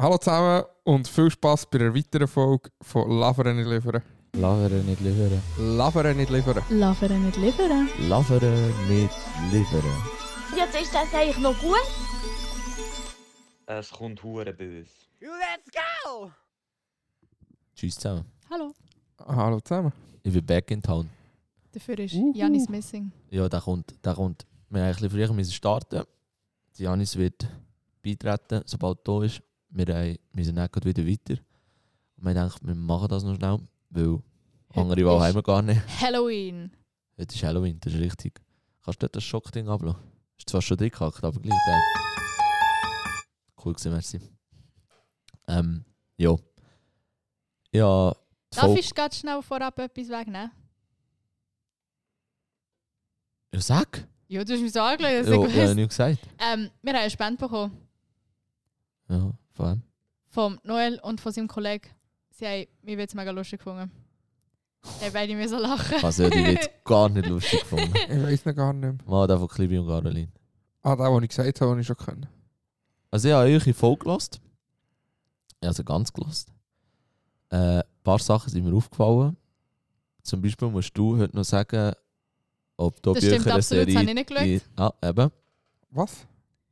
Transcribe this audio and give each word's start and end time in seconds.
Hallo 0.00 0.16
zusammen 0.16 0.62
und 0.84 1.08
viel 1.08 1.28
Spaß 1.28 1.66
bei 1.66 1.80
einer 1.80 1.92
weiteren 1.92 2.28
Folge 2.28 2.70
von 2.80 3.10
Laveren 3.10 3.56
nicht 3.56 3.68
liefern. 3.68 4.00
Laveren 4.34 4.86
nicht 4.86 5.00
liefern. 5.00 5.42
Laveren 5.58 6.16
nicht 6.16 6.30
liefern. 6.30 6.62
Laveren 6.70 7.26
nicht 7.26 7.36
liefern. 7.36 7.88
Laveren 8.08 8.88
nicht 8.88 9.10
liefern. 9.50 9.82
Jetzt 10.56 10.80
ist 10.80 10.94
das 10.94 11.12
eigentlich 11.12 11.38
noch 11.38 11.58
gut? 11.58 11.82
Es 13.66 13.90
kommt 13.90 14.22
hure 14.22 14.52
böse. 14.52 14.88
Let's 15.18 15.68
go! 15.72 16.30
Tschüss 17.74 17.96
zusammen. 17.96 18.24
Hallo. 18.48 18.72
Hallo 19.18 19.58
zusammen. 19.58 19.92
Ich 20.22 20.32
bin 20.32 20.46
back 20.46 20.70
in 20.70 20.80
town. 20.80 21.10
Dafür 21.72 21.98
ist 21.98 22.14
Uhu. 22.14 22.32
Janis 22.36 22.68
missing. 22.68 23.10
Ja, 23.30 23.48
der 23.48 23.60
kommt. 23.62 23.96
Der 24.04 24.14
kommt. 24.14 24.46
Wir 24.70 24.80
haben 24.80 24.86
ein 24.90 24.92
bisschen 24.92 25.10
früher 25.10 25.32
müssen 25.32 25.52
starten. 25.52 26.04
Die 26.76 26.84
Janis 26.84 27.16
wird 27.16 27.48
beitreten, 28.00 28.62
sobald 28.64 28.98
er 29.00 29.02
da 29.02 29.24
ist. 29.24 29.42
Wir 29.70 30.16
müssen 30.32 30.54
dann 30.56 30.68
wieder 30.82 31.06
weiter. 31.06 31.40
Und 32.16 32.24
wir 32.24 32.34
gedacht, 32.34 32.66
wir 32.66 32.74
machen 32.74 33.08
das 33.08 33.22
noch 33.22 33.36
schnell, 33.36 33.58
weil 33.90 34.22
andere 34.74 35.04
Wahl 35.06 35.16
ist- 35.18 35.22
haben 35.28 35.34
wir 35.36 35.42
gar 35.42 35.62
nicht. 35.62 35.80
Halloween. 36.00 36.72
Heute 37.18 37.34
ist 37.34 37.42
Halloween, 37.42 37.78
das 37.80 37.92
ist 37.94 38.00
richtig. 38.00 38.40
Kannst 38.84 39.02
du 39.02 39.06
dort 39.06 39.16
das 39.16 39.24
Schockding 39.24 39.68
ablassen? 39.68 40.00
Ist 40.38 40.48
zwar 40.48 40.62
schon 40.62 40.76
dick 40.78 40.94
gehackt, 40.94 41.22
aber 41.22 41.40
gleich. 41.40 41.58
Ja. 41.68 41.80
Cool 43.64 43.72
gewesen, 43.74 43.92
merci. 43.92 44.20
Ähm, 45.48 45.84
ja. 46.16 46.36
Ja, 47.72 48.14
Darf 48.50 48.76
ich 48.76 48.94
ganz 48.94 49.18
schnell 49.18 49.42
vorab 49.42 49.78
etwas 49.78 50.08
wegnehmen? 50.08 50.50
Ja, 53.52 53.60
sag! 53.60 54.06
Ja, 54.28 54.44
du 54.44 54.52
hast 54.52 54.60
mich 54.60 54.72
so 54.72 54.80
angelegt, 54.80 55.26
dass 55.26 55.34
Ja, 55.34 55.44
ich 55.46 55.54
ja, 55.56 55.74
nicht 55.74 55.88
gesagt. 55.88 56.18
ähm, 56.38 56.70
Wir 56.82 56.92
haben 56.92 57.00
eine 57.00 57.10
Spende 57.10 57.38
bekommen 57.38 57.76
Ja, 59.08 59.32
vor 59.58 59.66
allem. 59.66 59.82
vom 60.28 60.58
Noel 60.62 61.00
und 61.02 61.20
von 61.20 61.32
seinem 61.32 61.48
Kollegen. 61.48 61.88
Sie 62.30 62.46
haben 62.46 62.66
mich 62.82 62.96
jetzt 62.96 63.14
mega 63.16 63.32
lustig 63.32 63.58
gefunden. 63.58 63.90
Die 65.00 65.04
haben 65.06 65.12
beide 65.12 65.34
müssen 65.34 65.58
lachen. 65.58 66.04
Also, 66.04 66.22
ja, 66.24 66.30
die 66.30 66.46
wird 66.46 66.70
gar 66.84 67.08
nicht 67.08 67.26
lustig 67.26 67.60
gefunden. 67.60 67.92
Ich 68.08 68.22
weiß 68.22 68.44
noch 68.46 68.54
gar 68.54 68.72
nicht. 68.72 69.06
Mal 69.08 69.26
der 69.26 69.38
von 69.38 69.48
Klibi 69.48 69.76
und 69.78 69.88
Caroline. 69.88 70.28
Ah, 70.82 70.94
der, 70.94 71.10
den 71.10 71.22
ich 71.24 71.28
gesagt 71.30 71.60
habe, 71.60 71.72
den 71.72 71.80
ich 71.80 71.86
schon 71.88 71.96
können. 71.96 72.26
Also, 73.10 73.28
ich 73.28 73.34
habe 73.34 73.48
euch 73.48 73.74
Folge 73.76 74.04
gelost. 74.04 74.40
Also, 75.60 75.82
ganz 75.82 76.12
gelost. 76.12 76.52
Äh, 77.50 77.78
ein 77.78 77.82
paar 78.04 78.20
Sachen 78.20 78.50
sind 78.50 78.64
mir 78.64 78.74
aufgefallen. 78.76 79.36
Zum 80.22 80.40
Beispiel 80.40 80.68
musst 80.68 80.96
du 80.96 81.18
heute 81.18 81.34
noch 81.34 81.44
sagen, 81.44 81.92
ob 82.76 83.02
du 83.02 83.14
Das 83.14 83.24
euch 83.24 83.30
stimmt 83.30 83.46
eine 83.46 83.54
absolut, 83.56 83.88
das 83.88 83.94
habe 83.96 84.06
Serie. 84.06 84.08
ich 84.08 84.14
nicht 84.14 84.28
geschaut. 84.28 84.46
in- 84.46 84.60
Ah, 84.76 84.92
eben. 85.08 85.30
Was? 85.90 86.26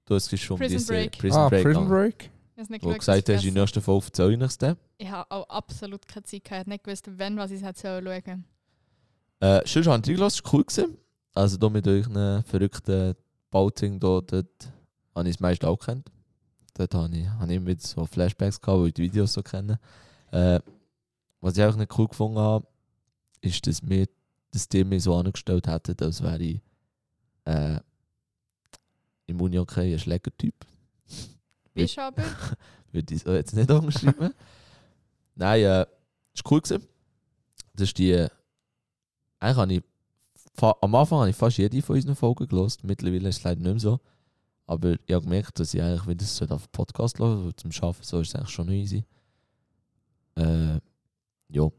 Du 0.05 0.15
hast 0.15 0.33
es 0.33 0.41
schon 0.41 0.55
um 0.55 0.61
Prison 0.61 0.87
Break. 0.87 1.19
Prison 1.19 1.41
ah, 1.41 1.49
Break. 1.49 1.65
Prison. 1.65 1.89
Break? 1.89 2.31
Ich 2.57 2.63
es 2.63 2.71
nicht 2.71 2.85
Wo 2.85 2.91
du 2.91 2.97
gesagt 2.97 3.29
hast, 3.29 3.45
in 3.45 3.53
der 3.53 3.65
nächsten 3.65 3.83
Folge 3.83 4.07
erzähle 4.07 4.35
ich 4.35 4.41
es 4.41 4.57
dir. 4.57 4.79
Ich 4.97 5.11
habe 5.11 5.31
auch 5.31 5.47
absolut 5.51 6.09
keine 6.09 6.25
Zeit 6.25 6.43
gehabt. 6.43 6.63
Ich 6.63 6.67
nicht 6.69 6.85
gewusst, 6.85 7.07
wenn 7.19 7.37
was 7.37 7.51
ich 7.51 7.63
hätte 7.63 7.79
sollen 7.81 8.23
schauen 8.25 8.45
Äh, 9.41 9.61
sonst 9.67 9.87
habe 9.87 10.01
ich 10.03 10.09
reingelassen, 10.09 10.41
es 10.43 10.45
war 10.45 10.55
cool. 10.55 10.65
Gewesen. 10.65 10.97
Also 11.35 11.59
hier 11.61 11.69
mit 11.69 11.87
euch 11.87 12.07
verrückten 12.47 13.15
Bauting, 13.51 14.01
da, 14.01 14.23
dort 14.23 14.73
habe 15.15 15.29
ich 15.29 15.37
das 15.37 15.41
meiste 15.41 15.69
auch 15.69 15.77
kennt. 15.77 16.11
Dort 16.73 16.95
habe 16.95 17.15
ich, 17.15 17.29
habe 17.29 17.53
ich 17.53 17.57
immer 17.59 17.67
wieder 17.67 17.81
so 17.81 18.07
Flashbacks 18.07 18.59
gehabt, 18.59 18.81
weil 18.81 18.89
ich 18.89 18.95
die 18.95 19.03
Videos 19.03 19.35
so 19.35 19.43
kenne. 19.43 19.79
Äh, 20.31 20.61
was 21.43 21.59
ich 21.59 21.65
auch 21.65 21.77
nicht 21.77 21.99
cool 21.99 22.09
gefunden 22.09 22.39
habe, 22.39 22.67
ist, 23.43 23.67
dass 23.67 23.87
wir 23.87 24.07
das 24.51 24.67
Thema 24.67 24.99
so 24.99 25.15
angestellt 25.15 25.67
hätten, 25.67 26.03
als 26.03 26.23
wäre 26.23 26.43
ich 26.43 26.63
äh, 27.45 27.81
im 29.27 29.43
Uni-Okay 29.43 29.93
ein 29.93 29.99
Schlägertyp. 29.99 30.55
Bist 31.83 31.99
aber? 31.99 32.25
Würde 32.93 33.15
ich 33.15 33.23
so 33.23 33.33
jetzt 33.33 33.55
nicht 33.55 33.71
angeschrieben. 33.71 34.33
Nein, 35.35 35.61
äh, 35.61 35.87
es 36.35 36.45
war 36.45 36.53
cool. 36.53 36.61
Gewesen. 36.61 36.87
Das 37.75 37.89
ist 37.89 37.99
die. 37.99 38.27
Eigentlich 39.39 39.57
habe 39.57 39.75
ich. 39.75 39.83
Am 40.81 40.95
Anfang 40.95 41.19
habe 41.19 41.31
ich 41.31 41.37
fast 41.37 41.59
jede 41.59 41.83
von 41.83 41.97
unseren 41.97 42.17
Folgen 42.17 42.49
gelost. 42.49 42.83
Mittlerweile 42.83 43.29
ist 43.29 43.39
es 43.39 43.45
leider 43.45 43.61
nicht 43.61 43.71
mehr 43.73 43.81
so. 43.81 44.01
Aber 44.67 44.93
ich 44.93 45.15
habe 45.15 45.25
gemerkt, 45.25 45.61
dass 45.61 45.75
ich 45.75 45.83
eigentlich 45.83 46.07
wieder 46.07 46.25
so 46.25 46.47
auf 46.47 46.73
Podcast 46.73 47.19
höre, 47.19 47.45
weil 47.45 47.55
zum 47.57 47.71
Arbeiten 47.83 48.03
so 48.03 48.21
ist 48.21 48.29
es 48.29 48.35
eigentlich 48.35 48.51
schon 48.51 48.71
easy. 48.71 49.05
Äh, 50.35 50.81
ja. 51.49 51.71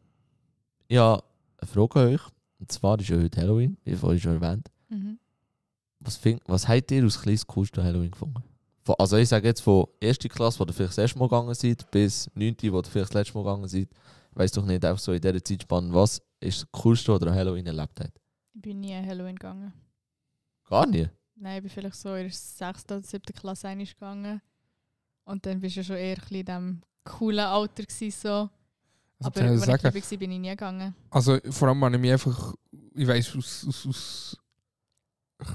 Ich 0.88 0.97
habe 0.97 1.24
eine 1.57 1.68
Frage 1.68 2.00
an 2.00 2.07
euch. 2.13 2.22
Und 2.59 2.72
zwar 2.72 3.00
ist 3.00 3.09
ja 3.09 3.18
heute 3.18 3.41
Halloween, 3.41 3.78
wie 3.84 3.96
vorhin 3.96 4.19
schon 4.19 4.41
erwähnt. 4.41 4.69
Mhm. 4.90 5.19
Was, 6.00 6.18
find, 6.18 6.41
was 6.46 6.68
habt 6.68 6.91
ihr 6.91 7.06
aus 7.06 7.19
kleines 7.19 7.46
coolste 7.47 7.84
Halloween 7.84 8.12
gefunden? 8.12 8.44
Also 8.98 9.18
ich 9.18 9.30
sage 9.30 9.48
jetzt 9.48 9.62
von 9.62 9.88
erster 10.00 10.30
Klasse, 10.30 10.59
wo 10.59 10.64
ihr 10.66 10.74
vielleicht 10.74 10.92
das 10.92 10.98
erste 10.98 11.20
Mal 11.20 11.28
gegangen 11.28 11.53
seid, 11.53 11.90
bis 11.92 12.30
9., 12.36 12.56
wo 12.72 12.80
ihr 12.80 12.84
vielleicht 12.84 13.09
das 13.09 13.14
letzte 13.14 13.34
Mal 13.38 13.44
gegangen 13.44 13.68
seid. 13.68 13.90
Ich 14.31 14.38
weiss 14.38 14.52
doch 14.52 14.66
nicht, 14.66 14.86
einfach 14.86 15.02
so 15.02 15.14
in 15.14 15.22
dieser 15.22 15.44
Zeitspanne, 15.44 15.94
was 15.94 16.22
ist 16.40 16.62
das 16.62 16.72
coolste, 16.72 17.14
was 17.14 17.22
ihr 17.22 17.28
an 17.28 17.36
Halloween 17.36 17.66
erlebt 17.66 18.00
habt? 18.00 18.20
Ich 18.53 18.62
bin 18.62 18.80
nie 18.80 18.94
an 18.94 19.06
Halloween 19.06 19.36
gegangen. 19.36 19.74
Gar 20.70 20.86
nicht? 20.88 21.09
Nein, 21.36 21.58
ich 21.58 21.64
bin 21.64 21.70
vielleicht 21.72 21.96
so 21.96 22.16
in 22.16 22.24
der 22.24 22.31
6. 22.31 22.86
oder 22.86 23.02
7. 23.02 23.22
Klasse 23.34 23.75
gegangen. 23.75 24.42
Und 25.25 25.46
dann 25.46 25.59
bist 25.59 25.78
du 25.78 25.84
schon 25.84 25.98
eher 25.98 26.16
ein 26.16 26.22
bisschen 26.22 26.38
in 26.38 26.46
diesem 26.46 26.81
coolen 27.04 27.46
Alter 27.46 27.84
gewesen, 27.84 28.12
so. 28.12 28.30
Also, 28.30 28.50
Aber 29.19 29.42
als 29.42 29.59
ich 29.62 29.66
sagen, 29.66 29.80
klein 29.80 29.94
war, 29.94 30.18
bin 30.18 30.31
ich 30.31 30.40
nie 30.40 30.50
gegangen. 30.50 30.96
also 31.09 31.40
vor 31.50 31.68
allem 31.69 31.84
habe 31.84 31.96
ich 31.96 32.02
mich 32.02 32.12
einfach, 32.12 32.54
ich 32.94 33.08
weiss, 33.08 33.36
aus, 33.36 33.66
aus, 33.68 33.88
aus 33.88 34.38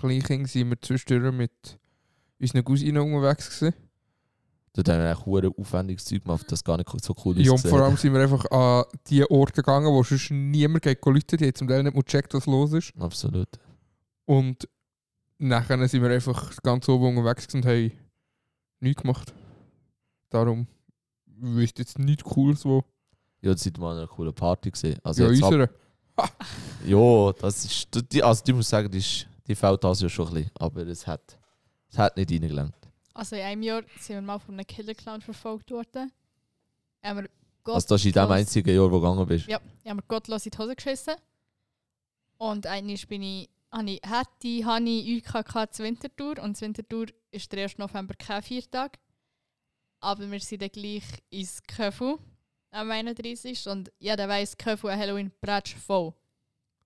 Kleinkind 0.00 0.49
sind 0.49 0.70
wir 0.70 0.81
zwischendurch 0.81 1.32
mit 1.32 1.78
unseren 2.42 2.64
Cousinen 2.64 3.03
unterwegs 3.03 3.58
gewesen. 3.58 3.75
Dort 4.75 4.88
haben 4.88 4.98
wir 5.00 5.10
eigentlich 5.10 5.26
hure 5.26 5.53
aufwendiges 5.56 6.04
Zeug 6.04 6.22
gemacht, 6.22 6.47
das 6.50 6.64
gar 6.64 6.78
nicht 6.78 6.88
so 7.04 7.14
cool 7.25 7.38
Ja, 7.38 7.53
und 7.53 7.58
vor 7.58 7.80
allem 7.80 7.97
sind 7.97 8.14
wir 8.14 8.22
einfach 8.22 8.44
an 8.50 8.84
die 9.06 9.22
Orte 9.30 9.53
gegangen, 9.53 9.86
wo 9.86 10.03
sonst 10.03 10.30
niemand 10.30 10.82
geht 10.82 11.04
Leute, 11.04 11.36
die 11.36 11.44
haben 11.44 11.54
zum 11.54 11.69
Teil 11.69 11.82
nicht 11.82 11.94
mal 11.94 12.02
gecheckt, 12.02 12.32
was 12.32 12.47
los 12.47 12.72
ist. 12.72 12.92
Absolut. 12.98 13.48
Und 14.25 14.66
nachher 15.38 15.88
sind 15.88 16.02
wir 16.02 16.10
einfach 16.10 16.56
ganz 16.62 16.88
oben 16.88 17.19
unterwegs 17.19 17.54
und 17.54 17.66
haben 17.66 17.92
nichts 18.81 19.02
gemacht. 19.02 19.32
Darum 20.31 20.66
wüsste 21.26 21.82
jetzt 21.82 21.98
nichts 21.98 22.25
Cooles, 22.25 22.64
wo. 22.64 22.82
Ja, 23.42 23.52
das 23.52 23.66
war 23.66 23.81
mal 23.81 23.92
an 23.92 23.98
einer 23.98 24.06
coolen 24.06 24.34
Party. 24.34 24.70
Gewesen. 24.70 24.98
Also 25.02 25.25
Ja, 25.25 25.31
jetzt 25.31 25.42
unsere. 25.42 25.69
ja, 26.86 27.32
das 27.32 27.64
ist, 27.64 27.88
die, 28.10 28.22
also 28.22 28.42
die 28.44 28.52
muss 28.52 28.69
sagen, 28.69 28.91
die, 28.91 28.98
ist, 28.98 29.26
die 29.47 29.54
fällt 29.54 29.82
das 29.84 30.00
ja 30.00 30.08
schon 30.08 30.28
ein 30.28 30.34
bisschen, 30.34 30.50
aber 30.58 30.86
es 30.86 31.06
hat, 31.06 31.38
es 31.92 31.98
hat 31.98 32.16
nicht 32.16 32.30
reingelangt. 32.30 32.75
Also 33.14 33.36
in 33.36 33.42
einem 33.42 33.62
Jahr 33.62 33.82
sind 34.00 34.16
wir 34.16 34.22
mal 34.22 34.38
von 34.38 34.54
einem 34.54 34.66
Killer-Clown 34.66 35.20
verfolgt 35.20 35.70
worden. 35.70 36.10
Haben 37.03 37.22
wir 37.22 37.30
Gott 37.62 37.75
Also 37.75 37.88
das 37.88 38.00
ist 38.00 38.06
in 38.06 38.12
dem 38.12 38.30
einzigen 38.30 38.75
Jahr, 38.75 38.91
wo 38.91 38.97
du 38.97 39.00
gegangen 39.00 39.26
bist. 39.26 39.47
Ja, 39.47 39.60
ich 39.82 39.91
habe 39.91 39.97
mir 39.97 40.02
gottlos 40.08 40.47
in 40.47 40.50
die 40.50 40.58
Hose 40.58 40.75
geschissen. 40.75 41.14
Und 42.38 42.66
einmal 42.66 42.97
bin 43.08 43.22
ich, 43.22 43.50
habe 43.70 43.91
ich 43.91 44.00
Hätti, 44.04 44.62
Hani, 44.64 45.22
UKK 45.22 45.70
zur 45.70 45.84
Wintertour. 45.86 46.38
Und 46.38 46.56
zur 46.56 46.66
Wintertour 46.66 47.06
ist 47.31 47.52
der 47.52 47.64
1. 47.64 47.78
November 47.78 48.14
kein 48.14 48.42
Viertag. 48.42 48.98
Aber 50.00 50.28
wir 50.28 50.41
sind 50.41 50.62
dann 50.62 50.70
gleich 50.70 51.04
ins 51.31 51.62
Köfu 51.62 52.19
am 52.70 52.91
31. 52.91 53.69
Und 53.69 53.92
jeder 53.98 54.28
weiss, 54.28 54.56
Köfu 54.56 54.88
an 54.88 54.98
Halloween 54.98 55.31
bretsch 55.41 55.76
voll. 55.76 56.14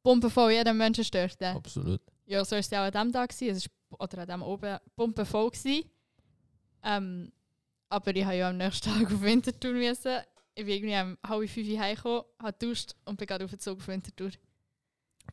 Pumpe 0.02 0.28
voll, 0.28 0.52
jeder 0.52 0.74
Mensch 0.74 0.98
ist 0.98 1.14
dort. 1.14 1.40
Absolut. 1.42 2.00
Ja, 2.26 2.44
so 2.44 2.52
war 2.52 2.58
es 2.58 2.70
ja 2.70 2.82
auch 2.82 2.86
an 2.86 2.92
diesem 2.92 3.12
Tag. 3.12 3.30
gewesen. 3.30 3.56
Es 3.56 3.64
war, 3.64 3.75
oder 3.90 4.18
an 4.18 4.26
diesem 4.26 4.42
oben 4.42 4.78
Pumpe 4.94 5.24
voll. 5.24 5.50
gewesen. 5.50 5.84
Ähm, 6.82 7.32
aber 7.88 8.14
ich 8.16 8.24
habe 8.24 8.36
ja 8.36 8.50
am 8.50 8.56
nächsten 8.56 8.90
Tag 8.92 9.06
auf 9.12 9.20
Wintertour 9.22 9.72
müssen. 9.72 10.18
Ich 10.54 10.64
bin 10.64 10.74
irgendwie 10.82 11.00
um 11.00 11.18
halb 11.28 11.48
fünf 11.50 11.68
Uhr 11.68 11.78
heimgekommen, 11.78 12.22
habe 12.42 12.52
geduscht 12.58 12.94
und 13.04 13.16
bin 13.18 13.26
gerade 13.26 13.44
auf 13.44 13.50
den 13.50 13.60
Zug 13.60 13.78
auf 13.78 13.88
Wintertour. 13.88 14.30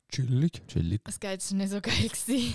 Chillig. 0.09 0.61
Chillig. 0.67 1.01
Es 1.05 1.21
war 1.21 1.57
nicht 1.57 1.69
so 1.69 1.79
geil. 1.81 1.93
Gewesen. 2.09 2.53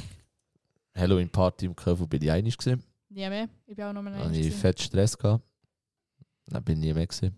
Halloween-Party 0.97 1.67
im 1.67 1.77
Köfu 1.77 2.07
bin 2.07 2.23
ich 2.23 2.31
einig 2.31 2.57
gewesen. 2.59 2.83
Nie 3.09 3.29
mehr. 3.29 3.49
Ich 3.67 3.77
bin 3.77 3.85
auch 3.85 3.93
noch 3.93 4.03
mal 4.03 4.13
Da 4.13 4.19
hatte 4.25 4.33
ich 4.37 4.47
einig. 4.47 4.55
fett 4.55 4.81
Stress. 4.81 5.17
Gehabt. 5.17 5.45
Dann 6.47 6.65
bin 6.65 6.79
ich 6.83 6.89
nie 6.89 6.95
mehr 6.95 7.07
gewesen. 7.07 7.35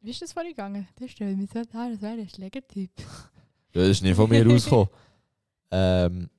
Wie 0.00 0.10
ist 0.10 0.22
das 0.22 0.32
vorhin 0.32 0.52
gegangen? 0.52 0.86
Das 0.96 1.10
stellt 1.10 1.36
mich 1.36 1.50
so 1.50 1.62
dar, 1.64 1.90
das 1.90 2.00
wäre 2.02 2.12
ein 2.20 2.28
Schlägertyp. 2.28 2.90
Ja, 2.98 3.80
das 3.82 3.88
ist 3.88 4.02
nicht 4.02 4.14
von 4.16 4.28
mir 4.28 4.46
rausgekommen. 4.50 4.88
Ähm, 5.70 6.30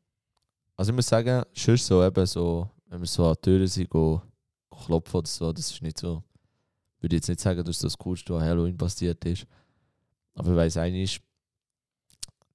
also 0.75 0.91
ich 0.91 0.95
muss 0.95 1.07
sagen, 1.07 1.43
schon 1.53 1.77
so 1.77 2.03
eben 2.03 2.25
so, 2.25 2.69
wenn 2.87 2.99
wir 2.99 3.07
so 3.07 3.27
an 3.27 3.35
die 3.35 3.41
Türen 3.41 3.67
sind, 3.67 3.89
go, 3.89 4.21
klopfen 4.69 5.19
oder 5.19 5.27
so, 5.27 5.51
das 5.53 5.71
ist 5.71 5.81
nicht 5.81 5.97
so. 5.97 6.23
Würde 6.99 7.15
jetzt 7.15 7.29
nicht 7.29 7.39
sagen, 7.41 7.63
dass 7.63 7.79
das 7.79 7.97
Coolste, 7.97 8.35
an 8.35 8.41
Halloween 8.41 8.77
passiert 8.77 9.23
ist. 9.25 9.45
Aber 10.33 10.51
ich 10.51 10.57
weiss 10.57 10.77
eigentlich, 10.77 11.21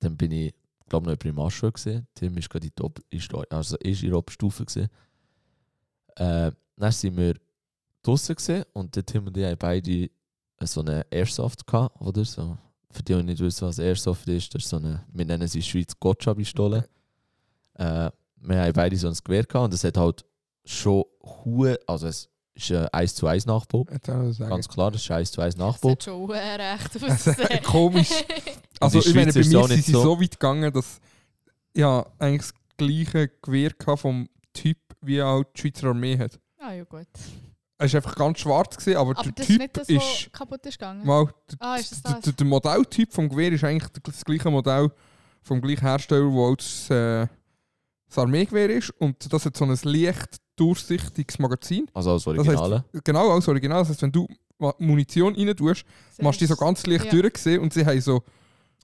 dann 0.01 0.17
bin 0.17 0.33
ich, 0.33 0.55
glaube 0.89 1.07
noch 1.07 1.13
in 1.13 1.19
Primarschule 1.19 1.73
gesehen. 1.73 2.07
Tim 2.15 2.37
ist 2.37 2.51
gerade 2.51 2.67
in 2.67 2.85
Ob- 2.85 3.01
ist, 3.11 3.33
also 3.51 3.77
ist 3.79 4.03
in 4.03 4.11
der 4.11 4.19
Oberstufe 4.19 4.65
gesehen. 4.65 4.89
Äh, 6.17 6.51
dann 6.77 6.93
sind 6.93 7.17
wir 7.17 7.35
draußen 8.03 8.35
gesehen 8.35 8.65
und 8.73 8.97
der 8.97 9.07
Tim 9.07 9.27
und 9.27 9.37
ich 9.37 9.45
haben 9.45 9.59
beide 9.59 10.11
so 10.63 10.81
eine 10.81 11.07
Airsoft 11.11 11.67
gehabt, 11.67 12.01
oder 12.01 12.25
so. 12.25 12.59
Für 12.91 13.03
die, 13.03 13.15
die 13.15 13.23
nicht 13.23 13.41
wissen, 13.41 13.69
was 13.69 13.79
Airsoft 13.79 14.27
ist, 14.29 14.55
das 14.55 14.65
ist 14.65 14.69
so 14.69 14.77
eine, 14.77 15.05
wir 15.13 15.25
nennen 15.25 15.47
sie 15.47 15.59
in 15.59 15.63
der 15.63 15.69
Schweiz 15.69 15.93
Gotcha-Pistole. 15.99 16.89
Äh, 17.81 18.11
wir 18.43 18.61
haben 18.63 18.73
beide 18.73 18.97
so 18.97 19.09
ein 19.09 19.15
Gewehr 19.25 19.45
gehabt 19.45 19.65
und 19.67 19.75
es 19.75 19.85
hat 19.85 19.97
halt 19.97 20.25
schon 20.65 21.05
Huhe, 21.45 21.79
also 21.87 22.07
es 22.07 22.29
ist 22.55 22.71
ein 22.73 22.89
1 22.89 23.15
zu 23.15 23.27
1 23.27 23.47
Nachbau. 23.47 23.85
Ganz 23.85 24.69
klar, 24.69 24.91
das 24.91 25.03
ist 25.03 25.11
ein 25.11 25.19
1 25.19 25.33
zu 25.33 25.41
1 25.41 25.55
Das 25.55 25.59
Nachbau. 25.67 25.89
sieht 25.91 26.05
schon 26.05 26.31
recht 26.31 27.03
Also, 27.03 27.31
aus. 27.31 27.63
komisch. 27.65 28.11
Also 28.81 28.99
ich 29.01 29.15
meine, 29.15 29.33
bei 29.33 29.41
ist 29.41 29.51
mir 29.53 29.61
sind 29.67 29.71
nicht 29.77 29.85
sie 29.87 29.93
so- 29.93 30.03
so 30.03 30.21
weit 30.21 30.33
gegangen, 30.33 30.73
dass 30.73 31.01
ja 31.77 32.05
eigentlich 32.19 32.43
das 32.43 32.55
gleiche 32.77 33.29
Gewehr 33.43 33.71
vom 33.97 34.29
Typ, 34.53 34.79
wie 35.03 35.23
auch 35.23 35.43
die 35.45 35.61
Schweizer 35.61 35.89
Armee 35.89 36.19
hat. 36.19 36.39
ah, 36.59 36.73
ja 36.73 36.85
gut. 36.85 37.07
Es 37.79 37.93
war 37.95 37.99
einfach 37.99 38.15
ganz 38.15 38.39
schwarz, 38.41 38.77
gewesen, 38.77 38.97
aber, 38.99 39.11
Aber 39.19 39.23
der 39.23 39.33
das 39.33 39.41
ist 39.41 39.47
Typ 39.49 39.59
nicht 39.61 39.77
das, 39.77 39.89
ist... 39.89 40.33
kaputt 40.33 40.67
ist 40.67 40.79
gegangen? 40.79 41.07
Mal, 41.07 41.27
der, 41.51 41.57
Ah, 41.61 41.77
ist 41.77 41.93
das 41.93 42.03
das? 42.23 42.35
der 42.37 42.47
Modelltyp 42.47 43.11
vom 43.13 43.29
Gewehr 43.29 43.53
ist 43.53 43.65
eigentlich 43.65 43.91
das 44.03 44.23
gleiche 44.25 44.51
Modell 44.51 44.91
vom 45.43 45.63
gleichen 45.63 45.87
Hersteller, 45.87 46.31
wo 46.31 46.47
auch 46.53 46.57
das, 46.57 46.91
äh, 46.91 47.27
das 48.11 48.19
Armeegewehr 48.19 48.69
ist. 48.71 48.91
Und 48.99 49.33
das 49.33 49.45
hat 49.47 49.57
so 49.57 49.65
ein 49.65 49.77
leicht 49.83 50.37
durchsichtiges 50.57 51.39
Magazin. 51.39 51.87
Also 51.95 52.13
als 52.13 52.25
Das 52.25 52.37
Originale. 52.37 52.85
heisst, 52.93 53.05
genau 53.05 53.31
als 53.31 53.49
Original. 53.49 53.79
Das 53.81 53.89
heißt, 53.91 54.03
wenn 54.03 54.13
du 54.13 54.27
Munition 54.79 55.35
rein 55.35 55.57
tust, 55.57 55.85
machst 56.21 56.41
du 56.41 56.45
die 56.45 56.49
so 56.49 56.57
ganz 56.57 56.85
leicht 56.87 57.07
Ja. 57.13 57.21
durchsehen 57.23 57.61
und 57.63 57.73
sie 57.73 57.85
haben 57.87 58.01
so 58.01 58.23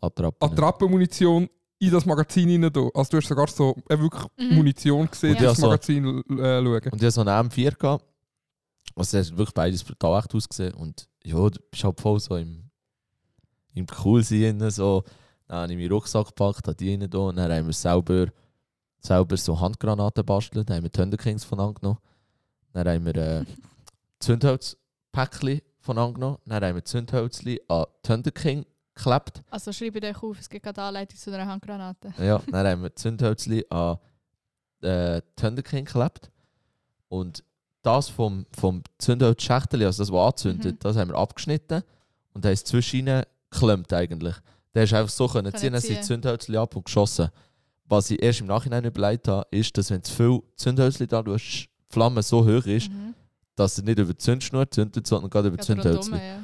Attrappen. 0.01 0.51
Attrappenmunition 0.51 1.49
in 1.79 1.91
das 1.91 2.07
Magazin 2.07 2.49
rein. 2.65 2.73
da. 2.73 2.81
Also 2.95 3.11
du 3.11 3.17
hast 3.19 3.29
sogar 3.29 3.47
so 3.49 3.77
äh, 3.91 3.99
wirklich 3.99 4.23
Mhm. 4.39 4.55
Munition 4.57 5.11
gesehen, 5.11 5.35
Ja. 5.35 5.39
in 5.39 5.45
das 5.45 5.57
Ja, 5.59 5.61
so. 5.61 5.67
Magazin 5.67 6.05
äh, 6.07 6.63
schauen. 6.63 6.67
Und 6.67 6.79
ich 6.85 6.93
hatte 6.93 7.11
so 7.11 7.21
einen 7.21 7.51
M4 7.51 7.77
gehabt. 7.79 8.05
Also 8.95 9.19
es 9.19 9.27
hat 9.31 9.37
wirklich 9.37 9.55
beides 9.55 9.85
brutal 9.85 10.19
echt 10.21 10.35
ausgesehen. 10.35 10.73
Und 10.75 11.07
ja, 11.25 11.35
du 11.37 11.59
bist 11.71 11.85
halt 11.85 12.01
voll 12.01 12.19
so 12.21 12.37
im, 12.37 12.71
im 13.75 13.87
Coolsein. 13.87 14.71
So. 14.71 15.05
Dann 15.49 15.59
habe 15.63 15.73
ich 15.73 15.79
meinen 15.79 15.93
Rucksack 15.93 16.27
gepackt, 16.29 16.67
habe 16.67 16.75
die 16.77 16.91
rein 16.95 17.11
da, 17.11 17.19
und 17.19 17.37
dann 17.37 17.53
haben 17.53 17.67
wir 17.67 17.73
selber, 17.75 18.29
selber 19.07 19.37
so 19.37 19.59
Handgranaten 19.61 20.25
bastelt. 20.25 20.69
Dann 20.69 20.77
haben 20.79 20.83
wir 20.85 20.93
Thunder 20.93 21.17
Kings 21.17 21.45
von 21.45 21.61
angenommen. 21.61 21.99
Dann 22.73 22.89
haben 22.89 23.05
wir 23.07 23.17
äh, 23.17 23.45
Zündholzpäckchen 24.21 25.61
von 25.81 25.99
angenommen. 25.99 26.39
Dann 26.47 26.65
haben 26.65 26.75
wir 26.75 26.85
Zündhölzchen 26.85 27.59
an 27.69 27.85
Thunder 28.03 28.31
King 28.31 28.65
geklebt. 28.95 29.43
Also 29.51 29.73
schreibe 29.73 30.03
euch 30.07 30.23
auf, 30.23 30.39
es 30.41 30.49
gibt 30.49 30.65
gerade 30.65 30.83
Anleitung 30.83 31.19
zu 31.19 31.33
einer 31.33 31.47
Handgranate. 31.47 32.13
Ja, 32.19 32.41
dann 32.51 32.67
haben 32.67 32.83
wir 32.83 32.95
Zündhölzchen 32.95 33.63
an 33.71 33.99
äh, 34.83 35.21
Thunder 35.37 35.63
King 35.63 35.85
geklebt. 35.85 36.31
Und 37.09 37.45
das 37.83 38.09
vom, 38.09 38.47
vom 38.59 38.83
Zündholzschächtel, 38.99 39.85
also 39.85 40.03
das, 40.03 40.11
was 40.13 40.27
anzündet, 40.33 40.75
Mhm. 40.75 40.79
das 40.81 40.97
haben 40.97 41.11
wir 41.11 41.17
abgeschnitten 41.17 41.83
und 42.33 42.45
haben 42.45 42.53
es 42.53 42.65
zwischen 42.65 43.01
ihnen 43.01 43.23
geklemmt 43.51 43.93
eigentlich. 43.93 44.35
Der 44.75 44.85
ist 44.85 44.93
einfach 44.93 45.11
so 45.13 45.29
können 45.29 45.51
Können 45.53 45.57
ziehen, 45.61 45.73
dann 45.73 45.81
sind 45.81 45.99
die. 45.99 46.03
Zündhölzchen 46.03 46.57
ab 46.57 46.75
und 46.75 46.85
geschossen. 46.85 47.29
Was 47.89 48.11
ich 48.11 48.21
erst 48.23 48.41
im 48.41 48.47
Nachhinein 48.47 48.85
überlegt 48.85 49.29
habe, 49.29 49.47
ist, 49.51 49.77
dass 49.79 49.91
wenn 49.91 50.03
zu 50.03 50.13
viel 50.13 50.43
Zündhölzchen 50.57 51.07
da, 51.07 51.23
du 51.23 51.35
hast, 51.35 51.43
die 51.45 51.93
Flamme 51.93 52.23
so 52.23 52.45
hoch 52.45 52.67
ist, 52.67 52.91
Mhm. 52.91 53.15
dass 53.55 53.79
er 53.79 53.85
nicht 53.85 53.99
über 53.99 54.13
die 54.13 54.19
Zündschnur 54.19 54.69
zündet, 54.71 55.07
sondern 55.07 55.31
gerade 55.31 55.49
über 55.49 55.57
die 55.57 55.65
Zündhölzchen. 55.65 56.15
ja. 56.17 56.41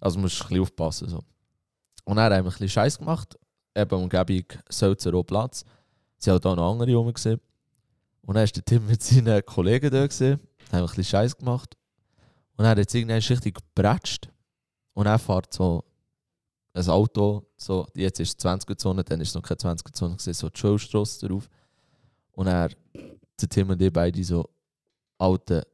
Also 0.00 0.18
musst 0.18 0.38
du 0.40 0.44
ein 0.44 0.48
bisschen 0.48 0.62
aufpassen. 0.62 1.08
So. 1.08 1.20
Und 2.04 2.16
dann 2.16 2.24
haben 2.32 2.32
wir 2.32 2.38
ein 2.38 2.44
bisschen 2.44 2.68
Scheiß 2.68 2.98
gemacht. 2.98 3.36
Eben 3.74 3.94
Umgebung 4.02 4.44
Sölzer 4.70 5.22
Platz. 5.24 5.64
Sie 6.18 6.30
haben 6.30 6.42
auch 6.44 6.56
noch 6.56 6.72
andere 6.72 6.94
rum 6.94 7.12
gesehen. 7.12 7.40
Und 8.22 8.34
dann 8.34 8.44
ist 8.44 8.56
der 8.56 8.64
Tim 8.64 8.86
mit 8.86 9.02
seinen 9.02 9.44
Kollegen 9.44 9.90
da 9.90 10.06
gesehen. 10.06 10.40
Haben 10.72 10.80
ein 10.80 10.86
bisschen 10.86 11.04
Scheiß 11.04 11.36
gemacht. 11.36 11.76
Und 12.56 12.64
dann 12.64 12.68
hat 12.68 12.78
es 12.78 12.94
irgendwann 12.94 13.18
richtig 13.18 13.54
gebratscht. 13.74 14.28
Und 14.94 15.06
er 15.06 15.18
fährt 15.18 15.52
so 15.52 15.84
ein 16.76 16.88
Auto, 16.88 17.46
so, 17.56 17.86
jetzt 17.94 18.20
ist 18.20 18.38
es 18.38 18.44
20er-Zone, 18.44 19.02
dann 19.02 19.20
ist 19.20 19.28
es 19.28 19.34
noch 19.34 19.42
keine 19.42 19.58
20er-Zone, 19.58 20.16
gewesen, 20.16 20.34
so 20.34 20.48
die 20.50 20.58
Schulstrasse 20.58 21.26
drauf. 21.26 21.48
Und 22.32 22.48
er, 22.48 22.68
der 22.92 23.48
Tim 23.48 23.70
und 23.70 23.80
ich 23.80 23.92
beide 23.92 24.22
so, 24.22 24.48
alte. 25.18 25.66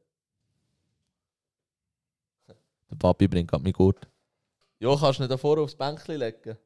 Der 2.89 2.95
Papi 2.97 3.27
bringt 3.27 3.49
gerade 3.49 3.63
mich 3.63 3.73
gut. 3.73 3.97
Jo, 4.79 4.95
kannst 4.95 5.19
du 5.19 5.23
nicht 5.23 5.31
da 5.31 5.37
vorne 5.37 5.61
aufs 5.61 5.75
Bänkchen 5.75 6.17
legen? 6.17 6.57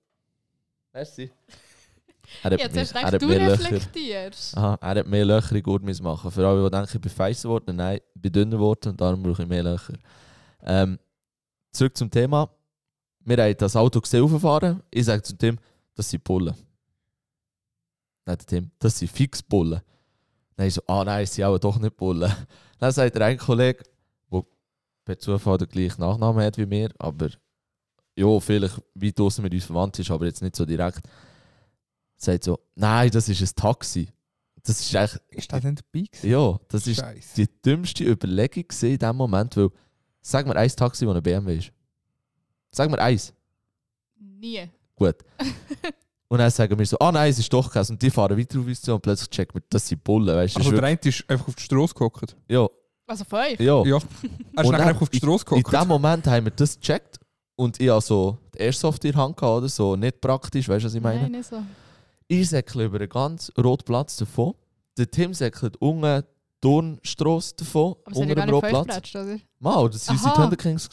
Merci. 0.94 1.32
Er 2.44 2.52
hat, 2.52 2.54
Ich 2.54 2.64
hätte 2.64 2.76
mehr, 2.76 2.86
zuerst 2.86 2.96
er 2.96 3.00
gedacht, 3.00 3.14
hat 3.14 3.22
du 3.22 3.28
mehr 3.28 3.40
Löcher. 3.40 3.72
reflektierst. 3.72 4.58
Aha, 4.58 4.78
er 4.82 5.00
hat 5.00 5.08
mehr 5.08 5.26
Löcher 5.26 5.56
in 5.56 5.64
Gurt 5.64 6.02
machen. 6.02 6.30
Für 6.32 6.48
alle, 6.48 6.64
die 6.64 6.70
denken, 6.70 6.92
ich 6.94 7.02
bin 7.02 7.12
feiser 7.12 7.48
geworden, 7.50 7.76
nein, 7.76 8.00
ich 8.14 8.22
bin 8.22 8.32
dünner 8.32 8.58
geworden 8.58 8.90
und 8.90 9.00
darum 9.02 9.24
brauche 9.24 9.44
ich 9.44 9.48
mehr 9.48 9.64
Löcher. 9.64 9.94
Ähm, 10.62 11.00
zurück 11.72 11.96
zum 11.96 12.12
Thema. 12.12 12.50
Wir 13.28 13.44
haben 13.44 13.58
das 13.58 13.76
Auto 13.76 14.00
gesehen 14.00 14.24
rauffahren. 14.24 14.82
Ich 14.90 15.04
sage 15.04 15.22
zu 15.22 15.38
Tim, 15.38 15.60
das 15.96 16.10
sind 16.10 16.24
Bullen. 16.24 16.56
Nein, 18.26 18.38
Tim, 18.46 18.72
das 18.80 18.98
sind 19.00 19.12
fix 19.12 19.44
Bullen. 19.44 19.82
Dann 20.56 20.68
ich 20.68 20.74
so, 20.74 20.82
ah 20.88 21.04
nein, 21.04 21.24
es 21.24 21.34
sind 21.34 21.44
auch 21.44 21.58
doch 21.60 21.78
nicht 21.78 21.98
Bullen. 21.98 22.32
Dann 22.80 22.92
sagt 22.92 23.16
der 23.16 23.26
ein 23.26 23.38
Kollege, 23.38 23.84
der 24.32 24.44
per 25.04 25.20
Zufall 25.20 25.58
den 25.58 25.68
gleichen 25.68 26.00
Nachnamen 26.02 26.44
hat 26.46 26.58
wie 26.58 26.66
mir, 26.66 26.90
aber 27.00 27.30
ja, 28.16 28.40
vielleicht 28.40 28.82
weit 28.96 29.20
draussen 29.20 29.44
mit 29.44 29.54
uns 29.54 29.66
verwandt 29.66 30.00
ist, 30.00 30.10
aber 30.10 30.26
jetzt 30.26 30.42
nicht 30.42 30.56
so 30.56 30.66
direkt, 30.66 31.02
sagt 32.16 32.44
so, 32.46 32.60
nein, 32.76 33.10
das 33.12 33.28
ist 33.30 33.42
ein 33.42 33.56
Taxi. 33.56 34.08
Das 34.64 34.80
ist 34.80 34.96
eigentlich, 34.96 35.22
Ist 35.30 35.52
das 35.52 35.64
nicht 35.64 35.80
dabei 35.80 36.06
gewesen? 36.06 36.30
ja, 36.30 36.60
das 36.70 36.88
ist 36.88 36.98
Scheiße. 37.00 37.36
die 37.36 37.62
dümmste 37.62 38.04
Überlegung 38.04 38.66
in 38.82 38.98
dem 38.98 39.16
Moment, 39.16 39.56
weil, 39.58 39.70
sag 40.22 40.48
mir 40.48 40.56
ein 40.56 40.70
Taxi, 40.70 41.06
das 41.06 41.16
ein 41.16 41.24
BMW 41.24 41.58
ist. 41.58 41.72
Sag 42.72 42.90
mir 42.90 43.00
eins. 43.00 43.34
Nie. 44.20 44.70
Gut. 44.96 45.16
Und 46.30 46.40
dann 46.40 46.52
sagen 46.52 46.78
wir 46.78 46.86
so, 46.86 46.98
ah 47.00 47.12
nein, 47.12 47.30
es 47.30 47.40
ist 47.40 47.52
doch 47.54 47.72
keins. 47.72 47.90
Und 47.90 48.02
die 48.02 48.10
fahren 48.10 48.38
weiter 48.38 48.60
auf 48.60 48.66
uns 48.66 48.82
zu 48.82 48.94
und 48.94 49.02
plötzlich 49.02 49.30
checken 49.30 49.56
wir, 49.56 49.64
das 49.70 49.88
sind 49.88 50.04
Bullen, 50.04 50.36
weißt 50.36 50.56
du. 50.56 50.60
Also 50.60 50.72
der 50.72 50.80
ist 50.80 50.84
eine 51.06 51.10
ist 51.10 51.30
einfach 51.30 51.48
auf 51.48 51.56
die 51.56 51.64
Straße 51.64 51.94
gehockt. 51.94 52.36
ja, 52.50 52.68
Also 53.06 53.24
euch? 53.32 53.58
ja. 53.62 53.82
Ja. 53.86 53.98
Er 54.58 54.64
ist 54.64 54.70
dann 54.72 54.82
einfach 54.82 55.02
auf 55.04 55.10
die 55.10 55.18
Straße 55.20 55.46
In 55.56 55.64
gehockt. 55.64 55.74
dem 55.74 55.88
Moment 55.88 56.28
haben 56.28 56.46
wir 56.46 56.52
das 56.52 56.78
gecheckt 56.78 57.18
und 57.56 57.80
ich 57.80 57.88
habe 57.88 58.02
so 58.02 58.38
die 58.54 58.60
Airsoft 58.60 59.06
in 59.06 59.14
der 59.14 59.22
Hand 59.22 59.38
gehabt, 59.38 59.58
oder 59.60 59.70
so, 59.70 59.96
nicht 59.96 60.20
praktisch, 60.20 60.68
weißt 60.68 60.84
du, 60.84 60.88
was 60.88 60.96
ich 60.96 61.02
meine? 61.02 61.22
Nein, 61.22 61.32
nicht 61.32 61.46
so. 61.48 61.64
Ich 62.28 62.50
säckle 62.50 62.84
über 62.84 62.98
einen 63.00 63.08
ganz 63.08 63.50
roten 63.58 63.86
Platz 63.86 64.18
davon. 64.18 64.54
Der 64.98 65.10
Tim 65.10 65.34
säckelt 65.34 65.78
unten 65.78 66.24
die 66.24 66.60
Turnstrasse 66.60 67.56
davon, 67.56 67.96
Aber 68.04 68.16
sie 68.16 68.22
haben 68.24 68.30
unter 68.32 68.36
dem 68.36 68.36
gar 68.36 68.46
nicht 68.48 68.54
roten 68.54 68.70
Platz. 68.70 68.86
festgepratscht, 68.96 69.16
oder? 69.16 69.40
Mal, 69.60 69.90
das 69.92 70.08
waren 70.10 70.18
unsere. 70.18 70.34
Thunder 70.34 70.56
Kings. 70.58 70.90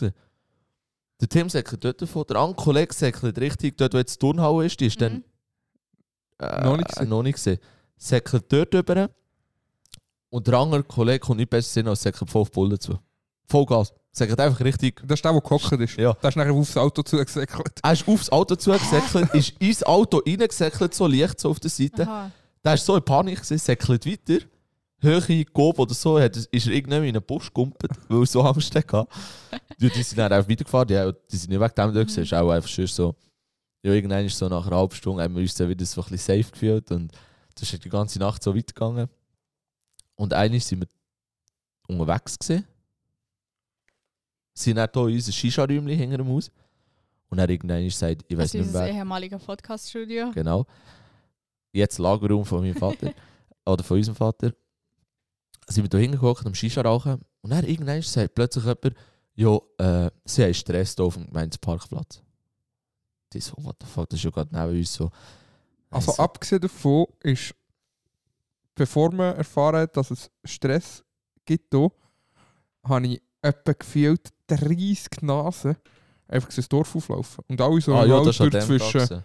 Der 1.20 1.28
Tim 1.28 1.48
säckelt 1.48 1.84
dort 1.84 2.02
davon, 2.02 2.24
der 2.28 2.36
andere 2.36 2.62
Kollege 2.62 2.92
säckelt 2.94 3.38
richtig 3.38 3.76
dort, 3.78 3.94
wo 3.94 3.98
jetzt 3.98 4.14
die 4.16 4.18
Turnhalle 4.18 4.66
ist, 4.66 4.80
die 4.80 4.86
ist 4.86 5.00
dann 5.00 5.14
Mhm. 5.14 5.24
äh, 6.40 6.64
Noch 6.64 6.76
nicht 6.76 6.88
gesehen. 6.88 7.08
noch 7.08 7.22
nicht 7.22 7.34
gesehen. 7.36 7.58
Säckelt 7.96 8.44
dort 8.52 8.74
rüber 8.74 9.10
und 10.30 10.46
der 10.46 10.54
andere 10.58 10.82
Kollege 10.82 11.20
kommt 11.20 11.38
nicht 11.38 11.50
besser 11.50 11.72
sehen 11.72 11.88
als 11.88 12.02
säckelt 12.02 12.28
voll 12.30 12.42
auf 12.42 12.50
die 12.50 12.54
Bullen 12.54 12.80
zu. 12.80 12.98
Vollgas. 13.46 13.92
Säckelt 14.10 14.38
einfach 14.40 14.60
richtig. 14.60 15.00
Das 15.06 15.18
ist 15.18 15.24
der, 15.24 15.32
der 15.32 15.40
gehockt 15.40 15.72
ist. 15.72 15.96
Ja. 15.96 16.12
Der 16.14 16.28
ist 16.30 16.36
nachher 16.36 16.52
aufs 16.52 16.76
Auto 16.76 17.02
zugesäckelt. 17.02 17.80
Er 17.82 17.92
ist 17.92 18.06
aufs 18.08 18.30
Auto 18.30 18.54
zugesäckelt, 18.56 19.28
ist 19.34 19.50
ins 19.60 19.82
Auto 19.82 20.18
reingesäckelt, 20.24 20.94
so 20.94 21.06
leicht 21.06 21.38
so 21.40 21.50
auf 21.50 21.60
der 21.60 21.70
Seite. 21.70 22.02
Aha. 22.08 22.30
Der 22.64 22.70
war 22.72 22.76
so 22.78 22.96
in 22.96 23.02
Panik, 23.04 23.36
gewesen, 23.36 23.58
säckelt 23.58 24.06
weiter. 24.06 24.44
Höhe 25.04 25.44
Gob 25.46 25.78
oder 25.78 25.94
so, 25.94 26.18
hat, 26.20 26.36
ist 26.36 26.66
er 26.66 26.72
irgendwann 26.72 27.04
in 27.04 27.16
einen 27.16 27.24
Busch 27.24 27.46
gegumpelt, 27.46 27.92
weil 28.08 28.20
er 28.22 28.26
so 28.26 28.42
Angst 28.42 28.74
hatte. 28.74 29.06
Die, 29.80 29.88
die 29.90 30.02
sind 30.02 30.18
dann 30.18 30.32
einfach 30.32 30.48
weitergefahren, 30.50 30.88
die, 30.88 31.12
die 31.30 31.36
sind 31.36 31.50
nicht 31.50 31.60
weg 31.60 31.74
dem. 31.74 31.90
Es 31.96 32.16
ist 32.16 32.34
auch 32.34 32.50
einfach 32.50 32.68
schon 32.68 32.86
so. 32.86 33.14
Ja, 33.82 33.92
irgendwann 33.92 34.24
ist 34.24 34.38
so 34.38 34.48
nach 34.48 34.66
einer 34.66 34.76
halben 34.76 34.94
Stunde 34.94 35.22
haben 35.22 35.34
wir 35.34 35.42
uns 35.42 35.54
dann 35.54 35.68
wieder 35.68 35.84
so 35.84 36.00
ein 36.02 36.08
bisschen 36.10 36.42
safe 36.42 36.50
gefühlt 36.52 36.90
und 36.90 37.12
das 37.54 37.72
ist 37.72 37.84
die 37.84 37.88
ganze 37.90 38.18
Nacht 38.18 38.42
so 38.42 38.54
weitergegangen. 38.56 39.08
Und 40.16 40.32
eines 40.32 40.66
sind 40.68 40.80
wir 40.80 40.88
unterwegs 41.88 42.38
gewesen. 42.38 42.64
Sind 44.54 44.76
dann 44.76 44.88
hier 44.92 45.06
in 45.08 45.14
unser 45.14 45.32
Shisha-Räumchen 45.32 45.88
hinter 45.98 46.18
dem 46.18 46.28
Haus. 46.28 46.50
Und 47.28 47.38
dann 47.38 47.50
irgendwann 47.50 47.82
gesagt, 47.84 48.24
ich 48.28 48.36
weiß 48.36 48.52
Das 48.52 48.54
ist 48.60 48.66
nicht 48.66 48.72
mehr. 48.72 48.84
wer- 48.86 48.94
ehemaliger 48.94 49.38
Podcast-Studio. 49.38 50.30
Genau. 50.32 50.64
Jetzt 51.72 51.98
Lagerraum 51.98 52.44
von 52.44 52.60
meinem 52.60 52.76
Vater. 52.76 53.12
oder 53.66 53.82
von 53.82 53.96
unserem 53.96 54.14
Vater. 54.14 54.52
Sind 55.68 55.84
wir 55.84 55.88
da 55.88 55.98
hingeguckt 55.98 56.46
am 56.46 56.54
Shisha 56.54 56.82
rauchen. 56.82 57.20
Und 57.42 57.50
dann 57.50 57.64
irgendwann 57.64 58.02
sagt 58.02 58.34
plötzlich 58.34 58.64
jemand, 58.64 58.94
ja, 59.34 59.58
äh, 59.78 60.10
sie 60.24 60.44
haben 60.44 60.54
Stress 60.54 60.94
hier 60.94 61.04
auf 61.04 61.14
dem 61.14 61.26
Gemeindeparkplatz. 61.26 62.22
Die 63.32 63.40
so, 63.40 63.54
what 63.58 63.76
the 63.80 63.86
fuck, 63.86 64.08
das 64.08 64.18
ist 64.18 64.24
ja 64.24 64.30
gerade 64.30 64.54
neben 64.54 64.78
uns 64.78 64.94
so. 64.94 65.10
Also 65.90 66.12
Also, 66.12 66.22
abgesehen 66.22 66.60
davon 66.60 67.06
ist, 67.20 67.54
bevor 68.74 69.12
man 69.12 69.36
erfahren 69.36 69.82
hat, 69.82 69.96
dass 69.96 70.10
es 70.10 70.30
Stress 70.44 71.04
gibt, 71.44 71.74
hier, 71.74 71.90
habe 72.84 73.06
ich 73.06 73.22
etwa 73.42 73.72
gefühlt 73.72 74.32
30 74.46 75.22
Nasen 75.22 75.76
einfach 76.28 76.56
ins 76.56 76.68
Dorf 76.68 76.94
auflaufen. 76.94 77.44
Und 77.48 77.60
alle 77.60 77.80
so 77.80 77.94
ah 77.94 78.04
im 78.04 78.10
ja, 78.10 78.18
Alter 78.18 78.26
das 78.26 78.40
ist 78.40 78.40
dem 78.40 78.50
Tag 78.50 78.62
zwischen 78.62 79.00
gewesen. 79.00 79.24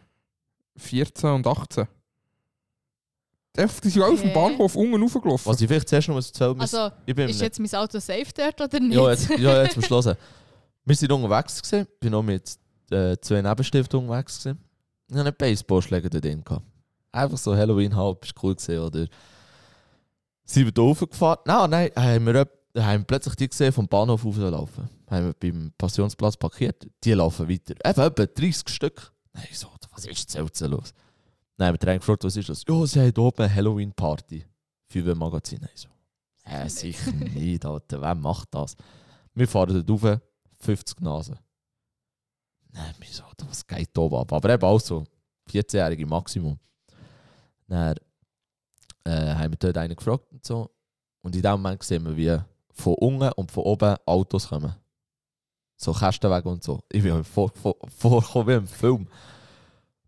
14 0.77 1.29
und 1.29 1.47
18. 1.47 1.87
Einfach, 3.57 3.79
die 3.81 3.89
sind 3.89 4.01
alle 4.03 4.15
vom 4.17 4.29
Okay. 4.29 4.33
Bahnhof 4.33 4.75
unten 4.75 5.01
raufgelaufen. 5.01 5.51
Was 5.51 5.59
ich 5.61 5.67
vielleicht 5.67 5.89
zuerst 5.89 6.07
noch 6.07 6.15
muss 6.15 6.27
erzählen 6.27 6.55
muss, 6.57 6.73
Also, 6.73 6.95
ich 7.05 7.15
bin 7.15 7.29
ist 7.29 7.41
jetzt 7.41 7.59
mein 7.59 7.73
Auto 7.75 7.99
safe 7.99 8.27
dort 8.35 8.61
oder 8.61 8.79
nicht? 8.79 8.95
Ja, 8.95 9.09
jetzt, 9.11 9.29
ja, 9.29 9.63
jetzt 9.63 9.75
musst 9.75 9.89
du 9.91 9.95
hören. 9.95 10.17
Wir 10.85 10.95
sind 10.95 11.11
unterwegs 11.11 11.61
gewesen. 11.61 11.87
Ich 11.93 11.99
bin 11.99 12.11
noch 12.11 12.23
mit 12.23 12.57
äh, 12.91 13.17
zwei 13.21 13.41
Nebenstiften 13.41 13.99
unterwegs 13.99 14.39
gewesen. 14.43 14.59
Ich 15.09 15.15
hatte 15.15 15.27
einen 15.27 15.35
Baseballschläger 15.37 16.09
da 16.09 16.19
drin. 16.19 16.43
gehabt. 16.43 16.65
Einfach 17.11 17.37
so 17.37 17.55
Halloween 17.55 17.95
halb, 17.95 18.23
ist 18.23 18.33
cool 18.41 18.55
gewesen, 18.55 18.79
oder? 18.79 19.07
Sind 20.45 20.65
wir 20.65 20.71
da 20.71 20.81
raufgefahren? 20.81 21.39
Nein, 21.45 21.69
nein, 21.69 21.91
haben 21.95 22.25
wir, 22.27 22.47
haben 22.83 23.01
wir 23.01 23.05
plötzlich 23.05 23.35
die 23.35 23.49
gesehen 23.49 23.73
vom 23.73 23.87
Bahnhof 23.87 24.23
laufen. 24.23 24.89
Haben 25.09 25.25
wir 25.27 25.33
beim 25.33 25.71
Passionsplatz 25.77 26.37
parkiert. 26.37 26.87
Die 27.03 27.13
laufen 27.13 27.49
weiter. 27.49 27.73
Eben 27.83 28.01
etwa 28.01 28.25
30 28.25 28.69
Stück. 28.69 29.11
Nein, 29.33 29.47
so, 29.51 29.67
was 29.91 30.05
ist 30.05 30.33
jetzt 30.35 30.61
los? 30.61 30.93
Dann 31.59 31.67
haben 31.67 31.73
wir 31.73 31.79
den 31.79 31.99
gefragt, 31.99 32.23
was 32.23 32.37
ist 32.37 32.47
das? 32.47 32.63
Ja, 32.65 32.85
sie 32.87 33.01
haben 33.01 33.17
oben 33.17 33.41
eine 33.41 33.53
Halloween-Party. 33.53 34.45
Für 34.87 35.11
ein 35.11 35.17
Magazin. 35.17 35.59
Nein, 35.59 35.69
so. 35.75 35.89
Äh, 36.45 36.69
sicher 36.69 37.11
nicht, 37.11 37.65
Alter. 37.65 38.01
Wer 38.01 38.15
macht 38.15 38.47
das? 38.51 38.77
Wir 39.33 39.45
fahren 39.45 39.85
dort 39.85 40.03
rauf, 40.05 40.21
50 40.61 41.01
Nasen. 41.01 41.37
Nein, 42.71 42.95
wieso, 42.99 43.23
was 43.45 43.67
geht 43.67 43.89
da 43.91 44.05
ab? 44.05 44.31
Aber 44.31 44.49
eben 44.49 44.63
auch 44.63 44.79
so 44.79 45.03
14-jährige 45.51 46.05
Maximum. 46.05 46.57
Dann 47.67 47.97
äh, 49.03 49.35
haben 49.35 49.51
wir 49.51 49.57
dort 49.57 49.77
einen 49.79 49.97
gefragt 49.97 50.31
und 50.31 50.45
so. 50.45 50.71
Und 51.21 51.35
in 51.35 51.41
dem 51.41 51.51
Moment 51.51 51.83
sehen 51.83 52.05
wir, 52.05 52.15
wie 52.15 52.41
von 52.71 52.93
unten 52.93 53.33
und 53.33 53.51
von 53.51 53.63
oben 53.63 53.97
Autos 54.05 54.47
kommen. 54.47 54.73
So 55.75 55.91
Kästenweg 55.91 56.45
und 56.45 56.63
so. 56.63 56.81
Ich 56.89 57.03
bin 57.03 57.21
vorgekommen 57.21 57.91
vor, 57.91 58.21
vor, 58.21 58.47
wie 58.47 58.53
im 58.53 58.67
Film. 58.67 59.09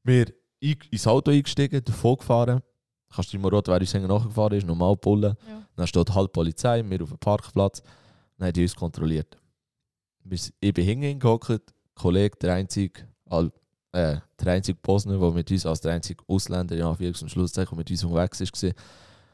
Wir 0.01 0.33
ins 0.61 1.07
Auto 1.07 1.31
eingestiegen, 1.31 1.83
davon 1.83 2.17
gefahren. 2.17 2.61
Kannst 3.13 3.33
du 3.33 3.39
mal 3.39 3.49
rot, 3.49 3.67
wer 3.67 3.79
uns 3.79 3.93
nachgefahren 3.93 4.57
ist, 4.57 4.65
normal 4.65 4.95
pullen. 4.95 5.35
Ja. 5.47 5.61
Dann 5.75 5.87
steht 5.87 6.07
die 6.07 6.27
Polizei, 6.31 6.83
wir 6.87 7.01
auf 7.01 7.09
dem 7.09 7.17
Parkplatz. 7.17 7.81
Dann 8.37 8.47
haben 8.47 8.53
die 8.53 8.61
uns 8.61 8.75
kontrolliert. 8.75 9.37
Ich 10.29 10.73
bin 10.73 10.85
hingehockt, 10.85 11.73
Kollege, 11.95 12.37
der 12.37 12.53
einzige, 12.53 13.07
äh, 13.91 14.17
der 14.39 14.53
einzige 14.53 14.79
Bosner, 14.81 15.17
der 15.17 15.31
mit 15.31 15.51
uns 15.51 15.65
als 15.65 15.81
der 15.81 15.93
einzige 15.93 16.23
Ausländer, 16.27 16.75
ja, 16.75 16.89
Anführungs- 16.89 17.21
und 17.21 17.29
Schlusszeichen, 17.29 17.77
mit 17.77 17.89
uns 17.89 18.03
unterwegs 18.03 18.63
war, 18.63 18.71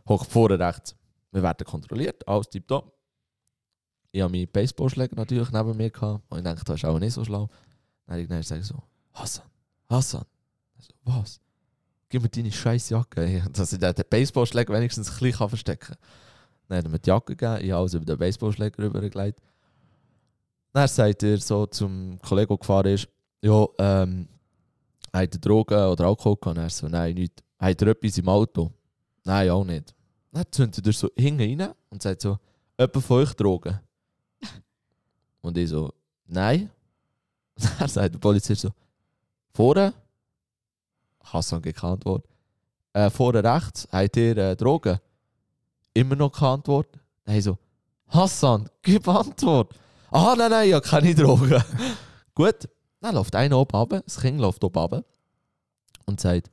hockt 0.08 0.32
vorne 0.32 0.58
rechts. 0.60 0.96
Wir 1.32 1.44
werden 1.44 1.66
kontrolliert, 1.66 2.28
alles 2.28 2.50
tipptopp. 2.50 2.94
Ich 4.12 4.22
habe 4.22 4.32
meinen 4.32 4.48
Baseballschläger 4.48 5.16
natürlich 5.16 5.52
neben 5.52 5.78
mir 5.78 5.90
gehabt 5.92 6.24
und 6.30 6.38
ich 6.38 6.44
dachte, 6.44 6.64
das 6.66 6.76
ist 6.78 6.86
auch 6.86 6.98
nicht 6.98 7.14
so 7.14 7.24
schlau. 7.24 7.50
Dann 8.06 8.14
habe 8.14 8.22
ich 8.22 8.28
gesagt 8.30 8.64
so, 8.64 8.82
Hassan, 9.14 9.46
Hassan. 9.90 10.26
So, 10.80 10.94
was? 11.04 11.40
Gib 12.10 12.22
mir 12.22 12.30
deine 12.30 12.52
scheiß 12.52 12.90
Jacke, 12.90 13.44
dass 13.52 13.74
ich 13.74 13.80
den 13.80 13.94
Baseballschläger 14.10 14.74
wenigstens 14.74 15.10
ein 15.10 15.20
bisschen 15.20 15.50
verstecken 15.50 15.96
kann. 15.96 15.98
Dann 16.68 16.78
hat 16.78 16.86
er 16.86 16.90
mir 16.90 17.00
die 17.00 17.10
Jacke 17.10 17.36
gegeben, 17.36 17.66
ich 17.66 17.72
habe 17.72 17.82
alles 17.82 17.94
über 17.94 18.06
den 18.06 18.18
Baseballschläger 18.18 18.84
rübergelegt. 18.84 19.40
Dann 20.74 20.88
sagt 20.88 21.24
er 21.24 21.38
so 21.38 21.66
zum 21.66 22.20
Kollegen, 22.22 22.50
der 22.50 22.58
gefahren 22.58 22.94
ist, 22.94 23.08
ja, 23.42 23.66
ähm, 23.80 24.28
hat 25.14 25.34
er 25.34 25.40
Drogen 25.40 25.86
oder 25.86 26.06
Alkohol 26.06 26.38
gehabt? 26.38 26.58
Er 26.58 26.70
so, 26.70 26.88
nein, 26.88 27.16
nicht. 27.16 27.44
Hat 27.60 27.82
er 27.82 27.88
etwas 27.90 28.18
im 28.18 28.30
Auto? 28.30 28.72
Nein, 29.24 29.50
auch 29.50 29.64
nicht. 29.64 29.94
Dann 30.32 30.46
zündet 30.52 30.86
er 30.86 30.94
so 30.94 31.10
hinten 31.16 31.62
rein 31.62 31.74
und 31.90 32.02
sagt 32.02 32.22
so, 32.22 32.38
jemand 32.78 33.04
von 33.04 33.18
euch 33.18 33.34
Drogen? 33.34 33.80
und 35.42 35.58
ich 35.58 35.70
so, 35.70 35.94
nein. 36.28 36.70
Dann 37.80 37.90
sagt 37.90 38.14
der 38.14 38.20
Polizist 38.20 38.62
so, 38.62 38.70
vorne? 39.54 39.94
Hassan 41.34 41.62
gekannt 41.62 42.06
Antwort. 42.06 42.26
Äh, 42.94 43.10
vorne 43.10 43.44
rechts, 43.44 43.88
habt 43.92 44.18
ihr 44.18 44.38
äh, 44.38 44.56
Drogen? 44.56 45.00
Immer 45.94 46.16
noch 46.16 46.32
keine 46.32 46.54
Antwort. 46.54 46.88
Dann 47.26 47.36
ich 47.36 47.44
so, 47.44 47.58
Hassan, 48.08 48.70
gib 48.82 49.08
Antwort. 49.08 49.74
Ah, 50.12 50.36
nein, 50.38 50.50
nein, 50.50 50.68
ich 50.70 50.74
habe 50.74 50.88
keine 50.88 51.14
Drogen. 51.14 51.62
Gut, 52.36 52.70
dann 53.02 53.16
läuft 53.16 53.36
einer 53.36 53.58
oben 53.58 53.76
runter, 53.76 54.02
das 54.02 54.20
Kind 54.20 54.40
läuft 54.40 54.64
oben 54.64 54.80
runter 54.80 55.04
und 56.06 56.20
sagt, 56.20 56.50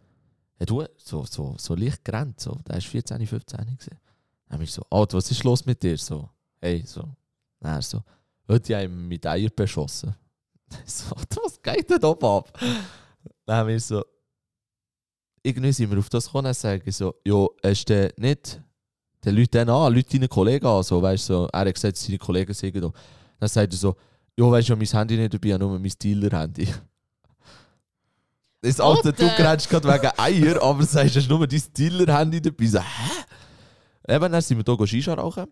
hey, 0.56 0.66
du, 0.66 0.84
so, 0.96 1.24
so, 1.24 1.54
so 1.58 1.74
leicht 1.74 2.04
gerannt, 2.04 2.40
so, 2.40 2.52
der 2.66 2.74
war 2.74 2.80
14, 2.80 3.26
15 3.26 3.58
gewesen. 3.60 3.98
Dann 4.48 4.60
ich 4.60 4.72
so, 4.72 4.82
Alter, 4.90 5.16
was 5.16 5.30
ist 5.30 5.44
los 5.44 5.64
mit 5.64 5.82
dir? 5.82 5.96
So, 5.96 6.28
hey, 6.60 6.82
so. 6.86 7.08
Dann 7.60 7.80
so, 7.80 8.02
heute 8.48 8.76
haben 8.76 8.96
wir 8.96 9.08
mit 9.08 9.26
Eier 9.26 9.50
beschossen. 9.50 10.14
Ich 10.84 10.92
so, 10.92 11.14
was 11.42 11.62
geht 11.62 11.88
denn 11.88 12.04
oben 12.04 12.26
ab? 12.26 12.52
Dann 13.46 13.56
haben 13.56 13.68
wir 13.68 13.80
so, 13.80 14.04
irgendwie 15.44 15.72
sind 15.72 15.90
wir 15.90 15.98
auf 15.98 16.08
das 16.08 16.26
gekommen 16.26 16.46
und 16.46 16.56
sagen 16.56 16.90
so, 16.90 17.14
ja, 17.24 17.46
hast 17.62 17.84
du 17.90 18.12
nicht 18.16 18.62
den 19.24 19.36
Leuten 19.36 19.50
dann 19.52 19.68
an, 19.68 19.94
Leute 19.94 20.18
deinen 20.18 20.28
Kollegen 20.28 20.66
an, 20.66 20.82
so, 20.82 21.00
weißt 21.00 21.26
so, 21.26 21.48
er 21.52 21.60
hat 21.60 21.74
gesagt, 21.74 21.96
seine 21.98 22.18
Kollegen 22.18 22.54
sind 22.54 22.76
da. 22.76 22.90
Dann 23.38 23.48
sagt 23.48 23.72
er 23.72 23.76
so, 23.76 23.94
ja, 24.36 24.50
weißt 24.50 24.70
du, 24.70 24.76
mein 24.76 24.86
Handy 24.86 25.16
nicht 25.16 25.34
dabei, 25.34 25.58
nur 25.58 25.78
mein 25.78 25.92
Dealer-Handy. 26.02 26.68
Das 28.62 28.80
Alter, 28.80 29.12
du 29.12 29.28
grenzt 29.36 29.68
gerade 29.68 29.86
wegen 29.86 30.10
Eier, 30.16 30.62
aber 30.62 30.82
sagst, 30.84 31.14
hast 31.16 31.28
nur 31.28 31.46
dein 31.46 31.62
Dealer-Handy 31.76 32.40
dabei. 32.40 32.66
So, 32.66 32.80
hä? 32.80 33.24
Eben, 34.08 34.32
dann 34.32 34.40
sind 34.40 34.66
wir 34.66 34.76
hier 34.76 34.86
Shisha 34.86 35.12
rauchen. 35.12 35.46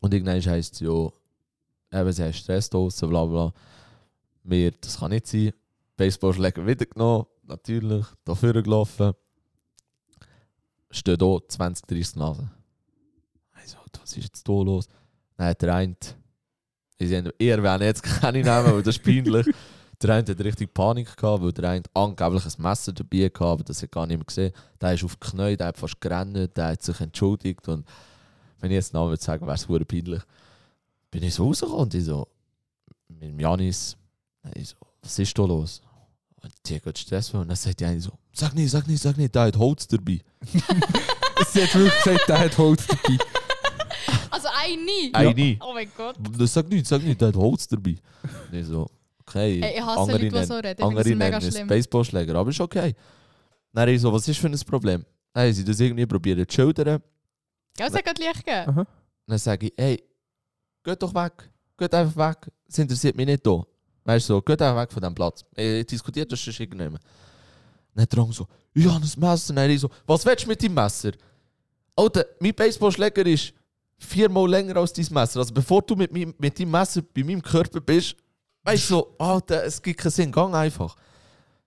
Und 0.00 0.12
irgendwann 0.12 0.44
heisst 0.44 0.74
es, 0.74 0.80
ja, 0.80 1.08
eben, 1.92 2.12
sie 2.12 2.24
haben 2.24 2.32
Stress 2.32 2.68
draussen, 2.68 3.08
bla 3.08 3.24
bla. 3.24 3.52
Wir, 4.42 4.72
das 4.72 4.98
kann 4.98 5.12
nicht 5.12 5.28
sein. 5.28 5.52
Baseballschläger 5.96 6.66
wieder 6.66 6.86
genommen, 6.86 7.26
natürlich, 7.48 8.06
da 8.24 8.34
vorne 8.34 8.62
gelaufen. 8.62 9.12
Stehen 10.90 11.18
hier 11.18 11.40
20, 11.48 11.86
30 11.86 12.16
Nasen. 12.16 12.50
Also, 13.52 13.78
was 14.00 14.16
ist 14.16 14.24
jetzt 14.24 14.46
hier 14.46 14.64
los? 14.64 14.88
Hat 15.38 15.60
der 15.62 15.74
eine, 15.74 15.96
ich 16.98 17.10
werden 17.62 17.82
jetzt 17.82 18.02
keine 18.20 18.38
nehmen, 18.38 18.72
weil 18.72 18.82
das 18.82 18.96
ist 18.96 19.04
peinlich. 19.04 19.46
Der 20.02 20.14
eine 20.14 20.28
hat 20.28 20.40
richtig 20.40 20.74
Panik 20.74 21.16
gehabt, 21.16 21.42
weil 21.42 21.52
der 21.52 21.70
eine 21.70 21.82
angeblich 21.94 22.44
ein 22.44 22.62
Messer 22.62 22.92
dabei 22.92 23.24
hatte, 23.24 23.44
aber 23.44 23.64
das 23.64 23.82
hat 23.82 23.92
gar 23.92 24.06
nicht 24.06 24.18
mehr 24.18 24.26
gesehen. 24.26 24.52
Der 24.80 24.92
ist 24.92 25.04
auf 25.04 25.16
die 25.16 25.30
Knie, 25.30 25.56
der 25.56 25.68
hat 25.68 25.78
fast 25.78 26.00
gerannt, 26.00 26.56
der 26.56 26.66
hat 26.66 26.82
sich 26.82 27.00
entschuldigt. 27.00 27.66
Und 27.68 27.86
wenn 28.60 28.70
ich 28.70 28.76
jetzt 28.76 28.92
Namen 28.92 29.10
würde 29.10 29.46
wäre 29.46 29.54
es 29.54 29.66
peinlich. 29.86 30.22
Bin 31.10 31.22
ich 31.22 31.34
so 31.34 31.46
rausgekommen 31.46 31.82
und 31.82 31.94
ich 31.94 32.04
so, 32.04 32.28
mit 33.08 33.40
Janis, 33.40 33.96
ich 34.54 34.68
so, 34.68 34.76
was 35.02 35.18
ist 35.18 35.38
da 35.38 35.44
los? 35.44 35.80
Und 36.46 36.52
die 36.64 36.80
hat 36.80 36.98
Stress 36.98 37.34
und 37.34 37.48
dann 37.48 37.56
sagt 37.56 37.80
die 37.80 37.84
eine 37.84 38.00
so, 38.00 38.12
sag 38.32 38.54
nicht, 38.54 38.70
sag 38.70 38.86
nicht, 38.86 39.02
sag 39.02 39.16
nicht, 39.16 39.34
der 39.34 39.42
hat 39.42 39.56
Holz 39.56 39.88
dabei. 39.88 40.20
Sie 41.52 41.62
hat 41.62 41.74
wirklich 41.74 42.04
gesagt, 42.04 42.28
der 42.28 42.38
hat 42.38 42.58
Holz 42.58 42.86
dabei. 42.86 43.18
Also 44.30 44.48
eine. 44.54 45.10
Eine. 45.12 45.58
Oh 45.60 45.72
mein 45.74 45.90
Gott. 45.96 46.16
Das 46.38 46.54
sag 46.54 46.68
nicht, 46.68 46.86
sag 46.86 47.02
nicht, 47.02 47.20
der 47.20 47.28
hat 47.28 47.36
Holz 47.36 47.66
dabei. 47.66 47.96
Und 48.50 48.58
ich 48.58 48.66
so, 48.66 48.86
okay. 49.20 49.60
Ey, 49.60 49.78
ich 49.78 49.82
hasse 49.84 50.00
andere 50.00 50.18
Leute, 50.18 50.40
die 50.40 50.44
so 50.44 50.54
reden. 50.54 50.82
Andere 50.82 51.08
mega 51.08 51.30
nennen 51.30 51.48
es 51.48 51.54
schlimm. 51.54 51.66
Baseballschläger, 51.66 52.34
aber 52.36 52.50
ist 52.50 52.60
okay. 52.60 52.94
Dann 53.72 53.88
ich 53.88 54.00
so, 54.00 54.12
was 54.12 54.28
ist 54.28 54.38
für 54.38 54.46
ein 54.46 54.58
Problem? 54.60 55.04
Dann 55.32 55.46
haben 55.46 55.52
sie 55.52 55.64
das 55.64 55.80
irgendwie 55.80 56.06
probiert 56.06 56.48
zu 56.48 56.54
schildern. 56.54 57.02
Gell, 57.76 57.88
es 57.88 57.94
hat 57.94 58.04
gerade 58.04 58.22
Licht 58.22 58.46
gegeben. 58.46 58.86
Dann 59.26 59.38
sage 59.38 59.66
ich, 59.66 59.72
hey, 59.76 60.00
geht 60.84 61.02
doch 61.02 61.12
weg. 61.12 61.50
Geht 61.76 61.92
einfach 61.92 62.30
weg. 62.30 62.52
Es 62.68 62.78
interessiert 62.78 63.16
mich 63.16 63.26
nicht 63.26 63.44
da. 63.44 63.64
Weißt 64.06 64.28
du, 64.28 64.34
so, 64.34 64.42
geht 64.42 64.62
einfach 64.62 64.82
weg 64.82 64.92
von 64.92 65.00
diesem 65.02 65.14
Platz. 65.14 65.44
Ich 65.56 65.84
diskutiere 65.86 66.26
das 66.26 66.38
schon 66.38 66.54
irgendjemand. 66.56 67.02
Dann 67.92 68.02
hat 68.02 68.12
der 68.12 68.18
andere 68.20 68.34
so, 68.34 68.46
ich 68.72 68.86
habe 68.86 69.04
ein 69.04 69.20
Messer. 69.20 69.52
Dann 69.52 69.78
so, 69.78 69.90
was 70.06 70.24
willst 70.24 70.44
du 70.44 70.48
mit 70.48 70.62
deinem 70.62 70.74
Messer? 70.74 71.10
Alter, 71.96 72.24
mein 72.38 72.54
Baseballschläger 72.54 73.26
ist 73.26 73.52
viermal 73.98 74.48
länger 74.48 74.76
als 74.76 74.92
dein 74.92 75.06
Messer. 75.10 75.40
Also 75.40 75.52
bevor 75.52 75.82
du 75.82 75.96
mit, 75.96 76.12
meinem- 76.12 76.34
mit 76.38 76.58
deinem 76.58 76.70
Messer 76.70 77.02
bei 77.02 77.24
meinem 77.24 77.42
Körper 77.42 77.80
bist, 77.80 78.14
weißt 78.62 78.84
du, 78.90 78.94
so, 78.94 79.14
Alter, 79.18 79.64
es 79.64 79.82
gibt 79.82 79.98
keinen 79.98 80.12
Sinn, 80.12 80.30
gang 80.30 80.54
einfach. 80.54 80.94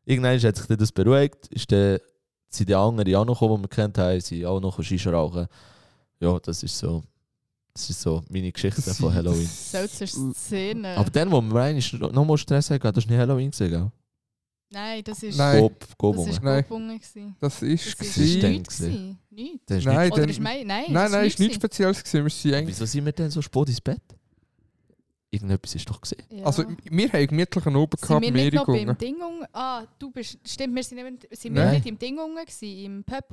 Irgendwann 0.05 0.39
hat 0.39 0.55
sich 0.55 0.65
dann 0.65 0.77
das 0.77 0.91
beruhigt, 0.93 1.47
ist 1.47 1.69
dann, 1.71 1.99
sind 2.49 2.69
die 2.69 2.75
anderen 2.75 3.15
auch 3.15 3.25
noch 3.25 3.39
gekommen, 3.39 3.57
die 3.57 3.63
wir 3.63 3.69
kennt 3.75 3.97
haben, 3.97 4.21
sind 4.21 4.45
auch 4.45 4.59
noch 4.61 4.81
Shisha 4.81 5.11
rauchen. 5.11 5.45
Ja, 6.21 6.39
das 6.39 6.63
ist 6.63 6.77
so, 6.77 7.03
das 7.79 7.89
ist 7.89 8.01
so 8.01 8.23
meine 8.29 8.51
Geschichte 8.51 8.81
von 8.81 9.13
Halloween. 9.13 9.45
Seltsame 9.51 10.33
Szene. 10.33 10.97
Aber 10.97 11.09
dann, 11.09 11.31
wo 11.31 11.41
wir 11.41 11.61
eigentlich 11.61 11.93
noch 11.93 12.25
mal 12.25 12.37
Stress 12.37 12.69
hatten, 12.69 12.83
das 12.93 13.05
war 13.05 13.11
nicht 13.11 13.19
Halloween, 13.19 13.51
gesehen, 13.51 13.69
gell? 13.71 13.91
Nein, 14.71 15.03
das 15.03 15.23
ist. 15.23 15.37
Nein. 15.37 15.61
Gob, 15.61 15.79
Das 15.79 15.97
Gobungen. 15.97 16.29
ist 16.29 16.43
Nein. 16.43 16.63
Gobungen. 16.63 16.99
gewesen. 16.99 17.35
Das 17.39 17.61
ist 17.63 17.99
Das 17.99 18.17
ist 18.17 18.43
nichts. 18.43 18.77
gewesen. 18.77 18.91
gewesen. 18.91 19.19
Nichts. 19.31 19.65
Das 19.65 19.77
ist 19.79 19.85
Nein, 19.85 19.99
nicht, 20.09 20.13
Oder 20.13 20.29
ist 20.29 20.39
mein. 20.39 20.67
Nein, 20.67 20.85
Nein, 20.89 20.93
das 20.93 21.11
nein, 21.11 21.25
ist 21.27 21.39
nichts 21.39 21.55
gewesen. 21.55 21.59
Spezielles 21.59 22.03
gewesen. 22.03 22.23
Wir 22.25 22.29
sind 22.29 22.53
eigentlich, 22.53 22.75
wieso 22.75 22.85
sind 22.85 23.05
wir 23.05 23.11
denn 23.13 23.31
so 23.31 23.41
spät 23.41 23.67
ins 23.69 23.81
Bett? 23.81 24.01
Irgendetwas 25.31 25.75
ist 25.75 25.89
doch 25.89 26.01
gesehen. 26.01 26.23
Ja. 26.31 26.45
also 26.45 26.63
wir 26.83 27.11
haben 27.11 27.27
gemütlichen 27.27 27.75
Oben 27.75 27.97
sind 27.97 28.07
gehabt, 28.07 28.21
wir 28.25 28.31
nicht 28.31 28.53
noch 28.53 28.65
beim 28.65 28.73
Mehrigungen. 28.75 28.97
Ding 28.97 29.15
unten? 29.21 29.45
Ah, 29.53 29.83
du 29.99 30.11
bist. 30.11 30.37
Stimmt, 30.47 30.75
wir 30.75 30.83
sind, 30.83 30.99
sind 31.31 31.55
wir 31.55 31.71
nicht 31.71 31.85
im 31.85 31.97
Ding 31.99 32.17
unten 32.19 32.35
gewesen, 32.35 32.77
im 32.85 33.03
Pub. 33.03 33.25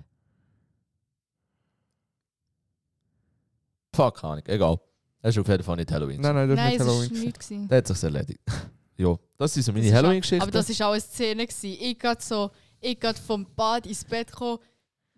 Fuck, 3.96 4.20
keine 4.20 4.32
Ahnung, 4.34 4.44
egal. 4.46 4.80
Das 5.22 5.34
ist 5.34 5.40
auf 5.40 5.48
jeden 5.48 5.62
Fall 5.62 5.76
nicht 5.76 5.90
Halloween. 5.90 6.20
Nein, 6.20 6.34
nein, 6.34 6.48
das 6.48 6.56
Nein, 6.56 6.72
ist 6.74 6.78
nicht 6.78 6.88
Halloween. 6.88 7.20
nichts. 7.24 7.48
Das 7.68 7.76
hat 7.78 7.86
sich 7.88 8.02
erledigt. 8.04 8.40
ja, 8.96 9.16
das 9.38 9.54
sind 9.54 9.62
so 9.64 9.72
meine 9.72 9.82
Das 9.84 9.90
ist 9.90 9.96
Halloween-Geschichten. 9.96 10.42
Aber 10.42 10.50
das 10.52 10.80
war 10.80 10.86
auch 10.88 10.92
eine 10.92 11.00
Szene. 11.00 11.46
Gewesen. 11.46 11.76
Ich 11.80 11.98
gerade 11.98 12.22
so, 12.22 12.50
ich 12.80 13.00
gerade 13.00 13.18
vom 13.18 13.46
Bad 13.56 13.86
ins 13.86 14.04
Bett 14.04 14.28
gekommen. 14.30 14.58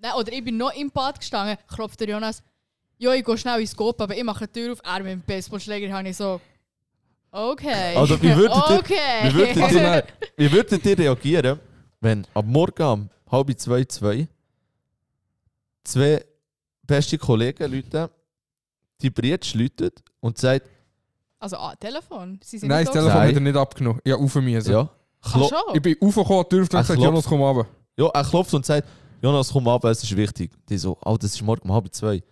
Nein, 0.00 0.12
oder 0.16 0.32
ich 0.32 0.44
bin 0.44 0.56
noch 0.56 0.72
im 0.74 0.90
Bad 0.90 1.18
gestanden, 1.18 1.56
klopft 1.66 2.00
der 2.00 2.08
Jonas. 2.08 2.42
Ja, 2.98 3.12
ich 3.12 3.24
gehe 3.24 3.36
schnell 3.38 3.60
ins 3.60 3.72
Scope, 3.72 4.02
aber 4.02 4.16
ich 4.16 4.24
mache 4.24 4.46
die 4.46 4.52
Tür 4.60 4.72
auf. 4.72 4.80
Er 4.84 5.02
mit 5.02 5.12
dem 5.12 5.20
Baseballschläger 5.22 5.92
habe 5.92 6.08
ich 6.08 6.16
so. 6.16 6.40
Okay. 7.30 7.94
Also, 7.96 8.20
wie 8.22 8.34
würdet 8.34 8.56
ihr- 8.56 8.78
okay. 8.78 8.94
Wie 9.24 9.34
würdet 9.34 9.56
ihr, 9.72 9.82
nein, 9.82 10.02
wie 10.36 10.50
würdet 10.52 10.84
ihr 10.86 10.98
reagieren, 10.98 11.60
wenn 12.00 12.26
ab 12.32 12.44
morgen 12.46 12.82
um 12.82 13.10
halb 13.30 13.58
zwei, 13.60 13.84
zwei 13.84 14.26
zwei 15.84 16.24
beste 16.82 17.18
Kollegen, 17.18 17.70
Leute, 17.70 18.10
die 19.00 19.10
Brietsch 19.10 19.54
läutet 19.54 20.02
und 20.20 20.38
sagt, 20.38 20.66
Also, 21.38 21.56
ah, 21.56 21.74
Telefon. 21.76 22.38
Sie 22.42 22.58
sind 22.58 22.68
Nein, 22.68 22.84
das 22.84 22.92
Telefon 22.92 23.18
Nein. 23.18 23.28
hat 23.28 23.34
er 23.34 23.40
nicht 23.40 23.56
abgenommen. 23.56 24.00
Ja, 24.04 24.16
rauf 24.16 24.34
müssen. 24.36 24.72
ja, 24.72 24.88
Ach 25.22 25.32
klo 25.32 25.48
schon? 25.48 25.74
Ich 25.76 25.82
bin 25.82 25.96
raufgekommen, 26.02 26.44
die 26.44 26.48
Tür 26.48 26.60
und 26.62 26.74
Er 26.74 26.80
gesagt. 26.80 27.00
Jonas, 27.00 27.24
komm 27.24 27.40
runter. 27.42 27.68
ja, 27.96 28.06
er 28.08 28.24
klopft 28.24 28.54
und 28.54 28.66
sagt, 28.66 28.86
Jonas, 29.22 29.50
komm 29.52 29.66
ab, 29.68 29.84
es 29.84 30.02
ist 30.02 30.16
wichtig. 30.16 30.50
Die 30.68 30.78
so, 30.78 30.96
oh, 31.04 31.16
das 31.16 31.32
ist 31.34 31.42
morgen 31.42 31.68
um 31.68 31.74
halb 31.74 31.92
zwei. 31.94 32.22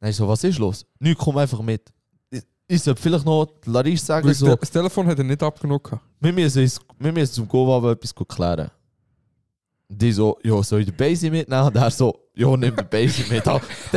Dann 0.00 0.10
ich 0.10 0.16
so, 0.16 0.26
was 0.28 0.42
ist 0.44 0.58
los? 0.58 0.84
Nichts, 0.98 1.22
komm 1.22 1.38
einfach 1.38 1.60
mit. 1.62 1.82
Ich, 2.30 2.42
ich 2.68 2.82
sollte 2.82 3.00
vielleicht 3.00 3.24
noch 3.24 3.46
Larissa 3.64 4.06
sagen, 4.06 4.26
Weil 4.26 4.34
so, 4.34 4.54
Das 4.56 4.70
Telefon 4.70 5.06
hat 5.06 5.18
er 5.18 5.24
nicht 5.24 5.42
abgenommen. 5.42 5.82
gehabt. 5.82 6.02
wir 6.20 6.32
müssen, 6.32 6.62
uns- 6.62 6.80
wir 6.98 7.12
müssen 7.12 7.32
zum 7.32 7.48
Gova 7.48 7.90
etwas 7.92 8.14
klären. 8.28 8.70
Die 9.88 10.10
so, 10.12 10.36
ja, 10.42 10.60
soll 10.62 10.80
ich 10.80 10.86
den 10.86 10.96
Basie 10.96 11.30
mitnehmen? 11.30 11.66
Und 11.68 11.76
er 11.76 11.90
so, 11.90 12.18
ja, 12.34 12.48
nimm 12.56 12.74
den 12.74 12.88
Basie 12.88 13.24
mit. 13.30 13.46
Den 13.46 13.52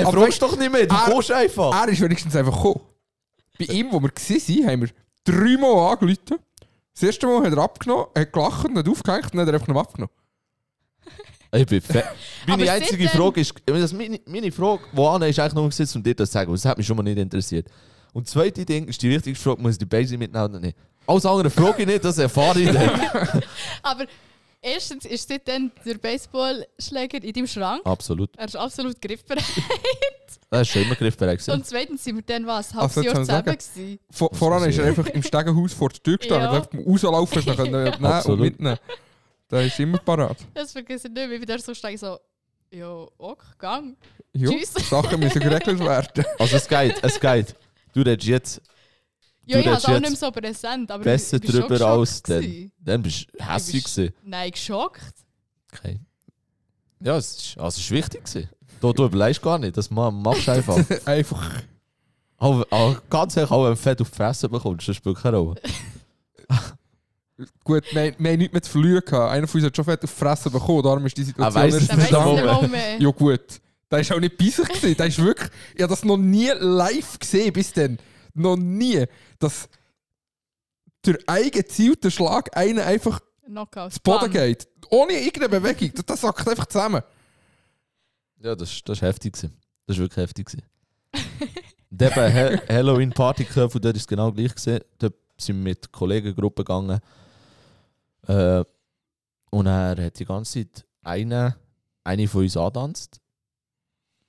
Aber 0.06 0.22
fragst 0.22 0.42
du 0.42 0.46
doch 0.46 0.56
nicht 0.58 0.72
mehr, 0.72 0.86
du 0.86 0.96
er- 0.96 1.12
kommst 1.12 1.32
einfach. 1.32 1.74
Er 1.84 1.90
ist 1.92 2.00
wenigstens 2.02 2.36
einfach 2.36 2.56
gekommen. 2.56 2.82
Bei 3.58 3.66
ihm, 3.66 3.88
wo 3.92 4.00
wir 4.00 4.10
waren, 4.10 4.68
haben 4.70 4.82
wir 4.82 4.90
dreimal 5.24 5.92
angerufen. 5.94 6.38
Das 6.94 7.04
erste 7.04 7.28
Mal 7.28 7.44
hat 7.46 7.54
er 7.54 7.58
abgenommen, 7.64 8.06
hat 8.16 8.32
gelacht, 8.34 8.70
nicht 8.70 8.88
aufgehängt 8.90 9.24
und 9.26 9.34
dann 9.36 9.42
hat 9.42 9.48
er 9.48 9.54
einfach 9.56 9.68
noch 9.68 9.80
abgenommen. 9.82 10.14
Ich 11.52 11.66
bin 11.66 11.82
fe 11.82 12.04
Meine 12.48 12.64
Aber 12.64 12.72
einzige 12.74 13.10
Frage 13.10 13.42
ist, 13.42 13.54
das 13.66 13.94
meine, 13.94 14.20
meine 14.28 14.52
Frage, 14.52 14.84
die 14.96 15.02
Anne 15.02 15.30
ist 15.30 15.40
eigentlich 15.40 15.54
nur 15.56 15.68
gesetzt, 15.70 15.96
um 15.96 16.04
dir 16.04 16.14
das 16.14 16.30
zu 16.30 16.34
sagen, 16.34 16.52
das 16.52 16.66
hat 16.66 16.78
mich 16.78 16.86
schon 16.86 16.96
mal 16.98 17.04
nicht 17.04 17.18
interessiert. 17.18 17.68
Und 18.14 18.28
das 18.28 18.34
zweite 18.34 18.64
Ding 18.66 18.88
ist 18.88 19.02
die 19.02 19.10
wichtigste 19.10 19.44
Frage, 19.44 19.62
muss 19.62 19.74
ich 19.74 19.78
die 19.80 19.86
Basie 19.86 20.18
mitnehmen 20.18 20.46
oder 20.46 20.60
nicht? 20.60 20.78
Alles 21.08 21.26
andere 21.26 21.50
frage 21.50 21.82
ich 21.82 21.88
nicht, 21.88 22.04
das 22.06 22.18
erfahre 22.20 22.60
ich 22.62 22.72
dann. 22.72 22.90
Aber 23.82 24.06
erstens 24.62 25.06
ist 25.06 25.28
seitdem 25.28 25.72
der 25.86 25.96
Baseballschläger 25.96 27.24
in 27.24 27.34
deinem 27.34 27.48
Schrank. 27.48 27.82
Absolut. 27.86 28.36
Er 28.38 28.46
ist 28.46 28.56
absolut 28.56 29.02
griffbereit. 29.02 29.44
Das 30.50 30.62
ist 30.62 30.70
schon 30.70 30.84
immer 30.84 30.96
griffbereit 30.96 31.38
gewesen. 31.38 31.52
Und 31.52 31.66
zweitens 31.66 32.04
sind 32.04 32.16
wir 32.16 32.24
dann 32.24 32.46
was, 32.46 32.74
halbes 32.74 32.98
Also, 32.98 33.10
Jahr 33.10 33.16
zusammen 33.16 33.44
gewesen. 33.46 34.00
Vor, 34.12 34.34
voran 34.34 34.70
ist 34.70 34.78
er 34.78 34.86
einfach 34.86 35.08
im 35.08 35.24
Stegenhaus 35.24 35.74
vor 35.74 35.90
der 35.90 36.04
Tür 36.04 36.18
gestanden. 36.20 36.52
Ja. 36.52 36.54
Einfach 36.54 36.88
rauslaufen, 36.88 37.46
noch 37.46 37.56
können 37.56 37.72
nehmen 38.00 38.22
und 38.26 38.40
mitnehmen. 38.40 38.80
Da 39.48 39.62
ist 39.62 39.80
immer 39.80 39.98
parat. 39.98 40.38
Das 40.54 40.72
vergesse 40.72 41.08
ich 41.08 41.14
nicht 41.14 41.30
bin 41.30 41.46
da 41.46 41.58
so 41.58 41.74
steig 41.74 41.98
so, 41.98 42.20
ja, 42.72 43.08
ok, 43.18 43.58
gang. 43.58 43.98
Ja, 44.34 44.50
Tschüss. 44.52 44.74
Sachen 44.90 45.20
müssen 45.20 45.40
geregelt 45.40 45.80
werden. 45.80 46.24
Also 46.38 46.58
es 46.58 46.68
geht, 46.68 47.04
es 47.04 47.20
geht. 47.20 47.56
Du 47.94 48.02
redest 48.02 48.28
jetzt, 48.28 48.62
Ja, 49.50 49.56
Du 49.58 49.62
ich 49.62 49.68
habe 49.68 49.78
es 49.78 49.86
auch 49.86 50.00
nicht 50.00 50.10
mehr 50.10 50.16
so 50.16 50.32
präsent, 50.32 50.92
aber 50.92 51.04
besser 51.04 51.38
ich, 51.38 51.44
ich 51.44 51.50
drüber 51.52 51.82
als 51.88 52.22
dann. 52.22 52.72
dann 52.80 53.02
bist 53.02 53.28
du 53.34 53.44
hässlich 53.46 53.84
gewesen. 53.84 54.14
Nein, 54.24 54.52
geschockt. 54.52 55.02
Okay. 55.74 56.00
Ja, 57.00 57.18
es 57.18 57.36
ist, 57.36 57.58
also 57.58 57.78
es 57.80 57.84
ist 57.86 57.92
wichtig 57.92 58.24
gewesen. 58.26 58.50
Du, 58.80 58.94
du 58.94 59.06
überlegst 59.06 59.42
gar 59.42 59.58
nicht, 59.58 59.76
das 59.76 59.90
ma- 59.90 60.12
machst 60.12 60.48
du 60.48 60.52
einfach. 60.52 60.78
einfach. 61.06 61.50
aber, 62.38 62.66
aber 62.70 63.02
ganz 63.10 63.36
ehrlich, 63.38 63.52
auch 63.52 63.64
wenn 63.64 63.72
du 63.72 63.76
Fett 63.78 64.02
auf 64.02 64.10
die 64.10 64.16
Fresse 64.16 64.48
bekommst, 64.50 64.88
das 64.88 64.96
spielt 64.96 65.18
keine 65.18 65.38
Rolle. 65.38 65.62
Gut, 67.64 67.84
wir, 67.94 68.14
wir 68.18 68.32
haben 68.32 68.38
nichts 68.38 68.54
mehr 68.54 68.62
zu 68.62 68.70
verlieren 68.72 69.02
gehabt. 69.06 69.32
Einer 69.32 69.48
von 69.48 69.60
uns 69.60 69.66
hat 69.68 69.76
schon 69.76 69.86
fett 69.86 70.04
auf 70.04 70.12
die 70.14 70.20
Fresse 70.20 70.50
bekommen, 70.50 70.84
darum 70.84 71.06
ist 71.06 71.16
die 71.18 71.24
Situation 71.24 71.54
weiss 71.56 71.74
es 71.76 71.90
erst 71.90 72.70
mehr. 72.70 73.00
Ja 73.00 73.10
gut, 73.12 73.62
da 73.88 73.98
ist 73.98 74.12
auch 74.12 74.20
nicht 74.20 74.38
sich 74.42 74.56
gewesen. 74.68 74.96
Da 74.98 75.06
ist 75.06 75.18
wirklich, 75.20 75.50
ich 75.76 75.82
habe 75.82 75.90
das 75.90 76.04
noch 76.04 76.18
nie 76.18 76.50
live 76.60 77.18
gesehen 77.18 77.54
bis 77.54 77.72
dann. 77.72 77.98
Noch 78.34 78.56
nie, 78.58 79.06
dass 79.40 79.70
der 81.06 81.18
eigenzielte 81.28 82.12
Schlag 82.12 82.56
einen 82.56 82.80
einfach 82.80 83.20
Knockout. 83.46 83.94
zu 83.94 84.00
Boden 84.02 84.20
Bam. 84.26 84.32
geht. 84.32 84.68
Ohne 84.90 85.14
irgendeine 85.14 85.60
Bewegung. 85.60 85.92
Das, 85.96 86.06
das 86.06 86.22
sackt 86.22 86.48
einfach 86.48 86.66
zusammen. 86.66 87.02
Ja, 88.42 88.56
das, 88.56 88.82
ist 88.86 89.02
heftig. 89.02 89.34
Gewesen. 89.34 89.58
Das 89.86 89.96
ist 89.98 90.02
wirklich 90.02 90.24
heftig. 90.24 90.48
Gewesen. 90.48 90.66
Und 91.92 92.02
eben 92.02 92.16
Ha- 92.16 92.62
Halloween 92.70 93.10
Party 93.12 93.46
Club, 93.46 93.74
und 93.74 93.84
dort 93.84 93.96
ist 93.96 94.04
es 94.04 94.08
genau 94.08 94.32
gleich 94.32 94.54
gesehen. 94.54 94.82
Dort 95.00 95.16
sind 95.40 95.58
wir 95.58 95.64
mit 95.64 95.92
Kollegengruppen 95.92 96.64
gegangen. 96.64 97.00
Äh, 98.28 98.64
und 99.50 99.66
er 99.66 99.98
hat 100.06 100.20
die 100.20 100.26
ganze 100.26 100.60
Zeit 100.72 100.86
eine, 101.02 101.56
eine 102.04 102.28
von 102.28 102.44
uns 102.44 102.56
angetanzt. 102.56 103.20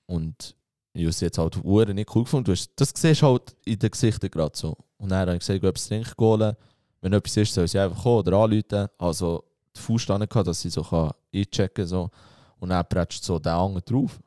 Und 0.07 0.57
ich 0.93 1.03
habe 1.03 1.13
sie 1.13 1.27
jetzt 1.27 1.39
halt 1.39 1.57
Uhren 1.65 1.95
nicht 1.95 2.15
cool 2.15 2.25
gefunden. 2.25 2.45
Du 2.45 2.53
hast, 2.53 2.71
das 2.77 2.93
siehst 2.95 3.23
du 3.23 3.27
halt 3.27 3.57
in 3.65 3.79
den 3.79 3.91
Gesichtern 3.91 4.31
gerade 4.31 4.57
so. 4.57 4.77
Und 4.99 5.11
dann 5.11 5.21
habe 5.21 5.33
ich 5.35 5.39
gesagt, 5.41 5.63
ich 5.63 5.69
etwas 5.69 5.89
trinken 5.89 6.15
holen. 6.19 6.57
Wenn 7.01 7.13
etwas 7.13 7.37
ist, 7.37 7.55
soll 7.55 7.69
sie 7.69 7.79
einfach 7.79 8.03
kommen 8.03 8.19
oder 8.19 8.37
anrufen. 8.37 8.89
Also 8.99 9.45
den 9.75 9.83
Fuß 9.83 10.03
standen 10.03 10.29
gehabt, 10.29 10.49
dass 10.49 10.61
sie 10.61 10.71
so 10.71 10.83
kann 10.83 11.13
einchecken 11.35 11.75
kann. 11.75 11.87
So. 11.87 12.11
Und 12.59 12.71
dann 12.71 12.85
prätscht 12.89 13.25
so 13.25 13.39
der 13.39 13.55
Anger 13.55 13.81
drauf. 13.81 14.21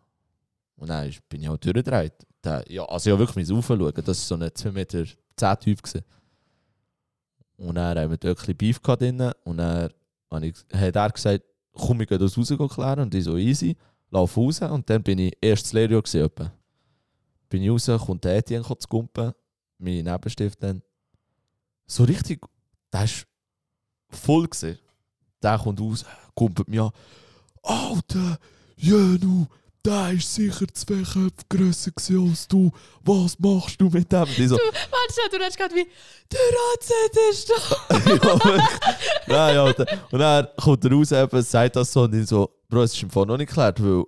Und 0.77 0.89
dann 0.89 1.13
bin 1.29 1.41
ich 1.41 1.49
halt 1.49 1.63
durchgedreht. 1.63 2.13
Der, 2.43 2.63
ja, 2.69 2.85
also 2.85 3.09
ich 3.09 3.13
habe 3.13 3.27
wirklich 3.27 3.49
raufschauen. 3.49 3.93
Das 3.95 4.07
war 4.07 4.13
so 4.15 4.35
ein 4.35 4.49
2 4.53 4.71
Meter 4.71 5.05
10 5.35 5.59
Typ. 5.59 5.83
Gewesen. 5.83 6.03
Und 7.57 7.75
dann 7.75 7.97
haben 7.97 8.09
wir 8.09 8.17
dort 8.17 8.23
ein 8.23 8.35
bisschen 8.35 8.57
Beef 8.57 8.79
drinnen. 8.79 9.31
Und 9.43 9.57
dann 9.57 9.91
ich, 10.41 10.55
hat 10.73 10.95
er 10.95 11.09
gesagt, 11.11 11.43
komm, 11.73 11.99
wir 11.99 12.05
gehen 12.05 12.19
das 12.19 12.37
raus 12.37 12.53
klären. 12.73 13.01
Und 13.01 13.13
ich 13.13 13.25
so, 13.25 13.37
easy, 13.37 13.75
lauf 14.13 14.37
raus. 14.37 14.61
Und 14.61 14.89
dann 14.89 15.03
bin 15.03 15.19
ich 15.19 15.37
erst 15.41 15.67
zu 15.67 15.75
Lerio 15.75 16.01
gewesen. 16.01 16.51
Bin 17.49 17.63
ich 17.63 17.69
raus, 17.69 18.05
kommt 18.05 18.23
der 18.23 18.37
Etienne 18.37 18.63
zu 18.63 18.87
kumpen. 18.87 19.33
Mein 19.77 20.05
Nebenstift. 20.05 20.59
So 21.85 22.03
richtig, 22.03 22.45
der 22.91 23.03
ist 23.03 23.27
voll 24.09 24.47
gewesen. 24.47 24.79
Der 25.41 25.59
kommt 25.59 25.81
raus, 25.81 26.05
kumpelt 26.33 26.69
mich 26.69 26.79
an. 26.79 26.91
Alter, 27.63 28.39
Jönu, 28.77 29.47
der 29.85 30.11
ist 30.11 30.33
sicher 30.33 30.65
zwei 30.73 31.03
Köpfe 31.03 31.31
grösser 31.49 31.91
als 32.09 32.47
du. 32.47 32.71
Was 33.03 33.37
machst 33.39 33.79
du 33.81 33.89
mit 33.89 34.11
dem? 34.11 34.25
Die 34.37 34.47
so, 34.47 34.55
Warte 34.55 35.13
schon, 35.13 35.39
du 35.39 35.45
hast 35.45 35.57
gerade 35.57 35.75
wie, 35.75 35.85
der 36.31 36.39
AZ 36.73 36.91
ist 37.31 37.49
da. 37.49 37.95
ja, 37.97 38.05
wirklich. 38.05 38.63
Nein, 39.27 39.57
Alter. 39.57 39.85
Und 40.11 40.19
dann 40.19 40.47
kommt 40.57 40.85
er 40.85 40.91
raus, 40.91 41.11
eben, 41.11 41.41
sagt 41.41 41.75
das 41.75 41.91
so 41.91 42.03
und 42.03 42.15
ich 42.15 42.27
so, 42.27 42.49
Bro, 42.69 42.83
es 42.83 42.93
ist 42.93 43.03
im 43.03 43.09
Fall 43.09 43.25
noch 43.25 43.37
nicht 43.37 43.49
geklärt, 43.49 43.83
weil 43.83 44.03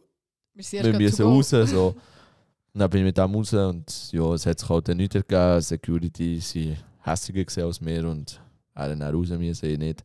Wir 0.53 0.83
wir 0.83 0.97
müssen 0.97 1.25
raus. 1.25 1.49
So. 1.49 1.87
Und 1.87 2.79
dann 2.79 2.89
bin 2.89 3.01
ich 3.01 3.05
mit 3.05 3.17
dem 3.17 3.35
raus 3.35 3.53
und 3.53 4.11
ja, 4.11 4.33
es 4.33 4.45
hat 4.45 4.59
sich 4.59 4.69
halt 4.69 4.87
dann 4.87 4.97
nichts 4.97 5.15
ergeben. 5.15 5.61
Security 5.61 6.39
waren 6.39 6.77
hässiger 7.01 7.65
als 7.65 7.83
wir 7.83 8.05
und 8.07 8.41
er 8.75 8.95
dann 8.95 9.01
raus 9.01 9.29
müssen, 9.29 9.65
ich 9.69 9.77
nicht. 9.77 10.03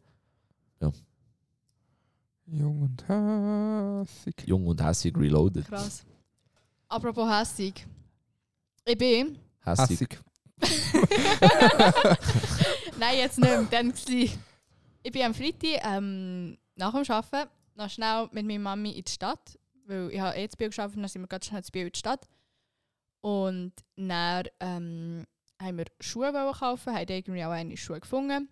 Jung 2.52 2.82
und 2.82 3.08
hässig. 3.08 4.34
Jung 4.44 4.66
und 4.66 4.82
hässig 4.82 5.16
reloaded. 5.16 5.66
Krass. 5.66 6.04
Apropos 6.88 7.30
hässig. 7.30 7.86
Ich 8.84 8.98
bin... 8.98 9.38
Hässig. 9.60 10.00
Hässig. 10.00 10.18
Nein, 12.98 13.18
jetzt 13.18 13.38
nicht 13.38 13.48
mehr. 13.48 13.62
Dann. 13.70 13.94
Ich 15.02 15.12
bin 15.12 15.22
am 15.22 15.34
Freitag 15.34 15.84
ähm, 15.84 16.58
nach 16.74 16.92
dem 16.92 17.10
Arbeiten 17.10 17.50
noch 17.76 17.88
schnell 17.88 18.28
mit 18.32 18.46
meiner 18.46 18.58
Mami 18.58 18.92
in 18.92 19.04
die 19.04 19.10
Stadt. 19.10 19.58
Weil 19.86 20.10
ich 20.10 20.20
habe 20.20 20.36
eh 20.36 20.48
zu 20.48 20.56
Biel 20.56 20.70
gearbeitet, 20.70 21.02
dann 21.02 21.08
sind 21.08 21.22
wir 21.22 21.28
ganz 21.28 21.46
schnell 21.46 21.64
zu 21.64 21.72
Biel 21.72 21.86
in 21.86 21.92
die 21.92 21.98
Stadt. 21.98 22.28
Und 23.20 23.72
dann 23.96 24.44
ähm, 24.60 25.26
haben 25.60 25.78
wir 25.78 25.86
Schuhe 26.00 26.32
kaufen, 26.32 26.94
haben 26.94 27.08
irgendwie 27.08 27.44
auch 27.44 27.50
eine 27.50 27.76
Schuhe 27.76 28.00
gefunden. 28.00 28.48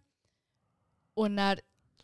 Und 1.14 1.36
dann 1.36 1.58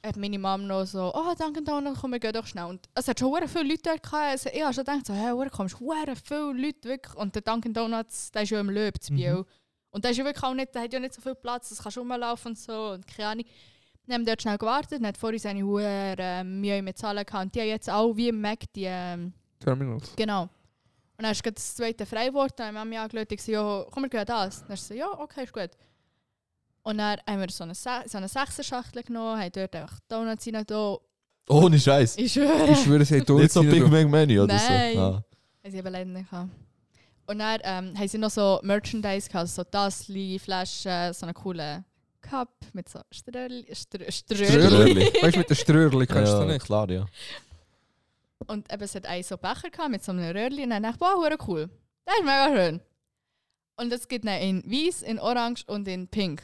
hat 0.04 0.16
meine 0.16 0.38
Mom 0.38 0.66
noch 0.66 0.84
so, 0.84 1.12
oh, 1.14 1.34
danke, 1.38 1.62
danke, 1.62 1.94
komm, 1.98 2.12
wir 2.12 2.20
gehen 2.20 2.32
doch 2.32 2.46
schnell. 2.46 2.66
Und 2.66 2.88
es 2.94 3.08
hat 3.08 3.18
schon 3.18 3.48
viele 3.48 3.64
Leute 3.64 3.82
dort 3.84 4.02
gehabt. 4.02 4.30
Also, 4.30 4.50
ich 4.52 4.62
habe 4.62 4.74
schon 4.74 4.84
gedacht, 4.84 5.06
so, 5.06 5.14
hey, 5.14 5.32
hure, 5.32 5.50
kommst 5.50 5.80
hure 5.80 6.14
viele 6.22 6.52
Leute, 6.52 6.88
wirklich. 6.88 7.14
Und 7.14 7.34
der 7.34 7.42
Dunkin' 7.42 7.72
Donuts, 7.72 8.30
der 8.30 8.42
ist 8.42 8.50
ja 8.50 8.60
im 8.60 8.70
Löb 8.70 9.02
zu 9.02 9.14
Biel. 9.14 9.36
Mhm. 9.36 9.44
Und 9.90 10.04
der 10.04 10.10
ist 10.10 10.16
ja 10.16 10.24
wirklich 10.24 10.42
auch 10.42 10.54
nicht, 10.54 10.74
der 10.74 10.82
hat 10.82 10.92
ja 10.92 10.98
nicht 10.98 11.14
so 11.14 11.22
viel 11.22 11.36
Platz, 11.36 11.68
das 11.68 11.80
kannst 11.80 11.96
du 11.96 12.00
rumlaufen 12.00 12.50
und 12.50 12.58
so 12.58 12.90
und 12.90 13.06
keine 13.06 13.28
Ahnung. 13.28 13.44
Dann 14.06 14.14
haben 14.14 14.26
wir 14.26 14.32
dort 14.32 14.42
schnell 14.42 14.58
gewartet, 14.58 14.98
dann 14.98 15.06
hat 15.06 15.16
vorhin 15.16 15.38
seine 15.38 15.62
hohe 15.62 16.16
äh, 16.18 16.44
Mühe 16.44 16.82
mit 16.82 16.98
Zahlen 16.98 17.24
gehabt. 17.24 17.44
Und 17.44 17.54
die 17.54 17.60
haben 17.60 17.68
jetzt 17.68 17.88
auch 17.88 18.14
wie 18.16 18.28
im 18.28 18.40
Mac 18.40 18.58
die, 18.74 18.86
ähm, 18.86 19.32
Terminals. 19.60 20.12
genau. 20.16 20.42
Und 21.16 21.22
dann 21.22 21.30
ist 21.30 21.42
gerade 21.44 21.54
das 21.54 21.76
zweite 21.76 22.04
Freiwort, 22.04 22.58
dann 22.58 22.76
haben 22.76 22.90
wir 22.90 23.06
mich 23.06 23.30
ich 23.30 23.42
so, 23.42 23.52
ja, 23.52 23.86
komm, 23.90 24.02
wir 24.02 24.10
gehen 24.10 24.26
das. 24.26 24.62
Dann 24.62 24.72
ist 24.72 24.88
sie 24.88 24.94
so, 24.94 24.98
ja, 24.98 25.18
okay, 25.18 25.44
ist 25.44 25.52
gut. 25.52 25.70
Und 26.84 26.98
dann 26.98 27.18
haben 27.26 27.40
wir 27.40 27.48
so 27.50 27.64
eine, 27.64 27.74
Se 27.74 27.90
so 28.06 28.18
eine 28.18 28.28
Sechser-Schachtel 28.28 29.02
genommen, 29.02 29.40
haben 29.40 29.50
dort 29.52 29.74
einfach 29.74 29.98
Donuts 30.08 30.46
rein 30.46 30.64
da. 30.66 30.96
Ohne 31.48 31.78
Scheiß. 31.78 32.16
Ich 32.18 32.32
schwöre. 32.32 32.70
Ich 32.70 32.78
schwöre, 32.82 33.04
sie 33.04 33.20
hat 33.20 33.28
Nicht 33.28 33.52
so 33.52 33.62
Donuts 33.62 33.78
Big 33.80 33.90
Mac 33.90 34.08
Menü 34.08 34.40
oder 34.40 34.54
Nein. 34.54 34.94
so. 34.94 35.00
Ah. 35.00 35.24
Haben 35.64 35.70
sie 35.70 35.78
eben 35.78 35.88
leider 35.92 36.10
nicht 36.10 36.30
gehabt. 36.30 36.50
Und 37.26 37.38
dann 37.38 37.60
ähm, 37.64 37.98
haben 37.98 38.08
sie 38.08 38.18
noch 38.18 38.30
so 38.30 38.60
Merchandise 38.62 39.28
gehabt, 39.30 39.48
so 39.48 39.64
Tassli, 39.64 40.38
Flaschen, 40.38 41.12
so 41.14 41.24
einen 41.26 41.34
coolen 41.34 41.84
Cup 42.20 42.50
mit 42.74 42.86
so 42.88 43.00
Ströhrli. 43.10 43.66
Strö 43.74 44.10
Ströhrli. 44.10 44.46
Ströhrli. 44.46 45.12
Weißt 45.22 45.34
du, 45.36 45.38
mit 45.38 45.48
den 45.50 45.56
Ströhrli 45.56 46.06
kannst 46.06 46.32
du 46.34 46.38
Ja, 46.38 46.44
nicht. 46.44 46.64
klar, 46.66 46.90
ja. 46.90 47.06
Und 48.46 48.70
eben, 48.70 48.82
es 48.82 48.94
hat 48.94 49.06
einen 49.06 49.22
so 49.22 49.38
Becher 49.38 49.70
gehabt 49.70 49.90
mit 49.90 50.04
so 50.04 50.12
einem 50.12 50.36
Röhrli. 50.36 50.64
Und 50.64 50.70
dann 50.70 50.82
dachte 50.82 50.96
ich, 50.96 51.00
wow, 51.00 51.14
hure 51.16 51.36
cool. 51.48 51.70
Das 52.04 52.14
ist 52.16 52.24
mega 52.24 52.48
schön. 52.54 52.80
Und 53.76 53.92
es 53.92 54.06
gibt 54.06 54.26
dann 54.26 54.40
in 54.40 54.62
weiß, 54.70 55.02
in 55.02 55.18
orange 55.18 55.64
und 55.66 55.88
in 55.88 56.06
pink. 56.08 56.42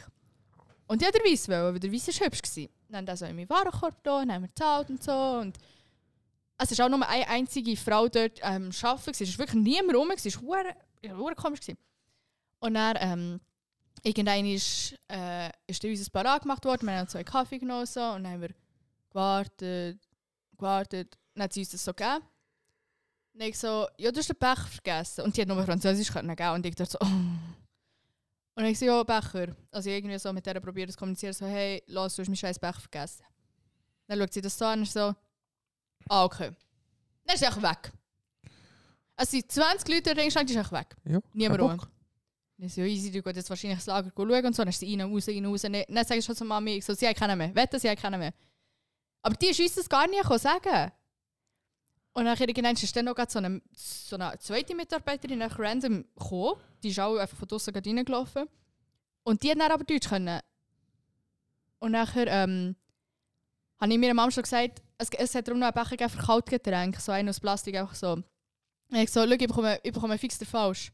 Und 0.91 1.01
ich 1.01 1.07
wollte 1.07 1.21
den 1.21 1.33
weiß, 1.33 1.49
wollen, 1.49 1.75
weil 1.75 1.79
der 1.79 1.93
weiß 1.93 2.09
war 2.09 2.27
hübsch. 2.27 2.69
Dann 2.89 2.97
haben 2.97 3.07
wir 3.07 3.17
so 3.17 3.25
in 3.25 3.37
meinen 3.37 3.49
Warenkorb 3.49 4.03
da, 4.03 4.19
dann 4.19 4.33
haben 4.33 4.43
wir 4.43 4.49
gezahlt 4.49 4.91
und 4.91 5.01
so. 5.01 5.13
Und 5.13 5.57
es 6.59 6.77
war 6.77 6.87
auch 6.87 6.91
nur 6.91 7.09
eine 7.09 7.29
einzige 7.29 7.77
Frau 7.77 8.09
dort 8.09 8.41
ähm, 8.43 8.73
arbeiten. 8.83 9.23
Es 9.23 9.39
war 9.39 9.47
wirklich 9.47 9.63
niemand 9.63 9.97
rum. 9.97 10.11
Es 10.11 10.25
war 10.25 10.65
hure 11.17 11.35
komisch. 11.37 11.61
Und 12.59 12.75
dann, 12.75 12.97
ähm, 12.99 13.41
irgendwann 14.03 14.45
ist, 14.47 14.97
äh, 15.07 15.51
ist 15.69 15.85
dann 15.85 15.93
unser 15.93 16.11
Parat 16.11 16.43
gemacht 16.43 16.65
worden, 16.65 16.89
wir 16.89 16.97
haben 16.97 17.07
zwei 17.07 17.23
Kaffee 17.23 17.59
genommen 17.59 17.87
so, 17.87 18.01
und 18.01 18.25
dann 18.25 18.33
haben 18.33 18.41
wir 18.41 18.55
gewartet, 19.11 20.01
gewartet, 20.59 21.17
dann 21.35 21.45
hat 21.45 21.53
sie 21.53 21.61
uns 21.61 21.71
das 21.71 21.85
so 21.85 21.95
gegeben. 21.95 22.25
Und 23.35 23.43
ich 23.43 23.57
so, 23.57 23.87
ja, 23.97 24.11
du 24.11 24.19
hast 24.19 24.29
den 24.29 24.37
Becher 24.37 24.67
vergessen. 24.67 25.23
Und 25.23 25.37
die 25.37 25.43
hat 25.43 25.49
nur 25.49 25.65
Französisch 25.65 26.11
können 26.11 26.35
geben 26.35 26.51
und 26.51 26.67
ich 26.67 26.75
dachte 26.75 26.91
so, 26.91 26.99
oh. 27.01 27.60
Und 28.61 28.67
ich 28.67 28.79
so, 28.79 28.85
ja, 28.85 29.03
Becher. 29.03 29.57
Also 29.71 29.89
ich 29.89 29.97
irgendwie 29.97 30.19
so 30.19 30.31
mit 30.35 30.45
der 30.45 30.61
probiert 30.61 30.93
zu 30.93 30.99
kommunizieren, 30.99 31.33
so, 31.33 31.47
hey, 31.47 31.83
los, 31.87 32.15
du 32.15 32.21
hast 32.21 32.29
meinen 32.29 32.37
scheiß 32.37 32.59
Becher 32.59 32.79
vergessen. 32.79 33.25
Dann 34.07 34.19
schaut 34.19 34.35
sie 34.35 34.43
das 34.43 34.59
so 34.59 34.67
an 34.67 34.81
und 34.81 34.83
ist 34.83 34.93
so, 34.93 35.15
ah, 36.11 36.25
okay. 36.25 36.51
Dann 37.25 37.35
ist 37.35 37.41
sie 37.41 37.47
einfach 37.47 37.63
weg. 37.63 37.91
Also 39.17 39.39
die 39.39 39.49
20 39.49 39.89
Leute 39.89 40.15
drin 40.15 40.31
stand, 40.31 40.51
die 40.51 40.53
ist 40.53 40.59
einfach 40.59 40.79
weg. 40.79 40.95
Ja, 41.07 41.21
Niemand 41.33 41.63
rum. 41.63 41.81
Dann 42.59 42.69
so, 42.69 42.83
easy, 42.83 43.11
du 43.11 43.23
gehst 43.23 43.37
jetzt 43.37 43.49
wahrscheinlich 43.49 43.79
ins 43.79 43.87
Lager 43.87 44.13
schauen 44.15 44.45
und 44.45 44.55
so. 44.55 44.63
Dann 44.63 44.69
ist 44.69 44.81
sie 44.81 44.95
rein, 44.95 45.11
raus, 45.11 45.27
rein, 45.27 45.47
raus. 45.47 45.63
Dann 45.63 45.73
dann 45.89 46.05
sage 46.05 46.19
ich 46.19 46.25
schon 46.27 46.37
zu 46.37 46.45
Mami, 46.45 46.77
ich 46.77 46.85
so, 46.85 46.93
sie 46.93 47.09
hat 47.09 47.17
keinen 47.17 47.39
mehr. 47.39 47.55
Wette, 47.55 47.81
sie 47.81 47.89
hat 47.89 47.99
keinen 47.99 48.21
mehr. 48.21 48.35
Aber 49.23 49.37
die 49.37 49.47
ist 49.47 49.61
uns 49.61 49.75
das 49.75 49.89
gar 49.89 50.07
nicht 50.07 50.23
sagen. 50.39 50.93
Und 52.13 52.27
dann 52.27 52.37
irgendwann 52.37 52.75
ist 52.75 52.95
dann 52.95 53.07
noch 53.07 53.17
so 53.27 53.39
eine, 53.39 53.63
so 53.73 54.17
eine 54.17 54.39
zweite 54.39 54.75
Mitarbeiterin 54.75 55.39
nach 55.39 55.59
random 55.59 56.05
gekommen. 56.15 56.61
Die 56.83 56.89
ist 56.89 57.01
auch 57.01 57.17
einfach 57.17 57.37
von 57.37 57.49
draussen 57.49 57.73
gerade 57.73 57.89
reingelaufen. 57.89 58.49
Und 59.23 59.43
die 59.43 59.51
hat 59.51 59.61
dann 59.61 59.71
aber 59.71 59.85
Deutsch 59.85 60.09
können. 60.09 60.41
Und 61.79 61.93
nachher 61.93 62.27
ähm, 62.27 62.77
habe 63.81 63.93
ich 63.93 63.99
meiner 63.99 64.15
Mama 64.15 64.31
schon 64.31 64.43
gesagt, 64.43 64.83
es, 64.99 65.09
es 65.11 65.35
hat 65.35 65.49
darum 65.49 65.61
noch 65.61 65.69
einen 65.69 65.75
Becher 65.75 65.97
gegeben 65.97 66.11
für 66.11 66.27
Kaltgetränk, 66.27 67.01
so 67.01 67.13
einen 67.13 67.29
aus 67.29 67.41
Plastik, 67.41 67.77
einfach 67.77 67.95
so. 67.95 68.13
Und 68.13 68.25
ich 68.97 69.11
so, 69.11 69.21
schau, 69.25 69.31
ich 69.31 69.39
bekomme, 69.39 69.81
ich 69.83 69.93
bekomme 69.93 70.19
fix 70.19 70.39
den 70.39 70.47
falsch. 70.47 70.93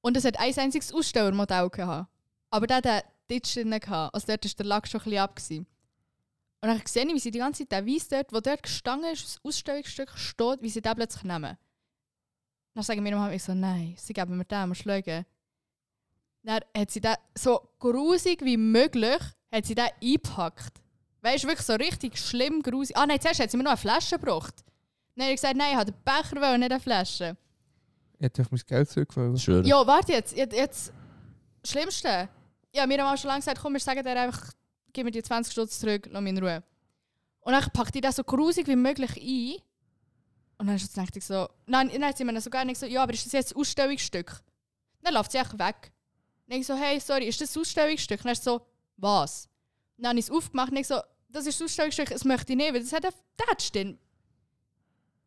Und 0.00 0.16
es 0.16 0.24
hat 0.24 0.38
ein 0.38 0.56
einziges 0.56 0.92
Ausstellermodell 0.92 1.68
gehabt. 1.70 2.10
Aber 2.50 2.66
der 2.66 2.76
hat 2.78 2.86
einen 2.86 3.02
Ditch 3.30 3.54
drin 3.54 3.70
gehabt. 3.70 4.14
Also 4.14 4.26
dort 4.26 4.44
war 4.44 4.52
der 4.56 4.66
Lack 4.66 4.88
schon 4.88 5.00
ein 5.00 5.04
bisschen 5.04 5.18
ab. 5.18 5.40
Und 6.62 6.68
dann 6.68 6.82
sehe 6.86 7.06
ich, 7.06 7.14
wie 7.14 7.18
sie 7.18 7.30
die 7.30 7.38
ganze 7.38 7.66
Zeit 7.66 7.86
den 7.86 7.94
Weiss 7.94 8.08
dort, 8.08 8.32
wo 8.32 8.40
dort 8.40 8.62
gestanden 8.62 9.12
ist, 9.12 9.24
das 9.24 9.40
Ausstellungsstück 9.42 10.10
steht, 10.16 10.62
wie 10.62 10.68
sie 10.68 10.82
den 10.82 10.94
plötzlich 10.94 11.22
nehmen. 11.24 11.56
Dann 12.74 12.82
sagen 12.82 13.02
mir 13.02 13.16
Mama, 13.16 13.32
ich 13.32 13.42
so, 13.42 13.54
nein, 13.54 13.94
sie 13.96 14.12
geben 14.12 14.36
mir 14.36 14.44
den, 14.44 14.68
musst 14.68 14.82
schauen. 14.82 15.24
Dann 16.42 16.60
hat 16.76 16.90
sie 16.90 17.00
den 17.00 17.14
so 17.36 17.60
grusig 17.78 18.44
wie 18.44 18.56
möglich 18.56 19.20
hat 19.52 19.66
sie 19.66 19.74
den 19.74 19.88
eingepackt. 20.02 20.80
Weißt 21.22 21.44
du, 21.44 21.48
wirklich 21.48 21.66
so 21.66 21.74
richtig 21.74 22.18
schlimm 22.18 22.62
grusig. 22.62 22.96
Ah 22.96 23.06
nein, 23.06 23.20
zuerst 23.20 23.40
hat 23.40 23.50
sie 23.50 23.56
mir 23.56 23.64
noch 23.64 23.72
eine 23.72 23.78
Flasche 23.78 24.18
gebracht. 24.18 24.64
Dann 25.14 25.24
habe 25.24 25.34
ich 25.34 25.40
gesagt, 25.40 25.56
nein, 25.56 25.72
ich 25.72 25.76
habe 25.76 25.92
den 25.92 26.02
Becher 26.02 26.40
wollen, 26.40 26.60
nicht 26.60 26.72
eine 26.72 26.80
Flasche. 26.80 27.36
Ich 28.14 28.24
hätte 28.24 28.42
auf 28.42 28.50
mein 28.50 28.60
Geld 28.66 28.88
zurückgefallen. 28.88 29.36
Schön. 29.38 29.64
Ja, 29.64 29.86
warte 29.86 30.12
jetzt. 30.12 30.36
jetzt, 30.36 30.54
jetzt 30.54 30.92
das 31.62 31.70
Schlimmste. 31.70 32.28
Ja, 32.72 32.86
mir 32.86 33.04
haben 33.04 33.18
schon 33.18 33.28
lange 33.28 33.40
gesagt, 33.40 33.58
komm, 33.60 33.74
wir 33.74 33.80
sagen 33.80 34.02
dir 34.02 34.18
einfach, 34.18 34.52
gib 34.92 35.04
mir 35.04 35.10
die 35.10 35.22
20 35.22 35.52
Stutz 35.52 35.80
zurück, 35.80 36.08
lass 36.10 36.22
mich 36.22 36.30
in 36.30 36.38
Ruhe. 36.38 36.62
Und 37.40 37.52
dann 37.52 37.64
packt 37.72 37.94
die 37.94 38.00
das 38.00 38.16
so 38.16 38.24
grusig 38.24 38.66
wie 38.68 38.76
möglich 38.76 39.16
ein. 39.16 39.62
Und 40.60 40.66
dann 40.66 40.76
dachte 40.76 41.18
ich 41.18 41.24
so, 41.24 41.48
nein, 41.64 41.88
dann 41.90 42.04
hat 42.04 42.18
sie 42.18 42.24
mir 42.24 42.38
so 42.38 42.50
gar 42.50 42.66
nicht 42.66 42.78
so, 42.78 42.84
ja, 42.84 43.02
aber 43.02 43.14
ist 43.14 43.24
das 43.24 43.32
jetzt 43.32 43.56
ein 43.56 43.60
Ausstellungsstück? 43.60 44.42
Dann 45.00 45.14
läuft 45.14 45.32
sie 45.32 45.38
einfach 45.38 45.58
weg. 45.58 45.90
Dann 46.46 46.60
ich 46.60 46.66
so, 46.66 46.74
hey, 46.74 47.00
sorry, 47.00 47.24
ist 47.28 47.40
das 47.40 47.56
ein 47.56 47.62
Ausstellungsstück? 47.62 48.18
Und 48.18 48.26
dann 48.26 48.32
ist 48.32 48.44
so, 48.44 48.60
was? 48.98 49.48
Dann 49.96 50.10
habe 50.10 50.18
ich 50.18 50.26
es 50.26 50.30
aufgemacht 50.30 50.70
und 50.70 50.76
ich 50.76 50.86
so, 50.86 51.00
das 51.30 51.46
ist 51.46 51.58
das 51.58 51.64
Ausstellungsstück, 51.64 52.10
das 52.10 52.26
möchte 52.26 52.52
ich 52.52 52.58
nicht, 52.58 52.74
weil 52.74 52.82
das 52.82 52.92
hat 52.92 53.04
der 53.04 53.10
stehen. 53.58 53.98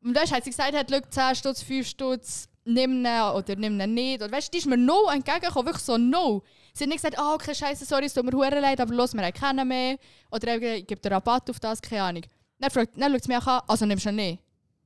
Und 0.04 0.16
du, 0.16 0.20
hat 0.20 0.44
sie 0.44 0.52
gesagt, 0.52 0.76
hat, 0.76 0.92
schau, 0.92 1.00
10 1.00 1.36
Stutz, 1.36 1.64
5 1.64 1.88
Stutz, 1.88 2.48
nimm 2.66 3.04
ihn 3.04 3.08
oder 3.08 3.56
nimm 3.56 3.80
ihn 3.80 3.92
nicht. 3.92 4.22
Oder 4.22 4.32
weißt 4.32 4.50
du, 4.50 4.52
die 4.52 4.58
ist 4.60 4.68
mir 4.68 4.78
no 4.78 5.10
entgegengekommen, 5.10 5.66
wirklich 5.66 5.84
so 5.84 5.98
no. 5.98 6.44
Sie 6.76 6.84
hat 6.84 6.90
nicht 6.90 7.02
gesagt, 7.02 7.18
ah, 7.18 7.34
okay, 7.34 7.56
scheiße, 7.56 7.86
sorry, 7.86 8.06
es 8.06 8.14
tut 8.14 8.24
mir 8.24 8.34
hure 8.34 8.60
leid, 8.60 8.80
aber 8.80 8.94
los, 8.94 9.16
wir 9.16 9.24
haben 9.24 9.34
keinen 9.34 9.68
mehr. 9.68 9.98
Oder 10.30 10.58
ich 10.58 10.86
gebe 10.86 11.02
dir 11.02 11.10
Rabatt 11.10 11.50
auf 11.50 11.60
das, 11.60 11.82
keine 11.82 12.04
Ahnung. 12.04 12.24
Dann, 12.60 12.70
fragt, 12.70 13.02
dann 13.02 13.12
schaut 13.12 13.24
sie 13.24 13.34
mich 13.34 13.48
an, 13.48 13.62
also 13.68 13.88
nimmst 13.88 14.06
du 14.06 14.10
ihn 14.10 14.16
nicht? 14.16 14.43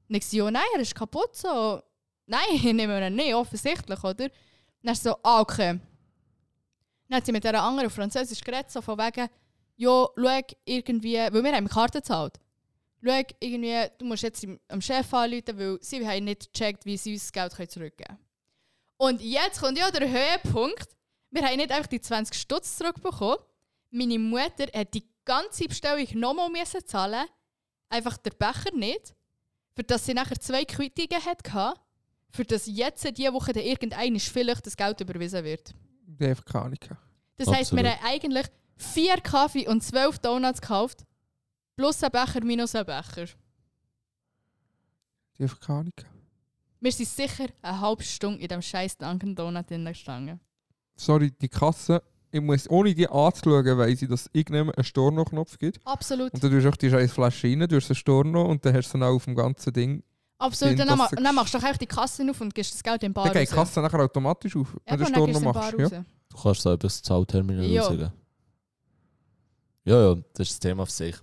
Und 0.09 0.15
ich 0.15 0.31
ja, 0.31 0.49
nein, 0.49 0.63
er 0.75 0.81
ist 0.81 0.95
kaputt, 0.95 1.35
so. 1.35 1.81
Nein, 2.25 2.41
ich 2.53 2.63
nehme 2.63 3.05
ihn 3.05 3.15
nicht, 3.15 3.33
offensichtlich, 3.33 4.03
oder? 4.03 4.29
Dann 4.83 4.93
ist 4.93 5.03
so, 5.03 5.15
ah, 5.23 5.41
okay. 5.41 5.79
Dann 7.09 7.17
hat 7.17 7.25
sie 7.25 7.31
mit 7.31 7.43
dieser 7.43 7.61
anderen 7.61 7.89
Französisch 7.89 8.41
geredet, 8.41 8.71
so 8.71 8.81
von 8.81 8.97
wegen, 8.97 9.29
ja, 9.77 10.07
schau, 10.15 10.41
irgendwie, 10.65 11.15
weil 11.15 11.43
wir 11.43 11.53
haben 11.53 11.67
Karte 11.67 11.99
gezahlt. 11.99 12.39
Schau, 13.03 13.21
irgendwie, 13.39 13.85
du 13.97 14.05
musst 14.05 14.23
jetzt 14.23 14.45
am 14.67 14.81
Chef 14.81 15.13
anrufen, 15.13 15.57
weil 15.57 15.77
sie 15.81 16.05
haben 16.07 16.25
nicht 16.25 16.53
gecheckt, 16.53 16.85
wie 16.85 16.97
sie 16.97 17.13
uns 17.13 17.31
das 17.31 17.31
Geld 17.31 17.71
zurückgeben 17.71 18.07
können. 18.07 18.19
Und 18.97 19.21
jetzt 19.21 19.61
kommt 19.61 19.77
ja 19.77 19.91
der 19.91 20.09
Höhepunkt. 20.09 20.95
Wir 21.29 21.43
haben 21.43 21.57
nicht 21.57 21.71
einfach 21.71 21.87
die 21.87 22.01
20 22.01 22.35
Stutz 22.35 22.77
zurückbekommen. 22.77 23.37
Meine 23.91 24.17
Mutter 24.17 24.65
hat 24.73 24.93
die 24.93 25.07
ganze 25.23 25.65
Bestellung 25.65 26.07
nochmal 26.13 26.65
zahlen. 26.65 27.27
Einfach 27.89 28.17
der 28.17 28.31
Becher 28.31 28.73
nicht. 28.73 29.13
Für 29.77 29.83
das 29.83 30.07
sie 30.07 30.15
nachher 30.15 30.39
zwei 30.39 30.65
Quittungen 30.65 31.23
hatte. 31.23 31.79
Für 32.31 32.43
das 32.43 32.65
jetzt 32.65 33.03
diese 33.15 33.31
Woche 33.31 33.53
dann 33.53 33.61
irgendein 33.61 34.19
vielleicht 34.19 34.65
das 34.65 34.75
Geld 34.75 34.99
überwiesen 35.01 35.43
wird. 35.43 35.75
Die 36.07 36.23
haben 36.23 36.31
einfach 36.31 36.45
keine 36.45 36.65
Ahnung. 36.65 36.79
Das 37.35 37.47
heisst, 37.47 37.75
wir 37.75 37.87
haben 37.87 38.03
eigentlich 38.03 38.47
vier 38.75 39.17
Kaffee 39.17 39.67
und 39.67 39.83
zwölf 39.83 40.17
Donuts 40.17 40.61
gekauft. 40.61 41.05
Plus 41.75 42.03
ein 42.03 42.09
Becher 42.09 42.43
minus 42.43 42.73
ein 42.73 42.87
Becher. 42.87 43.27
Die 45.37 45.43
einfach 45.43 45.59
keine 45.59 45.79
Ahnung. 45.81 45.93
Wir 46.79 46.91
sind 46.91 47.09
sicher 47.09 47.45
eine 47.61 47.79
halbe 47.79 48.01
Stunde 48.03 48.41
in 48.41 48.47
dem 48.47 48.63
scheiß 48.63 48.97
Dunkin' 48.97 49.35
Donut 49.35 49.67
gestanden. 49.67 50.39
Sorry, 50.95 51.29
die 51.39 51.49
Kasse, 51.49 52.01
ich 52.37 52.43
muss, 52.43 52.69
ohne 52.69 52.93
die 52.95 53.07
anzuschauen, 53.07 53.77
weiss 53.77 54.01
ich, 54.01 54.09
dass 54.09 54.21
es 54.21 54.29
irgendjemand 54.33 54.77
einen 54.77 54.85
Storno-Knopf 54.85 55.57
gibt. 55.57 55.79
Absolut. 55.85 56.33
Und 56.33 56.43
dann 56.43 56.51
tust 56.51 56.65
du 56.65 56.69
auch 56.69 56.75
die 56.75 56.89
scheiß 56.89 57.11
Flasche 57.11 57.47
rein, 57.47 57.59
du 57.67 57.75
hast 57.75 57.89
einen 57.89 57.95
Storno 57.95 58.45
und 58.45 58.65
dann 58.65 58.73
hast 58.75 58.89
du 58.93 58.97
dann 58.97 59.03
auch 59.09 59.15
auf 59.15 59.25
dem 59.25 59.35
ganzen 59.35 59.73
Ding. 59.73 60.03
Absolut. 60.39 60.77
Dann, 60.77 60.97
ma 60.97 61.07
dann 61.07 61.35
machst 61.35 61.53
du 61.53 61.57
doch 61.57 61.65
einfach 61.65 61.77
die 61.79 61.87
Kasse 61.87 62.29
auf 62.29 62.39
und 62.41 62.53
gibst 62.53 62.73
das 62.73 62.83
Geld 62.83 63.01
in 63.03 63.09
den 63.09 63.13
Bar 63.13 63.25
dann 63.25 63.33
geht 63.33 63.49
die. 63.49 63.55
Kasse 63.55 63.81
nachher 63.81 63.99
automatisch 63.99 64.55
auf, 64.55 64.75
wenn 64.85 64.93
Eben, 64.95 65.03
du 65.05 65.09
Storno 65.09 65.39
machst. 65.39 65.73
Ja. 65.77 65.89
Du 65.89 66.37
kannst 66.43 66.61
so 66.61 66.69
über 66.69 66.77
das 66.77 67.01
Zahlterminal 67.01 67.65
Ja. 67.65 67.81
rausgehen. 67.83 68.11
Ja, 69.85 70.09
ja, 70.09 70.15
das 70.33 70.47
ist 70.47 70.51
das 70.51 70.59
Thema 70.59 70.85
für 70.85 70.91
sich. 70.91 71.15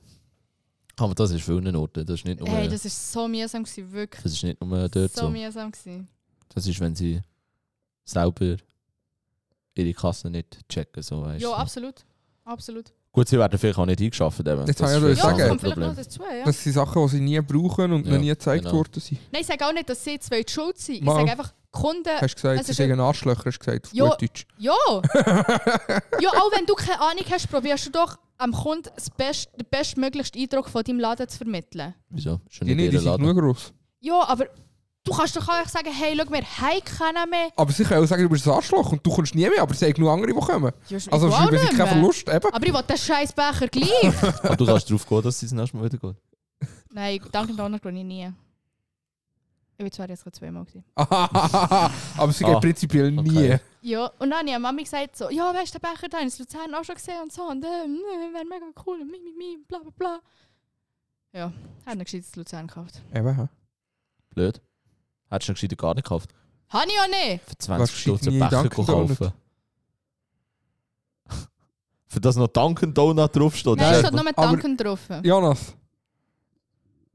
Aber 0.96 1.14
das 1.14 1.30
ist 1.32 1.42
vielen 1.42 1.74
Orten. 1.76 2.06
Das 2.06 2.20
ist 2.20 2.24
nicht 2.24 2.40
nur, 2.40 2.48
Hey, 2.48 2.68
das, 2.68 2.82
das 2.82 3.14
war 3.14 3.22
so 3.22 3.28
mühsam, 3.28 3.64
gewesen, 3.64 3.92
wirklich. 3.92 4.24
ist 4.24 4.42
nicht 4.42 4.60
nur 4.64 4.88
dort 4.88 5.12
so 5.12 5.22
so. 5.22 5.30
mühsam. 5.30 5.70
Gewesen. 5.70 6.08
Das 6.54 6.66
ist, 6.66 6.80
wenn 6.80 6.94
sie 6.94 7.20
selber 8.04 8.56
ihre 9.78 9.92
Kasse 9.92 10.30
nicht 10.30 10.58
checken. 10.68 11.02
So, 11.02 11.22
weißt 11.22 11.42
Ja, 11.42 11.48
du. 11.48 11.54
absolut. 11.54 11.94
Absolut. 12.44 12.92
Gut, 13.12 13.28
sie 13.28 13.38
werden 13.38 13.58
vielleicht 13.58 13.78
auch 13.78 13.86
nicht 13.86 14.00
eingeschafft. 14.00 14.40
Eben. 14.40 14.66
Das 14.66 14.76
das 14.76 14.92
habe 14.94 15.06
ich 15.06 15.12
ist 15.12 15.22
ja 15.22 15.22
vielleicht 15.22 15.22
sagen. 15.22 15.38
Ja, 15.38 15.44
ein 15.44 15.48
kommt 15.50 15.60
vielleicht 15.60 15.76
noch 15.78 15.86
Problem. 15.86 16.04
dazu, 16.04 16.22
ja. 16.22 16.44
Das 16.44 16.62
sind 16.64 16.72
Sachen, 16.72 17.02
die 17.02 17.08
sie 17.08 17.20
nie 17.20 17.40
brauchen 17.40 17.92
und 17.92 18.06
Ja, 18.06 18.12
noch 18.12 18.18
nie 18.20 18.28
gezeigt 18.28 18.64
genau. 18.64 18.76
worden 18.76 19.00
sind. 19.00 19.20
Nein, 19.32 19.40
ich 19.42 19.46
sage 19.46 19.66
auch 19.66 19.72
nicht, 19.72 19.88
dass 19.88 20.02
sie 20.04 20.18
zwei 20.18 20.42
die 20.42 20.52
schuld 20.52 20.78
sind. 20.78 20.96
Ich 20.96 21.02
Mal. 21.02 21.14
sage 21.14 21.30
einfach, 21.30 21.52
Kunden... 21.70 22.08
Hast 22.20 22.32
du 22.32 22.34
gesagt, 22.34 22.60
es 22.60 22.66
sie 22.66 22.70
ist 22.72 22.76
sind 22.76 23.00
Arschlöcher, 23.00 23.44
hast 23.46 23.58
du 23.58 23.64
gesagt, 23.64 23.86
auf 23.86 23.94
Ja. 23.94 24.08
gut 24.08 24.22
Deutsch. 24.22 24.46
Ja! 24.58 24.72
ja, 26.20 26.30
auch 26.30 26.52
wenn 26.56 26.66
du 26.66 26.74
keine 26.74 27.00
Ahnung 27.00 27.24
hast, 27.30 27.48
probierst 27.50 27.86
du 27.86 27.90
doch 27.90 28.16
am 28.38 28.52
Kunden 28.52 28.88
das 28.94 29.10
best, 29.10 29.48
den 29.58 29.66
bestmöglichsten 29.70 30.40
Eindruck 30.42 30.68
von 30.68 30.82
deinem 30.82 30.98
Laden 31.00 31.28
zu 31.28 31.38
vermitteln. 31.38 31.94
Wieso? 32.10 32.40
Schon 32.48 32.66
Die 32.66 32.74
nicht 32.74 32.78
die 32.80 32.96
jeder 32.96 32.98
sind 33.00 33.10
Laden. 33.10 33.24
nur 33.24 33.34
gross. 33.34 33.72
Ja, 34.00 34.26
aber 34.28 34.46
du 35.04 35.12
kannst 35.12 35.36
doch 35.36 35.48
auch 35.48 35.68
sagen, 35.68 35.90
hey, 35.92 36.16
schau, 36.18 36.30
wir 36.32 36.42
haben 36.42 36.84
keinen 36.84 37.30
mehr. 37.30 37.48
Aber 37.56 37.72
sie 37.72 37.84
können 37.84 38.02
auch 38.04 38.08
sagen, 38.08 38.22
du 38.22 38.28
bist 38.28 38.46
ein 38.46 38.52
Arschloch 38.54 38.92
und 38.92 39.04
du 39.06 39.14
kommst 39.14 39.34
nie 39.34 39.48
mehr, 39.48 39.62
aber 39.62 39.72
es 39.72 39.78
sind 39.78 39.94
genug 39.94 40.10
andere, 40.10 40.32
die 40.32 40.38
kommen. 40.40 40.72
Ja, 40.88 40.96
ist- 40.96 41.12
Also 41.12 41.28
ich 41.28 41.32
will 41.32 41.38
auch 41.38 41.42
schreiben 41.42 41.58
sie 41.58 41.64
nicht 41.64 41.76
keinen 41.76 41.78
mehr. 41.84 41.88
Verlust, 42.12 42.28
eben. 42.28 42.52
Aber 42.54 42.66
ich 42.66 42.72
will 42.74 42.82
den 42.82 42.96
scheiß 42.98 43.32
Becher 43.32 43.68
gleich. 43.68 44.24
Aber 44.42 44.56
du 44.56 44.66
kannst 44.66 44.88
darauf 44.90 45.06
gehen, 45.06 45.22
dass 45.22 45.38
sie 45.40 45.46
das 45.46 45.52
nächste 45.52 45.76
Mal 45.76 45.84
wieder 45.92 45.98
geht. 45.98 46.16
Nein, 46.90 47.20
danke 47.32 47.52
Donner 47.54 47.78
gehe 47.78 47.92
ich 47.92 48.04
nie. 48.04 48.32
Ich 49.76 49.82
bin 49.84 49.90
zwar 49.90 50.08
jetzt 50.08 50.22
gerade 50.22 50.36
zweimal 50.38 50.64
gewesen. 50.64 50.84
aber 50.96 52.32
sie 52.32 52.44
gehen 52.44 52.54
Ah, 52.54 52.60
prinzipiell 52.60 53.10
nie. 53.10 53.28
okay. 53.28 53.58
Ja, 53.82 54.06
und 54.20 54.30
dann 54.30 54.38
habe 54.38 54.50
ich 54.50 54.58
Mami 54.58 54.84
gesagt, 54.84 55.16
so, 55.16 55.28
ja, 55.30 55.52
weißt 55.52 55.74
du, 55.74 55.78
den 55.80 55.90
Becher 55.92 56.08
da 56.08 56.18
in 56.20 56.26
Luzern 56.38 56.74
auch 56.76 56.84
schon 56.84 56.94
gesehen 56.94 57.20
und 57.22 57.32
so. 57.32 57.42
Und 57.42 57.64
äh, 57.64 57.68
wäre 57.68 58.44
mega 58.44 58.66
cool, 58.86 59.00
und 59.00 59.10
mi, 59.10 59.18
mi, 59.18 59.32
mi, 59.36 59.58
bla, 59.66 59.80
bla, 59.80 59.90
bla. 59.98 60.20
Ja, 61.32 61.46
hat 61.46 61.52
einen 61.92 62.04
gescheites 62.04 62.36
Luzern 62.36 62.68
gekauft. 62.68 63.02
Eben, 63.12 63.34
hä? 63.36 63.48
Blöd. 64.30 64.60
Hättest 65.30 65.48
du 65.48 65.52
noch 65.52 65.56
gescheiter 65.56 65.76
gar 65.76 65.94
nicht 65.94 66.04
gekauft. 66.04 66.30
Habe 66.68 66.86
ich 66.88 67.00
auch 67.00 67.08
nicht. 67.08 67.44
Für 67.44 67.78
Was 67.78 67.90
20 67.90 67.94
gescheit 67.94 68.00
Stutz 68.00 68.28
einen 68.28 68.38
Becher 68.38 68.62
Dunkin' 68.62 68.86
kaufen. 68.86 69.32
Für 72.06 72.20
das 72.20 72.36
noch 72.36 72.48
Dunkin' 72.48 72.94
Donut 72.94 73.36
draufsteht. 73.36 73.76
Nein, 73.76 73.78
das 73.78 73.90
es 73.90 73.98
ist 74.04 74.08
steht 74.08 74.24
nur 74.24 74.32
Danken 74.32 74.76
drauf. 74.76 75.00
Jonas, 75.22 75.74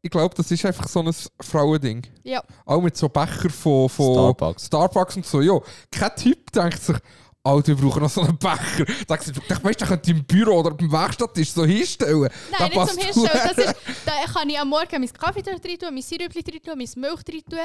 ich 0.01 0.09
glaube, 0.09 0.33
das 0.35 0.49
ist 0.49 0.65
einfach 0.65 0.87
so 0.87 1.01
ein 1.01 1.13
Frauending. 1.41 2.05
Ja. 2.23 2.41
Auch 2.65 2.81
mit 2.81 2.95
so 2.95 3.09
Becher 3.09 3.49
von, 3.49 3.89
von 3.89 4.13
Starbucks. 4.13 4.65
Starbucks 4.67 5.15
und 5.17 5.25
so. 5.25 5.41
Ja, 5.41 5.59
kein 5.91 6.15
Typ 6.15 6.51
denkt 6.51 6.81
sich, 6.81 6.95
Alter, 7.43 7.67
wir 7.67 7.75
brauchen 7.75 8.03
noch 8.03 8.09
so 8.09 8.21
einen 8.21 8.37
Becher. 8.37 8.87
Ich 8.87 9.09
weißt, 9.09 9.81
der 9.81 9.87
könnte 9.87 10.11
im 10.11 10.23
Büro 10.23 10.59
oder 10.59 10.71
beim 10.71 10.91
Werkstatttisch 10.91 11.51
so 11.51 11.65
hinstellen. 11.65 12.29
Nein, 12.57 12.71
Da 12.75 12.83
nicht 12.83 12.93
zum 12.93 13.03
Hinstellen. 13.03 13.55
Das 13.55 13.57
ist, 13.57 13.75
da 14.05 14.11
kann 14.31 14.49
ich 14.49 14.59
am 14.59 14.69
Morgen 14.69 14.91
meinen 14.91 15.13
Kaffee 15.13 15.41
dort 15.41 15.65
rein 15.65 15.77
tun, 15.77 15.93
mein 15.93 16.01
Sirup 16.01 16.33
rein 16.33 16.43
tun, 16.43 16.77
meine 16.77 16.89
Milch 16.95 17.19
rein 17.27 17.43
tun. 17.49 17.59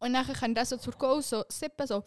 Und 0.00 0.12
dann 0.12 0.26
kann 0.26 0.50
ich 0.50 0.56
das 0.56 0.68
so 0.70 0.76
zur 0.76 0.92
Go 0.94 1.20
so 1.20 1.44
sippen, 1.48 1.86
so. 1.86 2.04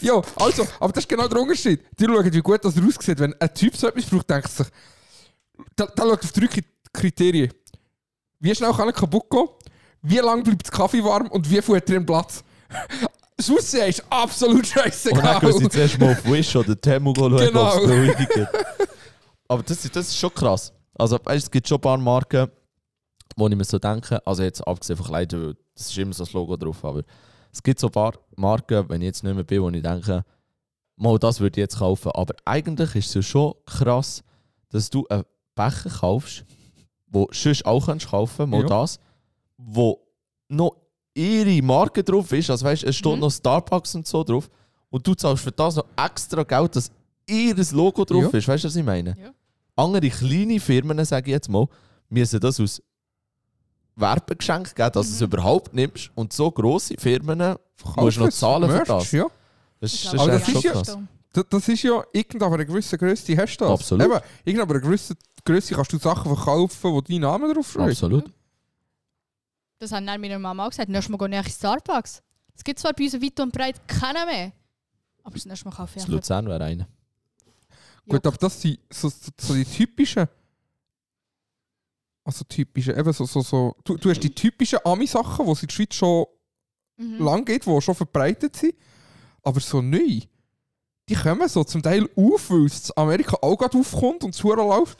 Ja, 0.00 0.20
also, 0.36 0.66
aber 0.78 0.92
das 0.92 1.04
ist 1.04 1.08
genau 1.08 1.26
der 1.26 1.40
Unterschied. 1.40 1.82
Die 1.98 2.04
schauen, 2.04 2.32
wie 2.32 2.40
gut 2.40 2.64
das 2.64 2.74
aussieht. 2.76 3.18
Wenn 3.18 3.34
ein 3.40 3.54
Typ 3.54 3.76
so 3.76 3.88
etwas 3.88 4.04
braucht, 4.06 4.28
denkt 4.30 4.50
sich, 4.50 4.66
da, 5.74 5.86
da 5.86 6.02
schaut 6.04 6.22
auf 6.24 6.32
drei 6.32 6.46
Kri- 6.46 6.64
Kriterien. 6.92 7.52
Wie 8.38 8.54
schnell 8.54 8.72
kann 8.72 8.88
er 8.88 8.92
kaputt 8.92 9.28
gehen? 9.30 9.48
Wie 10.02 10.18
lange 10.18 10.42
bleibt 10.42 10.66
der 10.66 10.72
Kaffee 10.72 11.02
warm? 11.02 11.28
Und 11.28 11.50
wie 11.50 11.60
viel 11.62 11.76
hat 11.76 11.88
drin 11.88 12.04
Platz? 12.06 12.42
Das 13.38 13.50
Aussehen 13.50 13.88
ist 13.90 14.02
absolut 14.08 14.56
Und 14.64 14.76
dann 14.76 14.84
scheißegal. 14.84 15.40
gehen 15.40 15.52
sie 15.58 15.68
zuerst 15.68 15.98
mal 15.98 16.12
auf 16.12 16.24
Wish 16.24 16.56
oder 16.56 16.80
Temu 16.80 17.12
schauen, 17.14 17.36
Genau. 17.36 17.76
ob 17.76 17.90
es. 17.90 18.48
Aber 19.46 19.62
das, 19.62 19.84
ist- 19.84 19.94
das 19.94 20.08
ist 20.08 20.16
schon 20.16 20.32
krass. 20.32 20.72
Also 20.94 21.18
weißt, 21.22 21.44
es 21.44 21.50
gibt 21.50 21.68
schon 21.68 21.76
ein 21.76 21.80
paar 21.82 21.98
Marken, 21.98 22.48
wo 23.36 23.48
ich 23.48 23.56
mir 23.56 23.64
so 23.64 23.78
denke, 23.78 24.24
also 24.26 24.42
jetzt 24.42 24.66
abgesehen 24.66 24.96
von 24.96 25.06
Kleidern, 25.06 25.42
weil 25.46 25.56
das 25.74 25.88
ist 25.90 25.98
immer 25.98 26.12
so 26.12 26.24
das 26.24 26.32
Logo 26.32 26.56
drauf, 26.56 26.84
aber 26.84 27.02
es 27.52 27.62
gibt 27.62 27.80
so 27.80 27.88
ein 27.88 27.92
paar 27.92 28.12
Marken, 28.36 28.88
wenn 28.88 29.00
ich 29.02 29.06
jetzt 29.06 29.24
nicht 29.24 29.34
mehr 29.34 29.44
bin, 29.44 29.62
wo 29.62 29.68
ich 29.70 29.82
denke, 29.82 30.24
mal 30.96 31.18
das 31.18 31.40
würde 31.40 31.58
ich 31.60 31.62
jetzt 31.62 31.78
kaufen. 31.78 32.12
Aber 32.12 32.34
eigentlich 32.44 32.94
ist 32.94 33.08
es 33.08 33.14
ja 33.14 33.22
schon 33.22 33.54
krass, 33.66 34.22
dass 34.70 34.88
du 34.90 35.06
einen 35.08 35.24
Becher 35.54 35.90
kaufst, 35.90 36.44
wo 37.08 37.26
du 37.26 37.34
sonst 37.34 37.64
auch 37.66 37.84
kannst 37.86 38.08
kaufen 38.08 38.50
mal 38.50 38.60
Ja. 38.62 38.66
das, 38.66 38.98
wo 39.56 40.00
noch 40.48 40.76
ihre 41.14 41.62
Marke 41.62 42.04
drauf 42.04 42.30
ist, 42.32 42.50
also 42.50 42.64
weißt, 42.66 42.84
es 42.84 42.96
steht 42.96 43.14
Mhm. 43.14 43.20
noch 43.20 43.30
Starbucks 43.30 43.94
und 43.94 44.06
so 44.06 44.22
drauf 44.22 44.50
und 44.90 45.06
du 45.06 45.14
zahlst 45.14 45.44
für 45.44 45.52
das 45.52 45.76
noch 45.76 45.86
extra 45.96 46.42
Geld, 46.42 46.76
dass 46.76 46.90
ihr 47.26 47.54
Logo 47.72 48.04
drauf 48.04 48.32
Ja. 48.32 48.38
ist, 48.38 48.48
weißt 48.48 48.64
du, 48.64 48.68
was 48.68 48.76
ich 48.76 48.84
meine? 48.84 49.16
Ja. 49.18 49.30
Andere 49.76 50.08
kleine 50.10 50.60
Firmen, 50.60 51.02
sage 51.04 51.30
ich 51.30 51.32
jetzt 51.34 51.48
mal, 51.48 51.66
müssen 52.08 52.38
das 52.40 52.60
aus 52.60 52.82
Werbegeschenk 53.96 54.74
geben, 54.74 54.92
dass 54.92 55.06
du 55.08 55.12
es 55.14 55.20
Mhm. 55.20 55.26
überhaupt 55.26 55.74
nimmst 55.74 56.10
und 56.14 56.32
so 56.32 56.50
grosse 56.50 56.94
Firmen 56.98 57.38
Verkaufen 57.74 58.04
musst 58.04 58.16
du 58.16 58.20
noch 58.24 58.30
zahlen 58.30 58.70
für 58.70 58.84
das. 58.84 59.12
Ja. 59.12 59.26
Das 59.80 59.92
Ich 59.92 60.04
ist, 60.04 60.12
das 60.14 60.26
das 60.26 60.26
ist 60.26 60.32
echt 60.34 60.48
ist 60.48 60.52
schon 60.52 60.62
ja- 60.62 60.72
krass. 60.72 60.98
Das, 61.32 61.44
das 61.50 61.68
ist 61.68 61.82
ja 61.82 62.02
irgend 62.12 62.42
aber 62.42 62.54
eine 62.54 62.64
gewisse 62.66 62.96
Größe 62.96 63.36
hast 63.36 63.56
du 63.58 63.64
das. 63.64 63.72
Absolut. 63.80 64.06
Eben, 64.06 64.18
irgend 64.44 64.62
aber 64.62 64.74
eine 64.74 64.82
gewisse 64.82 65.14
Größe 65.44 65.74
kannst 65.74 65.92
du 65.92 65.98
Sachen 65.98 66.34
verkaufen, 66.34 66.92
wo 66.92 67.00
dein 67.02 67.20
Name 67.20 67.52
drauf 67.52 67.68
steht. 67.70 67.82
Absolut. 67.82 68.24
Das 69.78 69.92
haben 69.92 70.06
dann 70.06 70.20
meine 70.20 70.38
Mama 70.38 70.64
auch 70.66 70.70
gesagt. 70.70 70.88
Nächstes 70.88 71.10
Mal 71.10 71.28
gehe 71.28 71.40
ich 71.40 71.46
in 71.46 71.52
Starbucks. 71.52 72.22
Es 72.54 72.64
gibt 72.64 72.78
zwar 72.78 72.94
bei 72.94 73.04
uns 73.04 73.12
weit 73.14 73.40
und 73.40 73.52
breit 73.52 73.86
keinen 73.86 74.26
mehr. 74.26 74.52
Aber 75.22 75.34
das 75.34 75.44
nächste 75.44 75.68
Mal 75.68 75.74
kaufe 75.74 75.92
ich 75.98 76.02
Das. 76.04 76.08
Luzern 76.10 76.46
wäre 76.46 76.64
einer. 76.64 76.88
Gut, 78.08 78.26
aber 78.26 78.36
das 78.38 78.60
sind 78.62 78.78
so, 78.90 79.08
so, 79.10 79.30
so 79.38 79.52
die 79.54 79.64
typischen. 79.64 80.26
Also 82.26 82.44
typische, 82.48 82.92
eben 82.92 83.12
so, 83.12 83.24
so, 83.24 83.40
so. 83.40 83.76
Du, 83.84 83.96
du 83.96 84.10
hast 84.10 84.20
die 84.20 84.30
typischen 84.34 84.80
Ami-Sachen, 84.84 85.46
die 85.46 85.52
es 85.52 85.62
in 85.62 85.68
der 85.68 85.74
Schweiz 85.74 85.94
schon 85.94 86.26
Mhm. 86.98 87.22
lang 87.24 87.44
geht, 87.44 87.66
die 87.66 87.80
schon 87.82 87.94
verbreitet 87.94 88.56
sind. 88.56 88.74
Aber 89.42 89.60
so 89.60 89.80
neu, 89.82 90.20
die 91.08 91.14
kommen 91.14 91.46
so 91.48 91.62
zum 91.62 91.82
Teil 91.82 92.08
auf, 92.16 92.50
weil 92.50 92.64
es 92.66 92.88
in 92.88 92.96
Amerika 92.96 93.36
auch 93.42 93.56
gerade 93.56 93.78
aufkommt 93.78 94.24
und 94.24 94.34
zu 94.34 94.52
läuft. 94.52 94.98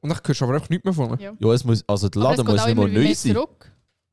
Und 0.00 0.10
dann 0.10 0.18
hörst 0.24 0.40
du 0.40 0.44
aber 0.44 0.54
einfach 0.54 0.68
nichts 0.68 0.84
mehr 0.84 0.94
von. 0.94 1.18
Ja. 1.18 1.32
Ja, 1.38 1.52
es 1.52 1.64
muss, 1.64 1.82
also 1.88 2.08
der 2.08 2.22
Laden 2.22 2.46
muss 2.46 2.66
nicht 2.66 2.76
wieder 2.76 2.88
neu 2.88 3.14
sein. 3.14 3.34
zurück. 3.34 3.72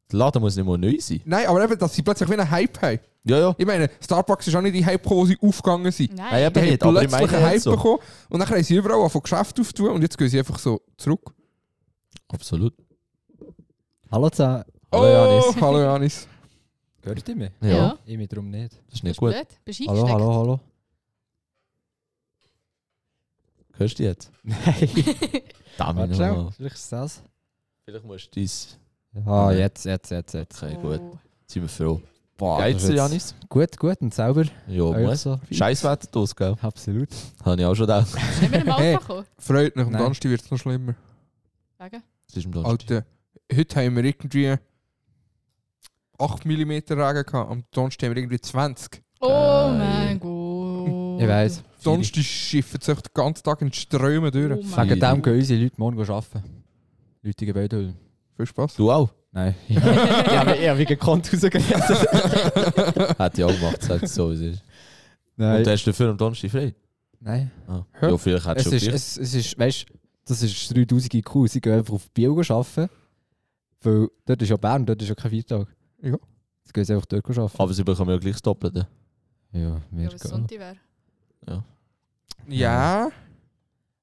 Der 0.09 0.19
Laden 0.19 0.41
muss 0.41 0.55
nicht 0.55 0.65
mal 0.65 0.77
neu 0.77 0.95
sein. 0.99 1.21
Nein, 1.25 1.45
aber 1.47 1.63
eben, 1.65 1.77
dass 1.77 1.93
sie 1.93 2.01
plötzlich 2.01 2.29
wie 2.29 2.33
einen 2.33 2.49
Hype 2.49 2.81
haben. 2.81 2.99
Ja, 3.25 3.39
ja. 3.39 3.55
Ich 3.57 3.65
meine, 3.65 3.89
Starbucks 4.01 4.47
ist 4.47 4.55
auch 4.55 4.61
nicht 4.61 4.75
die 4.75 4.85
Hype 4.85 5.03
gekommen, 5.03 5.21
wo 5.21 5.25
sie 5.25 5.37
aufgegangen 5.41 5.91
sind. 5.91 6.15
Nein. 6.15 6.27
Nein, 6.31 6.39
Die 6.39 6.45
eben 6.45 6.55
haben 6.55 6.69
nicht, 6.71 6.83
aber 6.83 7.01
ich 7.03 7.07
plötzlich 7.09 7.31
meine 7.31 7.37
einen 7.43 7.45
Hype 7.53 7.61
so. 7.61 7.71
bekommen 7.71 7.99
und 8.29 8.39
dann 8.39 8.49
haben 8.49 8.63
sie 8.63 8.75
überall 8.77 9.09
von 9.09 9.21
Geschäft 9.21 9.59
auftun 9.59 9.89
und 9.91 10.01
jetzt 10.01 10.17
gehen 10.17 10.29
sie 10.29 10.39
einfach 10.39 10.57
so 10.59 10.81
zurück. 10.95 11.33
Absolut. 12.29 12.73
Hallo 14.11 14.29
zusammen. 14.29 14.63
Oh, 14.91 14.97
Hallo 15.01 15.07
Janis. 15.11 15.61
hallo 15.61 15.81
Janis. 15.81 16.27
Hört 17.03 17.27
ihr 17.29 17.35
mich? 17.35 17.51
Ja, 17.61 17.67
Ja. 17.69 17.97
Ich 18.05 18.17
mich 18.17 18.27
darum 18.27 18.49
nicht. 18.49 18.73
das 18.87 18.95
ist 18.95 19.03
nicht 19.03 19.17
gut. 19.19 19.31
blöd. 19.31 19.47
Bist 19.65 19.79
Hallo, 19.87 20.07
hallo, 20.09 20.33
hallo. 20.33 20.59
Hörst 23.77 23.99
du 23.99 24.03
jetzt? 24.03 24.31
Nein. 24.43 24.55
Damit 25.77 26.01
Warte 26.01 26.15
schnell. 26.15 26.33
noch. 26.33 26.53
Vielleicht 26.53 26.75
ist 26.75 26.91
das. 26.91 27.21
Vielleicht 27.85 28.05
musst 28.05 28.25
du 28.27 28.39
dies. 28.39 28.77
Ah, 29.25 29.51
jetzt, 29.51 29.85
jetzt, 29.85 30.09
jetzt, 30.11 30.33
jetzt. 30.33 30.63
Okay, 30.63 30.77
Oh. 30.77 30.81
gut. 30.81 31.01
Sind 31.45 31.61
wir 31.61 31.69
froh. 31.69 32.01
Boah, 32.37 32.63
Geht's 32.65 32.83
dir, 32.83 32.89
jetzt- 32.89 32.97
Janis? 32.97 33.35
Gut, 33.49 33.77
gut 33.77 34.01
und 34.01 34.13
selber. 34.13 34.43
Ja, 34.67 34.83
muss. 34.83 35.23
so. 35.23 35.39
Scheiß 35.51 35.83
Wetter 35.83 36.07
draus, 36.11 36.35
gell? 36.35 36.55
Absolut. 36.61 37.09
Habe 37.43 37.61
ich 37.61 37.65
auch 37.65 37.75
schon 37.75 37.87
gedacht. 37.87 38.07
Nicht 38.41 38.51
mehr 38.51 38.61
im 38.61 38.69
Auto 38.69 38.81
Hey. 38.81 38.95
gekommen? 38.97 39.25
Freut 39.39 39.75
mich, 39.75 39.85
am. 39.85 39.93
Donnerstag 39.93 40.29
wird 40.29 40.41
es 40.41 40.51
noch 40.51 40.57
schlimmer. 40.57 40.95
Wegen? 41.79 42.03
Das 42.27 42.37
ist 42.37 42.45
im 42.45 42.51
Donnerstag. 42.51 42.91
Alter, 42.91 43.05
heute 43.55 43.75
haben 43.85 43.95
wir 43.95 44.03
irgendwie 44.03 44.55
8 46.19 46.45
mm 46.45 46.71
Regen 46.71 46.85
gehabt, 46.89 47.33
am 47.33 47.63
Donnerstag 47.71 48.07
haben 48.07 48.15
wir 48.15 48.21
irgendwie 48.21 48.39
20. 48.39 49.01
Oh 49.19 49.27
Geil. 49.27 49.77
mein 49.77 50.19
Gott. 50.19 51.21
Ich 51.21 51.27
weiss. 51.27 51.63
Donnerstag 51.83 52.23
schiffen 52.23 52.81
sich 52.81 52.95
den 52.95 53.13
ganzen 53.13 53.43
Tag 53.43 53.61
in 53.61 53.71
Strömen 53.73 54.31
durch. 54.31 54.51
Oh 54.51 54.63
mein 54.75 54.89
Wegen 54.89 54.99
dem 54.99 55.21
gehen 55.21 55.35
unsere 55.35 55.63
Leute 55.63 55.75
morgen 55.77 55.99
arbeiten. 55.99 56.43
Leute 57.21 57.45
in 57.45 57.47
Gebäudehüllen. 57.47 57.95
Viel 58.35 58.45
Spaß. 58.45 58.75
Du 58.75 58.91
auch? 58.91 59.09
Nein. 59.31 59.55
ich 59.67 59.77
habe 59.77 60.51
eher 60.53 60.77
wie 60.77 60.85
gekonnt 60.85 61.31
rausgeredet. 61.31 61.69
Hätte 63.19 63.31
ich 63.35 63.43
auch 63.43 63.53
gemacht, 63.53 63.81
sag 63.81 64.03
ich 64.03 64.09
so, 64.09 64.29
wie 64.31 64.33
es 64.35 64.41
ist. 64.41 64.63
Nein. 65.35 65.59
Und 65.59 65.67
hast 65.67 65.83
du 65.85 65.91
dafür 65.91 66.09
am 66.11 66.17
Donnerstag 66.17 66.51
frei? 66.51 66.75
Nein. 67.19 67.51
Ah. 67.67 67.83
Ja, 68.01 68.17
vielleicht 68.17 68.45
hättest 68.45 68.65
Es 68.67 68.69
du 68.69 68.75
ist, 68.75 68.85
schon 68.85 68.93
es, 68.93 69.17
es 69.17 69.33
ist, 69.33 69.59
weißt 69.59 69.89
du, 69.89 69.93
das 70.27 70.41
ist 70.41 70.75
3000 70.75 71.13
IQ. 71.15 71.29
Sie 71.47 71.61
gehen 71.61 71.73
einfach 71.73 71.93
auf 71.93 72.09
Bio 72.11 72.39
arbeiten. 72.39 72.89
Weil 73.81 74.09
dort 74.25 74.41
ist 74.41 74.49
ja 74.49 74.57
Bern, 74.57 74.85
dort 74.85 75.01
ist 75.01 75.09
ja 75.09 75.15
kein 75.15 75.31
Viertag. 75.31 75.67
Ja. 76.01 76.17
Jetzt 76.63 76.73
gehen 76.73 76.83
sie 76.85 76.93
einfach 76.93 77.05
dort 77.05 77.25
arbeiten. 77.25 77.61
Aber 77.61 77.73
sie 77.73 77.83
bekommen 77.83 78.11
ja 78.11 78.17
gleich 78.17 78.33
das 78.33 78.41
Doppelte. 78.41 78.87
Ja, 79.51 79.59
Ja, 79.59 79.81
was 79.91 80.21
gehen. 80.21 80.29
Sonntag 80.29 80.59
wäre. 80.59 80.77
Ja, 82.49 83.09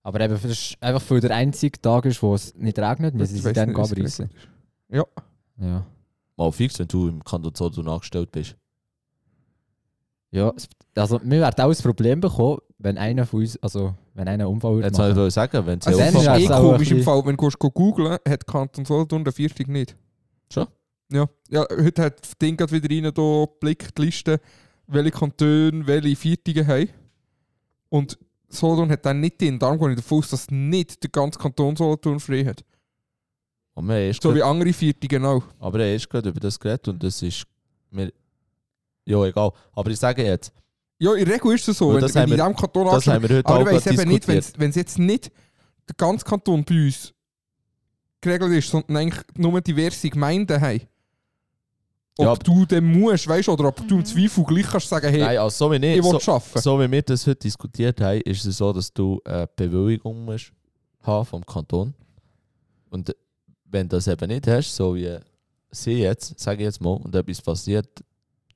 Aber 0.03 0.21
eben, 0.21 0.35
das 0.35 0.45
ist 0.45 0.77
einfach 0.81 1.03
weil 1.11 1.21
der 1.21 1.35
einzige 1.35 1.81
Tag 1.81 2.05
ist, 2.05 2.23
wo 2.23 2.35
es 2.35 2.55
nicht 2.55 2.79
regnet, 2.79 3.15
müssen 3.15 3.37
sie 3.37 3.53
dann 3.53 3.71
nicht, 3.71 3.79
wie 3.79 3.83
es 4.03 4.21
abreißen. 4.21 4.31
Ja, 4.91 5.05
Ja. 5.59 5.87
Mal 6.37 6.53
fix, 6.53 6.79
wenn 6.79 6.89
du 6.89 7.09
im 7.09 7.23
Kanton 7.25 7.55
Solothurn 7.55 7.89
angestellt 7.89 8.33
bist. 8.33 8.57
Ja, 10.31 10.53
also 10.97 11.21
wir 11.23 11.41
werden 11.41 11.65
auch 11.65 11.71
ein 11.71 11.77
Problem 11.83 12.21
bekommen, 12.21 12.59
wenn 12.79 12.99
einer 12.99 13.25
von 13.25 13.41
uns, 13.41 13.57
also 13.63 13.95
wenn 14.15 14.29
einer 14.29 14.45
einen 14.45 14.53
Unfall 14.55 14.75
würde 14.75 14.87
Jetzt 14.87 14.97
soll 14.97 15.07
ich 15.07 15.11
machen. 15.11 15.21
wollte 15.23 15.31
sagen, 15.33 15.67
wenn 15.67 15.81
sie 15.81 15.87
also 15.89 15.99
Dann 15.99 16.09
es 16.09 16.15
ist 16.15 16.27
eh 16.27 16.29
auch 16.29 16.35
ein 16.35 16.63
komisch 16.63 16.91
im 16.91 16.97
bisschen- 16.99 17.03
Fall, 17.03 17.27
wenn 17.27 17.37
du 17.37 17.45
gehst 17.45 17.59
googlen 17.59 18.19
hat 18.29 18.47
Kanton 18.47 18.85
Solothurn 18.85 19.25
den 19.25 19.33
Viertag 19.33 19.69
nicht. 19.69 19.97
Schon? 20.53 20.67
Ja. 21.13 21.29
ja, 21.51 21.67
heute 21.71 22.03
hat 22.03 22.21
das 22.23 22.37
Ding 22.39 22.57
gerade 22.57 22.73
wieder 22.73 22.89
rein, 23.09 23.13
da 23.15 23.45
blickt 23.61 23.97
die 23.99 24.03
Liste, 24.03 24.41
welche 24.87 25.11
Kantone 25.11 25.87
welche 25.87 26.17
Viertage 26.17 26.67
haben. 26.67 26.89
Und 27.89 28.19
Solothurn 28.49 28.91
hat 28.91 29.05
dann 29.05 29.21
nicht 29.21 29.41
drin. 29.41 29.59
Darum 29.59 29.79
gehe 29.79 29.91
ich 29.91 29.97
davon 29.97 30.19
aus, 30.19 30.31
dass 30.31 30.51
nicht 30.51 31.03
der 31.03 31.11
ganze 31.11 31.39
Kanton 31.39 31.77
Solothurn 31.77 32.21
frei 32.21 32.45
hat. 32.45 32.65
Und 33.75 33.87
wir 33.89 33.95
haben 33.95 34.03
erst 34.03 34.23
So 34.23 34.29
gerade- 34.29 34.39
wie 34.41 34.43
andere 34.45 34.73
Viertage 34.73 35.27
auch. 35.27 35.43
aber 35.59 35.79
wir 35.79 35.85
haben 35.87 35.93
erst 35.93 36.09
gerade 36.09 36.29
über 36.29 36.41
das 36.41 36.59
geredet 36.61 36.87
und 36.89 37.03
das 37.03 37.21
ist 37.23 37.45
mir... 37.91 38.13
Ja, 39.07 39.23
egal. 39.25 39.51
Aber 39.73 39.91
ich 39.91 39.99
sage 39.99 40.25
jetzt, 40.25 40.53
Ja, 40.99 41.15
in 41.15 41.25
der 41.25 41.35
Regel 41.35 41.55
ist 41.55 41.69
es 41.69 41.79
so, 41.79 41.93
wenn, 41.93 42.01
das 42.01 42.15
wenn 42.15 42.23
haben 42.23 42.33
in 42.33 42.39
wir- 42.39 42.45
diesem 42.45 42.57
Kanton 42.57 42.85
das 42.87 43.07
haben 43.07 43.23
wir 43.29 43.37
heute 43.39 43.47
Aber 43.49 43.57
auch 43.57 43.61
ich 43.69 43.75
weiss 43.75 43.85
gerade 43.85 44.03
eben 44.03 44.11
nicht, 44.11 44.29
diskutiert. 44.29 44.59
wenn 44.61 44.71
es 44.71 44.77
jetzt 44.77 44.99
nicht 44.99 45.31
der 45.89 45.95
ganze 45.97 46.25
Kanton 46.25 46.65
bei 46.65 46.85
uns 46.87 47.13
geregelt 48.21 48.53
ist, 48.53 48.71
sondern 48.71 48.97
eigentlich 48.97 49.25
nur 49.37 49.61
diverse 49.61 50.09
Gemeinden 50.09 50.61
haben. 50.61 50.81
Ob 52.17 52.25
Ja, 52.25 52.31
aber- 52.31 52.45
du 52.45 52.65
dann 52.65 52.85
musst, 52.85 53.27
weißt 53.27 53.49
du, 53.49 53.53
oder 53.53 53.69
ob 53.69 53.77
du 53.89 53.95
im 53.97 54.01
Mhm. 54.01 54.05
Zweifel 54.05 54.45
gleich 54.45 54.67
kannst 54.67 54.89
sagen, 54.89 55.09
hey, 55.11 55.21
Nein, 55.21 55.39
also 55.39 55.67
so 55.67 55.73
wie, 55.73 55.77
ich 55.77 55.99
ich, 55.99 56.05
will 56.05 56.21
so, 56.21 56.33
arbeiten. 56.33 56.61
so 56.61 56.81
wie 56.81 56.91
wir 56.91 57.03
das 57.03 57.27
heute 57.27 57.41
diskutiert 57.41 58.01
haben, 58.01 58.21
ist 58.21 58.45
es 58.47 58.57
so, 58.57 58.73
dass 58.73 58.93
du 58.93 59.21
eine 59.25 59.49
Bewilligung 59.49 60.25
musst 60.25 60.53
haben 61.03 61.27
vom 61.27 61.45
Kanton. 61.45 61.93
Und 62.91 63.15
wenn 63.65 63.89
du 63.89 63.97
das 63.97 64.07
eben 64.07 64.29
nicht 64.29 64.47
hast, 64.47 64.75
so 64.77 64.95
wie 64.95 65.19
sie 65.73 65.95
jetzt, 66.03 66.39
sage 66.39 66.59
ich 66.63 66.67
jetzt 66.67 66.81
mal, 66.81 66.93
und 66.95 67.13
etwas 67.17 67.43
passiert, 67.43 67.89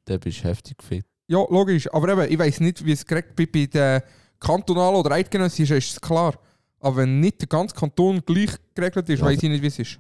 dann 0.05 0.21
bist 0.21 0.39
du 0.39 0.45
heftig 0.45 0.81
fit. 0.83 1.05
Ja, 1.29 1.39
logisch. 1.49 1.93
Aber 1.93 2.09
eben, 2.09 2.33
ich 2.33 2.39
weiss 2.39 2.59
nicht, 2.61 2.85
wie 2.85 2.93
es 2.93 3.05
geregelt 3.07 3.37
bei, 3.37 3.47
bei 3.47 3.67
den 3.67 4.01
kantonalen 4.41 4.97
oder 4.97 5.13
eidgenössischen 5.13 5.77
ist, 5.77 5.89
ist 5.89 5.93
es 5.95 6.01
klar. 6.01 6.35
Aber 6.81 6.97
wenn 6.97 7.21
nicht 7.21 7.41
der 7.41 7.49
ganze 7.49 7.75
Kanton 7.75 8.21
gleich 8.25 8.51
geregelt 8.75 9.09
ist, 9.09 9.21
Ja, 9.21 9.27
weiss 9.27 9.43
ich 9.43 9.49
nicht, 9.51 9.63
wie 9.63 9.67
es 9.67 9.79
ist. 9.79 9.99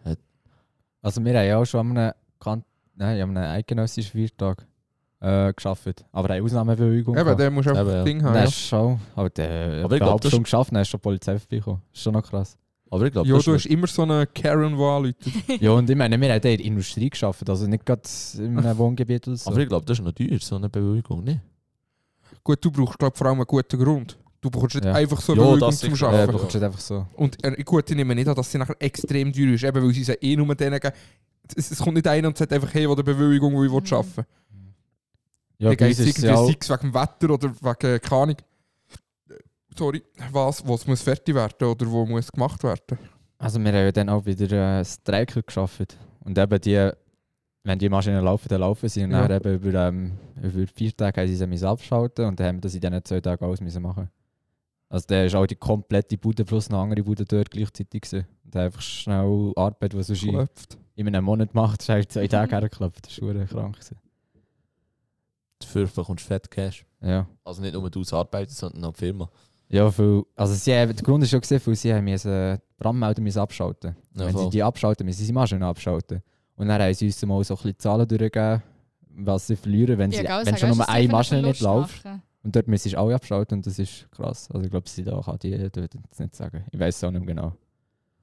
Also 1.02 1.24
wir 1.24 1.38
haben 1.38 1.46
ja 1.46 1.58
auch 1.58 1.64
schon 1.64 1.80
an 1.90 1.96
einem, 1.98 2.12
kan 2.40 2.64
Nein, 2.94 3.20
an 3.20 3.36
einem 3.36 3.50
eidgenössischen 3.52 4.12
Viertag 4.12 4.66
äh, 5.20 5.52
gearbeitet. 5.52 6.04
Aber 6.12 6.30
eine 6.30 6.42
Ausnahmebewilligung. 6.44 7.16
Eben, 7.16 7.36
du 7.36 7.44
Eben, 7.44 7.58
einfach 7.58 7.74
ja. 7.74 7.84
das 7.84 8.04
Ding 8.04 8.22
haben. 8.22 8.32
Nein, 8.34 8.44
Ja, 8.44 8.50
schon. 8.50 9.00
Aber 9.14 9.30
der 9.30 9.84
Aber 9.84 9.98
das- 9.98 10.28
Stunde 10.28 10.42
geschafft, 10.44 10.72
dann 10.72 10.82
ist 10.82 10.88
schon 10.88 11.00
Polizei 11.00 11.38
vorbeigekommen. 11.38 11.82
Ist 11.92 12.02
schon 12.02 12.12
noch 12.14 12.22
krass. 12.28 12.56
Aber 12.90 13.04
ich 13.06 13.12
glaube, 13.12 13.28
ja 13.28 13.38
du 13.38 13.52
hast 13.54 13.66
immer 13.66 13.86
so 13.86 14.02
eine 14.02 14.26
Karen, 14.26 14.76
die 14.76 14.82
anläutet. 14.82 15.32
ja, 15.60 15.70
und 15.72 15.88
ich 15.90 15.96
meine, 15.96 16.18
wir 16.20 16.28
haben 16.28 16.36
in 16.36 16.42
der 16.42 16.60
Industrie 16.60 17.10
geschafft, 17.10 17.48
also 17.48 17.66
nicht 17.66 17.84
gerade 17.84 18.02
in 18.38 18.58
einem 18.58 18.78
Wohngebiet 18.78 19.26
oder 19.28 19.36
so. 19.36 19.50
aber 19.50 19.60
ich 19.60 19.68
glaube, 19.68 19.84
das 19.86 19.98
ist 19.98 20.04
noch 20.04 20.12
teuer, 20.12 20.38
so 20.40 20.56
eine 20.56 20.68
Bewilligung, 20.68 21.22
nicht? 21.24 21.40
Gut, 22.42 22.64
du 22.64 22.70
brauchst, 22.70 22.98
glaube 22.98 23.16
vor 23.16 23.26
allem 23.26 23.36
einen 23.38 23.46
guten 23.46 23.78
Grund. 23.82 24.18
Du 24.40 24.50
brauchst 24.50 24.76
nicht 24.76 24.84
Ja. 24.84 24.92
einfach 24.94 25.20
so 25.20 25.32
eine 25.32 25.40
Ja, 25.42 25.46
Bewilligung 25.48 25.70
das 25.70 25.80
zum 25.80 26.08
Arbeiten. 26.08 26.32
bekommst 26.32 26.54
du 26.54 26.58
nicht 26.58 26.66
einfach 26.66 26.80
so. 26.80 27.06
Und 27.16 27.44
äh, 27.44 27.62
gut, 27.64 27.90
ich 27.90 27.96
nehme 27.96 28.14
nicht 28.14 28.28
an, 28.28 28.34
dass 28.34 28.50
sie 28.52 28.58
nachher 28.58 28.76
extrem 28.78 29.32
teuer 29.32 29.52
ist, 29.52 29.64
eben 29.64 29.82
weil 29.84 29.92
sie 29.92 30.02
es 30.02 30.08
eh 30.22 30.36
nur 30.36 30.54
denen 30.54 30.78
geben. 30.80 30.94
Es, 31.56 31.70
es 31.70 31.78
kommt 31.78 31.94
nicht 31.94 32.06
einer 32.06 32.28
und 32.28 32.38
sagt 32.38 32.52
einfach, 32.52 32.72
hey, 32.72 32.84
will 32.86 32.92
eine 32.94 33.02
Bewilligung, 33.04 33.50
die 33.60 33.66
ich 33.66 33.70
Mhm. 33.72 33.96
arbeiten 33.96 34.16
will. 34.16 34.24
Ja, 35.58 35.68
dann 35.70 35.76
geht 35.76 35.98
es 35.98 36.06
irgendwie, 36.06 36.26
ja 36.26 36.46
wegen 36.46 36.80
dem 36.82 36.94
Wetter 36.94 37.30
oder 37.30 37.50
wegen, 37.50 38.00
keine 38.00 38.22
Ahnung, 38.22 38.36
sorry, 39.76 40.02
was, 40.32 40.66
was 40.66 40.86
muss 40.86 41.02
fertig 41.02 41.34
werden 41.34 41.68
oder 41.68 41.90
wo 41.90 42.06
muss 42.06 42.30
gemacht 42.30 42.62
werden. 42.62 42.98
also 43.38 43.58
wir 43.60 43.68
haben 43.68 43.74
ja 43.76 43.92
dann 43.92 44.08
auch 44.08 44.24
wieder 44.24 44.80
äh, 44.80 44.84
Streiker 44.84 45.42
geschafft. 45.42 45.96
Und 46.20 46.36
eben 46.38 46.60
die, 46.60 46.90
wenn 47.64 47.78
die 47.78 47.88
Maschinen 47.88 48.22
laufen, 48.24 48.48
dann 48.48 48.60
laufen 48.60 48.88
sie. 48.88 49.04
Und 49.04 49.12
Ja. 49.12 49.26
dann 49.26 49.40
eben 49.40 49.54
über, 49.54 49.88
ähm, 49.88 50.18
über 50.42 50.66
vier 50.74 50.96
Tage 50.96 51.20
haben 51.20 51.28
sie 51.28 51.56
sie 51.56 51.68
abschalten 51.68 52.26
und 52.26 52.38
dann 52.40 52.46
haben 52.48 52.56
wir 52.56 52.60
das 52.62 52.74
in 52.74 52.80
diesen 52.80 53.04
zwei 53.04 53.20
Tagen 53.20 53.44
alles 53.44 53.60
müssen 53.60 53.82
machen. 53.82 54.10
Also 54.90 55.04
da 55.08 55.22
ist 55.24 55.34
auch 55.34 55.46
die 55.46 55.54
komplette 55.56 56.16
Bude 56.16 56.44
plus 56.44 56.68
eine 56.68 56.78
andere 56.78 57.02
Bude 57.02 57.24
dort 57.24 57.50
gleichzeitig 57.50 58.02
gewesen. 58.02 58.26
Und 58.44 58.54
dann 58.54 58.62
einfach 58.66 58.80
schnell 58.80 59.52
Arbeit, 59.56 59.92
die 59.92 60.02
sonst 60.02 60.22
in, 60.22 60.30
Klopft. 60.30 60.78
in 60.96 61.06
einem 61.08 61.24
Monat 61.24 61.54
macht, 61.54 61.82
ist 61.82 61.88
halt 61.90 62.10
zwei 62.10 62.26
Tage 62.26 62.52
hergeklappt. 62.52 63.06
Das 63.06 63.20
war 63.20 63.34
krank. 63.46 63.74
Gewesen. 63.74 63.98
Dafür 65.58 65.86
bekommst 65.86 66.24
du 66.24 66.28
Fett 66.28 66.50
Cash. 66.50 66.84
Ja. 67.00 67.26
Also 67.44 67.60
nicht 67.62 67.74
nur 67.74 67.90
du 67.90 67.98
als 68.00 68.12
Arbeiter, 68.12 68.50
sondern 68.52 68.84
auch 68.84 68.92
die 68.92 68.98
Firma. 68.98 69.28
Ja, 69.70 69.90
viel, 69.90 70.24
also 70.34 70.54
sie 70.54 70.72
haben, 70.74 70.94
der 70.96 71.04
Grund 71.04 71.22
ist 71.24 71.30
schon 71.30 71.40
gesehen, 71.40 71.60
weil 71.64 71.74
sie 71.76 71.92
haben 71.92 72.04
müssen 72.04 72.30
die 72.56 72.58
Brandmelder 72.78 73.20
müssen 73.20 73.38
abschalten. 73.40 73.94
Ja, 74.14 74.26
Wenn 74.26 74.36
sie 74.36 74.48
die 74.50 74.62
abschalten, 74.62 75.04
müssen 75.04 75.18
sie 75.20 75.26
die 75.26 75.32
Maschinen 75.32 75.62
abschalten. 75.62 76.22
Und 76.56 76.68
dann 76.68 76.80
haben 76.80 76.94
sie 76.94 77.06
uns 77.06 77.24
mal 77.26 77.44
so 77.44 77.54
ein 77.54 77.56
bisschen 77.58 77.78
Zahlen 77.78 78.08
durchgegeben, 78.08 78.62
was 79.10 79.46
sie 79.46 79.56
verlieren, 79.56 79.98
wenn, 79.98 80.10
sie, 80.10 80.22
Ja, 80.22 80.38
gell, 80.38 80.46
wenn 80.46 80.56
schon 80.56 80.70
nur 80.70 80.88
eine 80.88 81.08
Maschine 81.08 81.42
nicht 81.42 81.60
läuft. 81.60 82.02
Und 82.42 82.56
dort 82.56 82.66
müssen 82.66 82.88
sie 82.88 82.96
alle 82.96 83.14
abschalten 83.14 83.58
und 83.58 83.66
das 83.66 83.78
ist 83.78 84.10
krass. 84.10 84.48
Also 84.50 84.64
ich 84.64 84.70
glaube, 84.70 84.88
sie 84.88 85.04
da 85.04 85.20
kann 85.20 85.38
die 85.40 85.50
jetzt 85.50 85.76
nicht 86.20 86.34
sagen. 86.36 86.64
Ich 86.70 86.78
weiß 86.78 86.96
es 86.96 87.04
auch 87.04 87.10
nicht 87.10 87.24
mehr 87.24 87.34
genau. 87.34 87.52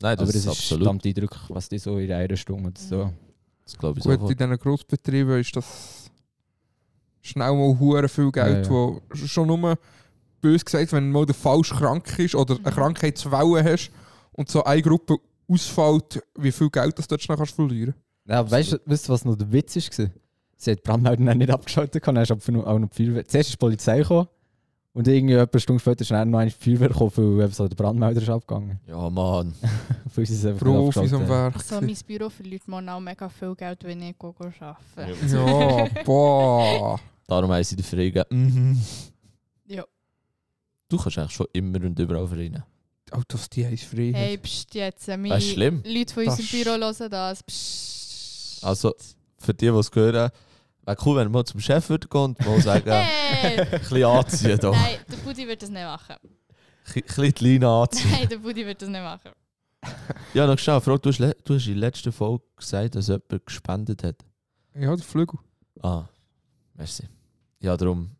Nein, 0.01 0.17
das 0.17 0.23
Aber 0.23 0.25
das 0.25 0.35
ist 0.35 0.47
absolut. 0.47 0.83
verdammt 0.83 1.05
eindrücklich, 1.05 1.41
was 1.49 1.69
die 1.69 1.77
so 1.77 1.97
in 1.99 2.11
einer 2.11 2.35
Stunde 2.35 2.69
oder 2.69 2.79
so. 2.79 3.11
Das 3.65 3.77
glaube 3.77 3.99
ich 3.99 4.03
Gut, 4.05 4.13
sofort. 4.13 4.31
in 4.31 4.37
diesen 4.37 4.57
Grossbetrieben 4.57 5.39
ist 5.39 5.55
das 5.55 6.09
schnell 7.21 7.51
mal 7.53 7.77
hure 7.79 8.07
viel 8.09 8.31
Geld, 8.31 8.65
Ja, 8.65 8.71
wo 8.71 9.01
schon 9.13 9.47
nur 9.47 9.77
bös 10.51 10.63
gesagt, 10.63 10.91
wenn 10.93 11.11
mal 11.11 11.25
der 11.25 11.35
falsch 11.35 11.71
krank 11.71 12.19
ist 12.19 12.35
oder 12.35 12.55
eine 12.55 12.69
Mhm. 12.69 12.75
Krankheitswelle 12.75 13.63
hast 13.63 13.91
und 14.33 14.49
so 14.49 14.63
eine 14.63 14.81
Gruppe 14.81 15.17
ausfällt, 15.47 16.21
wie 16.37 16.51
viel 16.51 16.69
Geld 16.69 16.97
das 16.99 17.07
dort 17.07 17.21
schnell 17.21 17.37
kannst 17.37 17.55
verlieren 17.55 17.93
Ja, 18.27 18.49
weißt 18.49 18.73
du, 18.73 18.77
weißt 18.85 19.07
du, 19.09 19.13
was 19.13 19.25
noch 19.25 19.35
der 19.35 19.51
Witz 19.51 19.75
war? 19.75 20.07
Sie 20.57 20.71
hat 20.71 20.77
die 20.79 20.81
Brandmelder 20.83 21.23
dann 21.25 21.37
nicht 21.37 21.51
abgeschaltet, 21.51 22.05
dann 22.07 22.15
ist 22.17 22.31
aber 22.31 22.67
auch 22.67 22.79
noch 22.79 22.89
die 22.89 23.05
Feuerwehr. 23.05 23.25
Zuerst 23.27 23.49
ist 23.49 23.53
die 23.53 23.57
Polizei 23.57 23.97
gekommen 23.99 24.27
und 24.93 25.07
irgendwie 25.07 25.33
etwa 25.33 25.51
eine 25.51 25.59
Stunde 25.59 25.79
später 25.81 26.01
ist 26.01 26.11
dann 26.11 26.29
noch 26.29 26.39
eine 26.39 26.49
Feuerwehr 26.51 26.89
gekommen, 26.89 27.37
weil 27.37 27.51
so 27.51 27.67
der 27.67 27.75
Brandmelder 27.75 28.21
ist 28.21 28.29
abgegangen. 28.29 28.79
Ja, 28.87 29.09
Mann. 29.09 29.53
Profis 30.15 30.45
am. 30.45 31.27
Werk. 31.27 31.61
So, 31.61 31.81
mein 31.81 31.97
Büro 32.07 32.29
verliert 32.29 32.67
man 32.67 32.87
auch 32.89 32.99
mega 33.01 33.27
viel 33.29 33.53
Geld, 33.55 33.83
wenn 33.83 34.01
ich 34.01 34.17
go 34.17 34.33
arbeite. 34.39 35.15
Ja, 35.27 35.87
boah. 36.03 36.99
Darum 37.27 37.51
haben 37.51 37.63
sie 37.63 37.75
den 37.75 37.83
freigegeben. 37.85 38.25
Mhm. 38.29 38.81
Du 40.97 41.03
kannst 41.03 41.17
eigentlich 41.17 41.31
schon 41.33 41.47
immer 41.53 41.77
und 41.83 41.97
überall 41.99 42.27
verreinen. 42.27 42.63
Autos, 43.11 43.49
die 43.49 43.65
haben 43.65 43.77
frei. 43.77 44.11
Hey, 44.15 44.37
pst, 44.37 44.73
jetzt. 44.75 45.07
äh, 45.07 45.15
Meine 45.17 45.35
Das 45.35 45.43
ist 45.43 45.51
schlimm. 45.53 45.83
Leute 45.85 46.13
von 46.13 46.25
Das 46.25 46.39
unserem 46.39 46.63
Büro 46.63 46.71
hören 46.77 47.09
das. 47.11 47.43
Pst. 47.43 48.63
Also, 48.63 48.95
für 49.37 49.53
die, 49.53 49.65
die 49.69 49.71
es 49.77 49.91
hören, 49.93 50.31
wäre 50.83 50.97
cool, 51.05 51.17
wenn 51.17 51.25
wir 51.27 51.29
mal 51.29 51.45
zum 51.45 51.59
Chef 51.59 51.87
würden 51.89 52.09
gehen 52.09 52.21
und 52.21 52.45
mal 52.45 52.61
sagen, 52.61 52.89
ein 52.91 53.03
Hey! 53.05 53.79
bisschen 53.79 54.03
anziehen 54.05 54.57
da. 54.59 54.71
Ein 54.71 54.81
Nein, 54.81 54.97
der 55.11 55.17
Budi 55.17 55.47
wird 55.47 55.61
das 55.61 55.69
nicht 55.69 55.83
machen. 55.83 56.15
bisschen 56.93 57.33
die 57.33 57.45
Leine 57.53 57.69
anziehen. 57.69 58.11
Nein, 58.11 58.29
der 58.29 58.37
Budi 58.37 58.65
wird 58.65 58.81
das 58.81 58.89
nicht 58.89 59.01
machen. 59.01 59.31
Ja, 60.33 60.47
noch 60.47 60.57
schnell, 60.57 60.81
Frage, 60.81 60.99
du 60.99 61.09
hast, 61.09 61.19
le- 61.19 61.35
du 61.43 61.53
hast 61.55 61.67
in 61.67 61.73
der 61.73 61.81
letzten 61.81 62.11
Folge 62.11 62.43
gesagt, 62.57 62.95
dass 62.95 63.07
jemand 63.07 63.45
gespendet 63.45 64.03
hat. 64.03 64.15
Ja, 64.73 64.95
der 64.95 65.05
Flügel. 65.05 65.39
Ah, 65.81 66.05
merci. 66.73 67.03
Ja, 67.59 67.77
darum. 67.77 68.14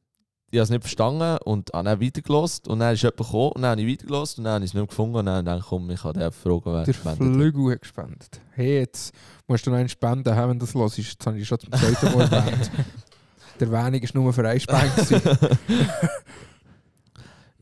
Ich 0.55 0.59
habe 0.59 0.63
es 0.63 0.69
nicht 0.69 0.83
verstanden 0.83 1.37
und 1.43 1.69
habe 1.73 1.83
dann 1.83 2.01
weitergelost 2.01 2.69
und 2.69 2.79
dann 2.79 2.93
ist 2.93 3.01
jemand 3.03 3.17
gekommen 3.17 3.51
und 3.51 3.61
dann 3.61 3.71
habe 3.71 3.81
ich 3.81 3.91
weitergelost 3.91 4.37
und 4.37 4.45
dann 4.45 4.53
habe 4.53 4.63
ich 4.63 4.69
es 4.69 4.73
nicht 4.73 4.79
mehr 4.81 4.87
gefunden 4.87 5.15
und 5.17 5.25
dann 5.25 5.49
habe 5.49 5.59
ich 5.59 5.65
komm, 5.65 5.89
ich 5.89 6.01
kann 6.01 6.13
den 6.13 6.31
fragen, 6.31 6.61
wer 6.63 6.73
Der 6.73 6.85
gespendet 6.85 7.27
hat. 7.27 7.33
Flügel 7.35 7.71
hat 7.73 7.81
gespendet. 7.81 8.41
Hey, 8.51 8.79
jetzt 8.79 9.13
musst 9.47 9.65
du 9.67 9.71
noch 9.71 9.77
einen 9.77 9.89
spenden, 9.89 10.33
haben, 10.33 10.51
wenn 10.51 10.59
du 10.59 10.65
das 10.65 10.73
hörst. 10.73 10.97
Jetzt 10.97 11.25
habe 11.27 11.37
ich 11.37 11.45
schon 11.45 11.59
zum 11.59 11.73
zweiten 11.73 12.17
Mal 12.17 12.21
erwähnt. 12.31 12.71
Der 13.59 13.67
Erwähnung 13.69 14.01
war 14.01 14.21
nur 14.21 14.33
für 14.33 14.47
einen 14.47 14.59
Spenden. 14.61 15.21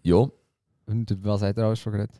ja, 0.04 0.28
Und 0.86 1.10
über 1.12 1.32
was 1.32 1.42
hat 1.42 1.58
er 1.58 1.66
alles 1.66 1.80
schon 1.80 1.94
geredet? 1.94 2.16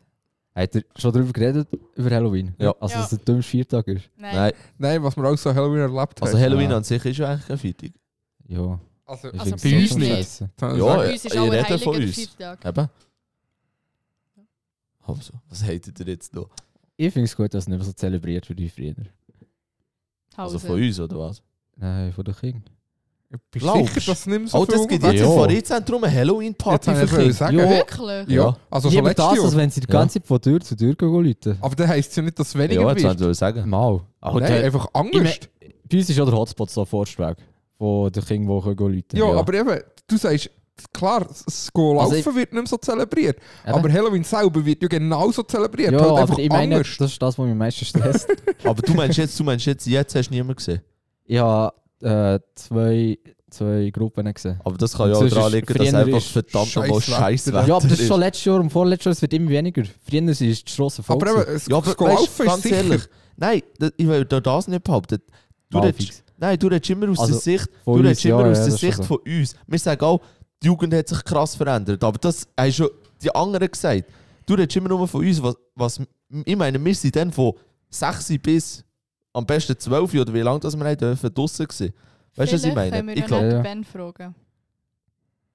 Hat 0.56 0.74
er 0.74 0.82
schon 0.96 1.12
darüber 1.12 1.32
geredet, 1.32 1.68
über 1.94 2.10
Halloween? 2.10 2.54
Ja. 2.58 2.74
Also, 2.80 2.94
Ja. 2.96 3.00
dass 3.02 3.12
es 3.12 3.18
der 3.18 3.24
dümmste 3.34 3.50
Viertag 3.50 3.86
ist? 3.88 4.10
Nein. 4.16 4.34
nein. 4.34 4.52
Nein, 4.78 5.02
was 5.02 5.16
wir 5.16 5.24
auch 5.24 5.36
so 5.36 5.54
Halloween 5.54 5.80
erlebt 5.80 6.20
Also 6.22 6.34
haben. 6.36 6.42
Halloween 6.44 6.70
Ja. 6.70 6.76
an 6.78 6.84
sich 6.84 7.04
ist 7.04 7.18
ja 7.18 7.28
eigentlich 7.28 7.46
kein 7.46 7.58
Feiertag. 7.58 7.90
Ja. 8.46 8.80
Also, 9.06 9.28
Ich 9.28 9.40
Also 9.40 9.50
bei 9.52 9.58
so 9.58 9.76
uns 9.76 9.96
nicht. 9.96 10.40
Ja? 10.40 10.46
Bei 10.56 11.12
uns 11.12 11.24
ist 11.24 11.36
auch 11.36 11.44
ein 11.44 11.50
rede 11.52 11.78
von 11.78 11.96
uns. 11.96 12.18
Eben. 12.18 12.88
Also, 15.06 15.32
was 15.50 15.66
hättet 15.66 16.00
ihr 16.00 16.06
jetzt 16.06 16.34
noch? 16.34 16.48
Ich 16.96 17.12
finde 17.12 17.26
es 17.26 17.36
gut, 17.36 17.52
dass 17.52 17.64
es 17.64 17.68
nicht 17.68 17.76
mehr 17.76 17.84
so 17.84 17.92
zelebriert 17.92 18.48
wird 18.48 18.58
wie 18.58 18.70
früher. 18.70 18.94
Also 20.36 20.58
von 20.58 20.80
uns, 20.82 20.98
oder 20.98 21.18
was? 21.18 21.42
Nein, 21.76 22.12
von 22.12 22.24
den 22.24 22.34
Kindern. 22.34 22.64
Bist 23.50 23.66
du 23.66 23.72
sicher, 23.86 23.94
dass 23.94 24.08
es 24.20 24.26
nicht 24.26 24.38
mehr 24.38 24.48
so 24.48 24.58
oh, 24.58 24.64
das 24.64 24.76
viel 24.76 24.86
gibt 24.86 25.02
umgeht? 25.04 25.20
jetzt 25.20 25.20
Ja. 25.20 25.26
im 25.26 25.38
Vorratszentrum 25.38 26.04
eine 26.04 26.14
Halloween-Party 26.14 26.90
Jetzt 26.92 27.10
für 27.10 27.16
Kinder. 27.18 27.32
sagen. 27.32 27.58
Ja. 27.58 27.68
Wirklich? 27.68 28.28
Ja, 28.28 28.34
Ja. 28.44 28.56
also 28.70 28.90
schon 28.90 29.04
letztes 29.04 29.26
das, 29.26 29.36
Jahr. 29.36 29.44
als 29.44 29.56
wenn 29.56 29.70
sie 29.70 29.80
die 29.80 29.86
Ja. 29.88 29.92
ganze 29.98 30.20
Zeit 30.20 30.26
von 30.28 30.40
Tür 30.40 30.60
zu 30.60 30.76
Tür 30.76 30.94
gehen 30.94 31.12
Leute. 31.24 31.58
Aber 31.60 31.74
dann 31.74 31.88
heisst 31.88 32.10
es 32.10 32.16
ja 32.16 32.22
nicht, 32.22 32.38
dass 32.38 32.48
es 32.48 32.54
weniger 32.54 32.82
Ja, 32.82 32.90
jetzt 32.90 33.02
wird. 33.02 33.18
wollte 33.20 33.30
ich 33.32 33.36
sagen. 33.38 33.68
Mal. 33.68 34.00
Aber 34.20 34.40
Nein, 34.40 34.64
einfach 34.64 34.88
Angst. 34.92 35.50
bei 35.90 35.98
uns 35.98 36.08
ist 36.10 36.16
ja 36.16 36.24
der 36.24 36.34
Hotspot 36.34 36.70
so 36.70 36.84
Forstweg, 36.84 37.36
wo 37.84 38.10
die 38.10 38.20
Kinder 38.20 38.60
gehen 38.74 38.94
Leute. 38.94 39.16
Ja, 39.16 39.26
aber 39.32 39.54
eben, 39.54 39.80
du 40.08 40.16
sagst, 40.16 40.50
klar, 40.92 41.20
das 41.28 41.70
Go 41.72 41.98
Also 42.00 42.14
laufen 42.16 42.30
ich- 42.30 42.36
wird 42.36 42.52
nicht 42.52 42.62
mehr 42.62 42.66
so 42.66 42.76
zelebriert. 42.78 43.36
Eben. 43.64 43.74
Aber 43.74 43.92
Halloween 43.92 44.24
selber 44.24 44.64
wird 44.64 44.82
ja 44.82 44.88
genauso 44.88 45.42
zelebriert. 45.42 45.92
ja, 45.92 46.00
halt 46.00 46.10
aber 46.10 46.20
einfach 46.22 46.38
ich 46.38 46.48
meine, 46.48 46.76
Angst. 46.76 47.00
das 47.00 47.12
ist 47.12 47.22
das, 47.22 47.38
was 47.38 47.44
mich 47.44 47.52
am 47.52 47.58
meisten 47.58 47.84
stresst. 47.84 48.28
Aber 48.64 48.82
du 48.82 48.94
meinst 48.94 49.18
jetzt, 49.18 49.38
du 49.38 49.44
meinst 49.44 49.66
jetzt, 49.66 49.86
jetzt 49.86 50.14
hast 50.14 50.28
du 50.30 50.34
niemanden 50.34 50.56
gesehen. 50.56 50.80
ich 51.26 51.38
habe 51.38 51.72
äh, 52.00 52.40
zwei, 52.54 53.18
zwei 53.50 53.90
Gruppen 53.90 54.32
gesehen. 54.34 54.58
Aber 54.64 54.76
das 54.76 54.94
kann 54.96 55.10
ja 55.10 55.16
auch 55.16 55.28
daran 55.28 55.52
liegen, 55.52 55.74
dass 55.78 55.94
einfach 55.94 56.20
verdammt 56.22 56.74
nochmal 56.76 57.00
Scheisswetter. 57.00 57.18
Scheißwetter 57.20 57.66
Ja, 57.68 57.76
aber 57.76 57.88
das 57.88 58.00
ist 58.00 58.08
schon 58.08 58.20
letztes 58.20 58.44
Jahr 58.46 58.60
und 58.60 58.70
vorletztes 58.70 59.04
Jahr, 59.04 59.12
es 59.12 59.22
wird 59.22 59.32
immer 59.34 59.50
weniger. 59.50 59.84
Früher 60.08 60.22
ist 60.28 60.40
die 60.40 60.54
Straße 60.56 61.02
voll. 61.02 61.16
Aber 61.16 61.30
eben, 61.30 61.54
es, 61.54 61.66
Ja, 61.68 61.76
aber 61.76 61.86
das 61.86 61.96
Go 61.96 62.04
weißt, 62.06 62.18
laufen 62.18 62.42
ist 62.42 62.48
ganz 62.48 62.62
sicher. 62.62 62.76
ehrlich, 62.76 63.02
nein, 63.36 63.62
ich 63.96 64.06
will 64.08 64.24
da 64.24 64.40
das 64.40 64.66
nicht 64.68 64.82
behaupten. 64.82 65.20
Du 65.80 65.86
redest, 65.86 66.24
nein, 66.38 66.58
du 66.58 66.66
redest 66.68 66.90
immer 66.90 67.08
aus 67.10 67.18
Also, 67.20 67.32
der 67.32 67.40
Sicht, 67.40 67.68
von 67.84 67.94
du 67.94 68.00
uns, 68.00 68.08
redest 68.08 68.24
immer 68.24 68.40
ja, 68.44 68.50
aus 68.50 68.58
ja, 68.58 68.64
der 68.64 68.76
Sicht 68.76 68.96
so. 68.98 69.02
von 69.02 69.18
uns. 69.18 69.56
Wir 69.66 69.78
sagen 69.78 70.04
auch, 70.04 70.20
die 70.62 70.66
Jugend 70.66 70.94
hat 70.94 71.08
sich 71.08 71.24
krass 71.24 71.54
verändert, 71.54 72.02
aber 72.02 72.18
das 72.18 72.46
haben 72.58 72.72
schon 72.72 72.88
die 73.22 73.34
anderen 73.34 73.70
gesagt. 73.70 74.04
Du 74.46 74.54
redest 74.54 74.76
immer 74.76 74.88
nur 74.88 75.06
von 75.08 75.24
uns, 75.26 75.42
was, 75.42 75.54
was 75.74 76.00
ich 76.44 76.56
meine, 76.56 76.82
wir 76.84 76.94
sind 76.94 77.14
dann 77.16 77.32
von 77.32 77.52
6 77.90 78.34
bis 78.42 78.84
am 79.32 79.46
besten 79.46 79.78
12 79.78 80.14
oder 80.14 80.34
wie 80.34 80.40
lange 80.40 80.60
das 80.60 80.76
wir 80.76 80.84
haben 80.84 80.96
dürfen, 80.96 81.32
draussen 81.32 81.66
gewesen. 81.66 81.92
Weißt 82.36 82.52
du, 82.52 82.56
was 82.56 82.64
ich 82.64 82.74
meine? 82.74 82.90
können 82.90 83.08
wir 83.08 83.16
Ich 83.16 83.26
glaube, 83.26 83.46
Ja, 83.46 83.52
nicht 83.54 83.62
Ben 83.62 83.84
fragen. 83.84 84.34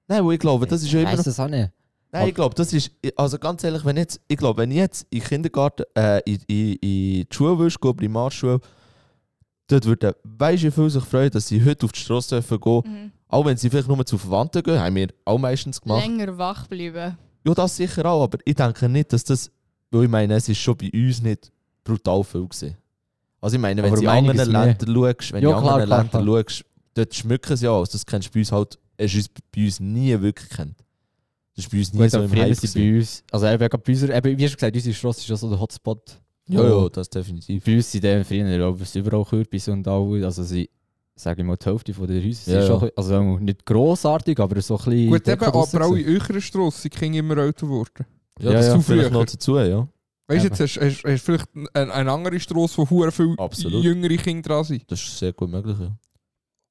nein, 0.08 0.24
wo 0.24 0.32
ich 0.32 0.38
glaube, 0.38 0.66
das 0.66 0.82
ist 0.82 0.90
ja 0.92 1.00
ich 1.00 1.06
immer 1.06 1.16
noch 1.16 1.24
das 1.24 1.38
auch 1.40 1.48
nicht. 1.48 1.70
Nein, 2.12 2.28
ich 2.28 2.34
glaube, 2.34 2.54
das 2.56 2.72
ist. 2.72 2.90
Also 3.14 3.38
ganz 3.38 3.62
ehrlich, 3.62 3.84
wenn 3.84 3.96
jetzt, 3.96 4.20
ich 4.26 4.36
glaube, 4.36 4.62
wenn 4.62 4.70
ich 4.72 4.78
jetzt 4.78 5.06
in 5.10 5.22
Kindergarten, 5.22 5.84
äh, 5.94 6.18
in, 6.24 6.40
in, 6.48 6.72
in 6.72 6.78
die 6.80 7.26
Schule 7.30 7.56
willst, 7.58 7.80
Primarschule, 7.80 8.58
dort 9.70 9.86
würden 9.86 10.12
weißt 10.24 10.64
du, 10.64 10.72
viel 10.72 10.90
sich 10.90 11.04
freuen, 11.04 11.30
dass 11.30 11.48
sie 11.48 11.64
heute 11.64 11.86
auf 11.86 11.92
die 11.92 12.00
Straße 12.00 12.36
dürfen 12.36 12.60
gehen. 12.60 12.82
Mhm. 12.84 13.12
Auch 13.28 13.44
wenn 13.44 13.56
sie 13.56 13.70
vielleicht 13.70 13.88
nur 13.88 14.04
zu 14.04 14.18
Verwandten 14.18 14.62
gehen, 14.62 14.78
haben 14.78 14.96
wir 14.96 15.08
auch 15.24 15.38
meistens 15.38 15.80
gemacht. 15.80 16.02
Länger 16.04 16.36
wach 16.36 16.66
bleiben. 16.66 17.16
Ja, 17.46 17.54
das 17.54 17.76
sicher 17.76 18.04
auch, 18.06 18.24
aber 18.24 18.38
ich 18.44 18.54
denke 18.54 18.88
nicht, 18.88 19.12
dass 19.12 19.24
das. 19.24 19.50
Weil 19.90 20.04
ich 20.04 20.10
meine, 20.10 20.34
es 20.34 20.48
ist 20.48 20.58
schon 20.58 20.76
bei 20.76 20.90
uns 20.92 21.22
nicht 21.22 21.50
brutal 21.84 22.22
viel 22.22 22.46
gewesen. 22.46 22.76
Also 23.40 23.56
ich 23.56 23.62
meine, 23.62 23.82
wenn 23.82 23.94
du 23.94 24.00
in 24.00 24.08
anderen. 24.08 24.36
Ländern 24.36 24.94
schaust, 24.94 25.32
wenn 25.32 25.42
Ja, 25.42 25.50
du 25.50 25.58
in 25.58 25.68
anderen 25.68 25.88
Ländern 25.88 26.26
schaust, 26.26 26.64
dort 26.94 27.14
schmücken 27.14 27.56
sie 27.56 27.64
ja 27.64 27.70
aus. 27.70 27.90
Das 27.90 28.04
kennst 28.04 28.28
du 28.28 28.32
bei 28.32 28.40
uns 28.40 28.52
halt, 28.52 28.78
es 28.96 29.14
ist 29.14 29.30
bei 29.54 29.64
uns 29.64 29.80
nie 29.80 30.20
wirklich 30.20 30.48
kennt. 30.50 30.76
Das 31.56 31.64
ist 31.64 31.70
bei 31.70 31.78
uns 31.78 31.92
nie 31.92 32.00
Gut, 32.00 32.10
so 32.10 32.22
im 32.22 32.30
Hype 32.32 32.74
bei 32.74 32.98
uns, 32.98 33.24
also 33.32 33.46
eben, 33.46 33.68
bei 33.68 33.92
uns, 33.92 34.02
eben, 34.02 34.38
wie 34.38 34.48
schon 34.48 34.54
gesagt, 34.56 34.76
unsere 34.76 34.94
Straße 34.94 35.20
ist 35.20 35.28
ja 35.28 35.36
so 35.36 35.48
der 35.48 35.58
Hotspot. 35.58 36.20
Ja, 36.52 36.60
wo- 36.60 36.82
ja, 36.84 36.88
das 36.88 37.08
definitiv. 37.10 37.64
Bei 37.64 37.76
uns 37.76 37.90
sind 37.92 38.04
dann 38.04 38.24
früher 38.24 38.66
auch 38.68 38.80
es 38.80 38.94
überall 38.96 39.24
Kürbisse 39.24 39.72
und 39.72 39.86
all, 39.86 40.24
also 40.24 40.42
sie, 40.42 40.68
sage 41.14 41.42
ich 41.42 41.46
mal, 41.46 41.56
die 41.56 41.64
Hälfte 41.66 41.94
von 41.94 42.06
den 42.06 42.24
Häusern 42.24 42.54
Ja, 42.54 42.60
sind 42.62 42.70
ja. 42.72 42.80
schon, 42.80 42.90
also 42.96 43.38
nicht 43.38 43.64
grossartig, 43.66 44.38
aber 44.40 44.60
so 44.60 44.76
ein 44.78 44.84
bisschen... 44.84 45.10
Gut, 45.10 45.28
eben, 45.28 45.42
aber 45.44 45.86
auch 45.86 45.94
in 45.94 46.06
eurer 46.20 46.40
Strasse 46.40 46.82
sind 46.82 47.02
immer 47.14 47.36
älter 47.38 47.66
geworden. 47.66 48.06
Ja, 48.40 48.46
Ja, 48.46 48.52
das 48.52 48.66
ja. 48.66 48.72
kommt 48.72 48.84
vielleicht 48.86 49.12
noch 49.12 49.24
dazu, 49.24 49.58
ja. 49.58 49.88
Weißt 50.26 50.44
du, 50.44 50.46
Eben. 50.46 50.56
jetzt 50.56 50.76
hast, 50.76 51.02
du 51.04 51.18
vielleicht 51.18 51.48
eine, 51.74 51.92
eine 51.92 52.12
andere 52.12 52.38
Strasse, 52.38 52.78
wo 52.78 52.88
hure 52.88 53.10
viele 53.10 53.34
Absolut. 53.38 53.82
jüngere 53.82 54.16
Kinder 54.16 54.48
dran 54.48 54.64
sind. 54.64 54.88
Das 54.90 55.00
ist 55.02 55.18
sehr 55.18 55.32
gut 55.32 55.50
möglich, 55.50 55.76
ja. 55.78 55.90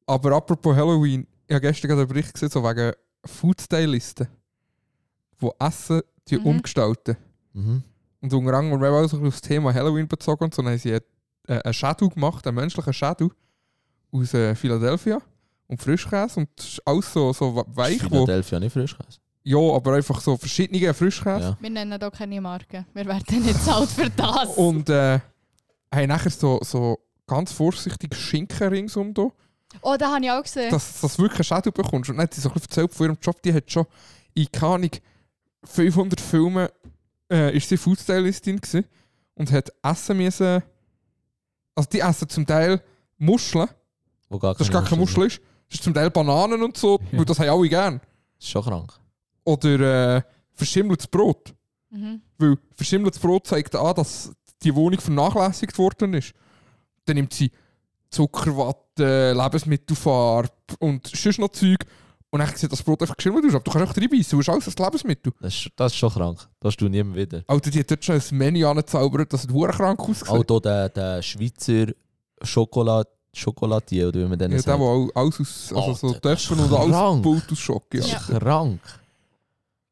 Aber 0.07 0.31
apropos 0.37 0.75
Halloween, 0.75 1.27
ich 1.45 1.53
habe 1.53 1.61
gestern 1.67 1.89
gerade 1.89 2.01
einen 2.01 2.07
Bericht 2.07 2.33
gesehen, 2.33 2.49
so 2.49 2.63
wegen 2.63 2.93
Foodstylisten, 3.25 4.27
die 5.41 5.49
Essen 5.59 6.01
die 6.29 6.37
Mhm. 6.37 6.45
umgestalten. 6.45 7.17
Mhm. 7.53 7.83
Und 8.21 8.33
unter 8.33 8.53
anderem, 8.53 8.81
wir 8.81 8.87
haben 8.91 9.05
auch 9.05 9.09
so 9.09 9.17
auf 9.17 9.23
das 9.23 9.41
Thema 9.41 9.73
Halloween 9.73 10.07
bezogen, 10.07 10.43
und 10.45 10.53
so 10.53 10.61
dann 10.61 10.71
haben 10.71 10.79
sie 10.79 10.91
einen, 11.47 11.61
einen 11.61 11.73
Shadow 11.73 12.09
gemacht, 12.09 12.45
einen 12.47 12.55
menschlichen 12.55 12.93
Shadow 12.93 13.31
aus 14.11 14.33
äh, 14.33 14.55
Philadelphia. 14.55 15.19
und 15.67 15.81
Frischkäse 15.81 16.39
und 16.41 16.49
das 16.55 16.65
ist 16.65 16.81
alles 16.87 17.13
so, 17.13 17.31
so 17.31 17.55
we- 17.55 17.65
weich. 17.67 18.03
Wo, 18.05 18.25
Philadelphia 18.25 18.59
nicht 18.59 18.73
Frischkäse. 18.73 19.19
ja, 19.43 19.57
aber 19.57 19.93
einfach 19.93 20.19
so 20.19 20.35
verschiedene 20.35 20.93
Frischkäse. 20.93 21.41
Ja. 21.49 21.57
Wir 21.59 21.69
nennen 21.69 21.97
hier 21.99 22.11
keine 22.11 22.41
Marken. 22.41 22.85
Wir 22.93 23.05
werden 23.05 23.43
nicht 23.43 23.63
zahlt 23.63 23.89
für 23.89 24.09
das. 24.09 24.49
Und 24.57 24.89
äh, 24.89 25.19
haben 25.93 26.07
nachher 26.07 26.31
so, 26.31 26.59
so 26.63 26.97
ganz 27.27 27.51
vorsichtig 27.51 28.15
Schinken 28.15 28.67
ringsum 28.69 29.13
da, 29.13 29.29
oh, 29.81 29.95
das 29.97 30.09
habe 30.09 30.25
ich 30.25 30.31
auch 30.31 30.41
gesehen. 30.41 30.71
dass 30.71 30.99
dass 31.01 31.15
du 31.15 31.21
wirklich 31.23 31.51
einen 31.51 31.61
Schädel 31.61 31.71
bekommst. 31.71 32.09
Und 32.09 32.17
dann 32.17 32.23
hat 32.23 32.33
sie 32.33 32.41
so 32.41 32.49
ein 32.49 32.53
bisschen 32.53 32.69
erzählt 32.71 32.91
von 32.93 33.05
ihrem 33.05 33.17
Job, 33.21 33.39
die 33.43 33.53
hat 33.53 33.71
schon 33.71 33.85
in, 34.33 34.51
keine 34.51 34.73
Ahnung, 34.73 34.91
500 35.63 36.19
Filmen 36.19 36.67
äh, 37.31 37.55
ist 37.55 37.69
sie 37.69 37.77
Foodstylistin 37.77 38.57
gewesen 38.57 38.85
und 39.35 39.51
hat 39.51 39.71
essen 39.83 40.17
müssen, 40.17 40.63
also 41.75 41.89
die 41.91 41.99
essen 41.99 42.29
zum 42.29 42.45
Teil 42.45 42.81
Muscheln, 43.17 43.67
Wo 44.29 44.39
gar 44.39 44.53
das 44.53 44.67
ist 44.67 44.73
gar 44.73 44.83
keine 44.83 45.01
Muschel 45.01 45.25
ist, 45.25 45.39
das 45.69 45.75
ist 45.75 45.83
zum 45.83 45.93
Teil 45.93 46.09
Bananen 46.09 46.61
und 46.63 46.77
so, 46.77 46.99
weil 47.11 47.25
das 47.25 47.39
haben 47.39 47.49
alle 47.49 47.69
gern. 47.69 47.99
Das 48.37 48.45
ist 48.45 48.49
schon 48.49 48.63
krank. 48.63 48.93
Oder 49.43 50.17
äh, 50.17 50.21
verschimmeltes 50.53 51.07
Brot. 51.07 51.53
Mhm. 51.89 52.21
Weil 52.37 52.57
verschimmeltes 52.75 53.19
Brot 53.19 53.47
zeigt 53.47 53.75
an, 53.75 53.95
dass 53.95 54.31
die 54.63 54.73
Wohnung 54.75 54.99
vernachlässigt 54.99 55.77
worden 55.77 56.13
ist. 56.13 56.33
Dann 57.05 57.15
nimmt 57.15 57.33
sie 57.33 57.51
Zuckerwatte, 58.09 59.33
Lebensmittelfarbe 59.33 60.49
und 60.79 61.07
sonst 61.07 61.39
noch 61.39 61.49
Zeug. 61.49 61.85
Und 62.31 62.39
dann 62.39 62.55
sieht 62.55 62.71
das 62.71 62.83
Brot 62.83 63.01
einfach 63.01 63.17
geschimmelt 63.17 63.45
aus. 63.45 63.55
Aber 63.55 63.63
du 63.63 63.71
kannst 63.71 63.91
auch 63.91 63.97
reinbeissen, 63.97 64.31
du 64.31 64.37
hast 64.39 64.49
alles 64.49 64.67
ein 64.67 64.83
Lebensmittel. 64.83 65.33
Das 65.39 65.53
ist, 65.53 65.71
das 65.75 65.91
ist 65.91 65.97
schon 65.97 66.11
krank. 66.11 66.47
Das 66.59 66.75
tust 66.75 66.81
du 66.81 66.89
niemand 66.89 67.15
wieder. 67.15 67.43
Alter, 67.47 67.71
die 67.71 67.79
hat 67.79 67.89
dort 67.89 68.05
schon 68.05 68.15
ein 68.15 68.37
Menü 68.37 68.65
angezaubert, 68.65 69.33
das 69.33 69.43
hat 69.43 69.51
verdammt 69.51 69.75
krank 69.75 69.99
ausgesehen. 69.99 70.37
Auch 70.37 70.45
hier 70.47 70.61
der, 70.61 70.89
der 70.89 71.21
Schweizer 71.21 71.93
Schokolad 72.43 73.07
Schokoladier, 73.33 74.07
oder 74.07 74.21
wie 74.21 74.25
man 74.25 74.39
den 74.39 74.51
ja, 74.51 74.57
der, 74.57 74.63
sagt. 74.63 74.79
der 74.79 74.85
auch 74.85 75.09
alles 75.13 75.39
aus, 75.39 75.73
also 75.73 75.93
so 75.93 76.07
Alter, 76.07 76.21
Töpfen 76.21 76.59
und 76.59 76.73
alles 76.73 77.23
gebaut 77.23 77.51
aus 77.51 77.59
Schock. 77.59 77.93
Ja. 77.93 78.01
Das 78.01 78.11
ist 78.11 78.27
krank. 78.27 78.81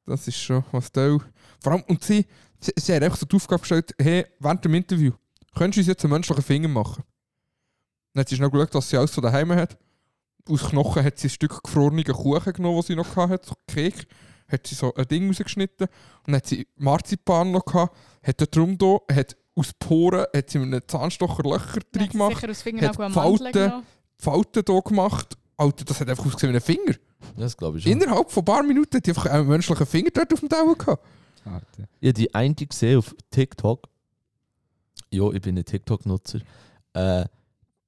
Das 0.05 0.27
ist 0.27 0.37
schon 0.37 0.63
was 0.71 0.91
da. 0.91 1.17
Vor 1.61 1.71
allem, 1.71 1.83
und 1.87 2.03
sie, 2.03 2.25
sie, 2.59 2.71
sie 2.75 2.95
hat 2.95 3.03
einfach 3.03 3.17
so 3.17 3.25
die 3.25 3.35
Aufgabe 3.35 3.59
gestellt, 3.59 3.93
hey, 3.99 4.25
während 4.39 4.63
dem 4.65 4.73
Interview, 4.73 5.11
könntest 5.55 5.77
du 5.77 5.81
uns 5.81 5.87
jetzt 5.87 6.03
einen 6.03 6.13
menschlichen 6.13 6.43
Finger 6.43 6.67
machen? 6.67 7.03
Dann 8.13 8.21
hat 8.21 8.29
sie 8.29 8.35
schnell 8.35 8.49
geschaut, 8.49 8.73
was 8.73 8.89
sie 8.89 8.97
alles 8.97 9.13
so 9.13 9.21
daheim 9.21 9.51
hat. 9.51 9.77
Aus 10.49 10.69
Knochen 10.69 11.03
hat 11.03 11.17
sie 11.19 11.27
ein 11.27 11.31
Stück 11.31 11.63
gefrorenen 11.63 12.03
Kuchen 12.03 12.53
genommen, 12.53 12.77
was 12.77 12.87
sie 12.87 12.95
noch 12.95 13.15
hatte, 13.15 13.47
so 13.47 13.55
Kek. 13.67 14.07
Hat 14.47 14.65
sie 14.65 14.75
so 14.75 14.93
ein 14.93 15.05
Ding 15.07 15.27
rausgeschnitten. 15.27 15.87
Und 15.87 16.27
dann 16.27 16.35
hat 16.35 16.47
sie 16.47 16.67
Marzipan 16.77 17.51
noch 17.51 17.65
gehabt, 17.65 17.95
hat 18.23 18.39
dort 18.39 18.55
drum 18.55 18.77
da, 18.77 18.97
hat 19.13 19.35
aus 19.55 19.73
Poren, 19.77 20.25
hat 20.33 20.49
sie 20.49 20.59
mit 20.59 20.73
einem 20.73 20.87
Zahnstocher 20.87 21.43
Löcher 21.43 21.79
drin 21.91 22.03
hat 22.03 22.11
sie 22.11 22.17
gemacht, 22.17 22.39
Sicher 22.39 22.49
aus 22.49 22.97
hat 22.97 23.13
Falten. 23.13 23.83
Falten 24.19 24.63
hier 24.67 24.81
gemacht. 24.81 25.37
Alter, 25.57 25.85
das 25.85 25.99
hat 25.99 26.09
einfach 26.09 26.25
ausgesehen 26.25 26.53
wie 26.53 26.57
ein 26.57 26.61
Finger. 26.61 26.95
Das 27.35 27.57
glaube 27.57 27.77
ich 27.77 27.83
schon. 27.83 27.91
Innerhalb 27.91 28.31
von 28.31 28.41
ein 28.41 28.45
paar 28.45 28.63
Minuten 28.63 28.97
hat 28.97 29.05
die 29.05 29.11
einfach 29.11 29.25
einen 29.25 29.47
menschlichen 29.47 29.85
Finger 29.85 30.11
dort 30.13 30.33
auf 30.33 30.39
dem 30.39 30.49
Teller 30.49 30.75
gehabt. 30.75 31.03
Ich 31.99 32.09
habe 32.09 32.13
die 32.13 32.35
eine 32.35 32.53
gesehen 32.53 32.99
auf 32.99 33.15
TikTok. 33.31 33.87
Ja, 35.09 35.31
ich 35.31 35.41
bin 35.41 35.57
ein 35.57 35.65
TikTok-Nutzer. 35.65 36.39
Äh, 36.93 37.25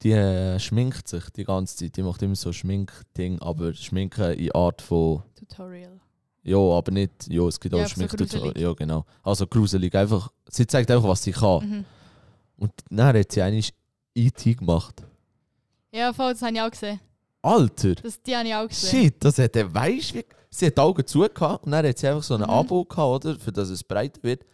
die 0.02 0.12
äh, 0.12 0.58
schminkt 0.58 1.08
sich 1.08 1.24
die 1.30 1.44
ganze 1.44 1.76
Zeit. 1.76 1.96
Die 1.96 2.02
macht 2.02 2.22
immer 2.22 2.34
so 2.36 2.52
Schminkding, 2.52 3.38
aber 3.40 3.74
Schminken 3.74 4.32
in 4.34 4.52
Art 4.52 4.80
von. 4.82 5.22
Tutorial. 5.36 6.00
Ja, 6.42 6.56
aber 6.56 6.90
nicht. 6.92 7.12
Ja, 7.28 7.46
es 7.46 7.60
gibt 7.60 7.74
Ja, 7.74 7.82
auch 7.82 7.86
so 7.88 7.94
Schminktutorial. 7.94 8.52
gruselig. 8.52 8.62
Ja, 8.62 8.72
genau. 8.72 9.04
Also 9.22 9.46
gruselig. 9.46 9.94
Einfach, 9.94 10.30
sie 10.48 10.66
zeigt 10.66 10.90
einfach, 10.90 11.08
was 11.08 11.22
sie 11.22 11.32
kann. 11.32 11.68
Mhm. 11.68 11.84
Und 12.56 12.72
dann 12.90 13.16
hat 13.16 13.30
sie 13.32 13.42
eigentlich 13.42 13.74
E.T. 14.14 14.54
gemacht. 14.54 15.02
Ja, 15.92 16.12
voll, 16.12 16.32
das 16.32 16.42
habe 16.42 16.54
ich 16.54 16.60
auch 16.60 16.70
gesehen. 16.70 17.00
Alter! 17.42 17.94
Das, 17.96 18.20
die 18.22 18.36
habe 18.36 18.48
ich 18.48 18.54
auch 18.54 18.68
gesehen. 18.68 19.04
Shit, 19.04 19.14
das 19.24 19.38
hat 19.38 19.56
er, 19.56 19.72
weißt 19.72 20.14
wie. 20.14 20.24
Sie 20.50 20.66
hat 20.66 20.76
die 20.76 20.80
Augen 20.80 21.06
zu 21.06 21.20
gehabt 21.20 21.64
und 21.64 21.72
dann 21.72 21.86
hat 21.86 21.96
sie 21.98 22.08
einfach 22.08 22.22
so 22.22 22.34
ein 22.34 22.40
Mhm. 22.40 22.50
Abo 22.50 22.84
gehabt, 22.84 23.24
oder? 23.24 23.38
Für 23.38 23.52
dass 23.52 23.68
es 23.68 23.84
breiter 23.84 24.22
wird. 24.22 24.44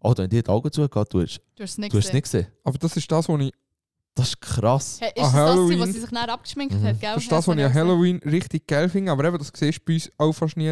Oh, 0.00 0.14
wenn 0.16 0.30
die 0.30 0.42
die 0.42 0.48
Augen 0.48 0.70
zu 0.70 0.88
gehabt, 0.88 1.12
du 1.12 1.20
hast, 1.22 1.40
Du 1.56 1.62
hast 1.64 1.72
es 1.72 2.12
nicht 2.12 2.22
gesehen. 2.22 2.46
Aber 2.64 2.78
das 2.78 2.96
ist 2.96 3.10
das, 3.10 3.28
was 3.28 3.40
ich 3.40 3.52
Das 4.14 4.28
ist 4.28 4.40
krass. 4.40 4.98
Hey, 5.00 5.10
ist 5.14 5.16
An 5.18 5.22
das 5.22 5.32
das, 5.32 5.34
Halloween- 5.34 5.80
was 5.80 5.92
sie 5.92 6.00
sich 6.00 6.10
dann 6.10 6.28
abgeschminkt 6.30 6.74
Mhm. 6.74 6.84
hat, 6.84 7.00
gell? 7.00 7.14
Das 7.14 7.22
ist 7.22 7.32
das, 7.32 7.46
was 7.48 7.56
ich 7.56 7.64
an 7.64 7.72
Halloween 7.74 8.18
richtig 8.24 8.66
geil 8.66 8.88
finde. 8.88 9.12
Aber 9.12 9.24
eben, 9.24 9.38
das 9.38 9.52
siehst 9.54 9.78
du 9.78 9.82
bei 9.86 9.94
uns 9.94 10.10
auch 10.18 10.32
fast 10.32 10.56
nie, 10.56 10.68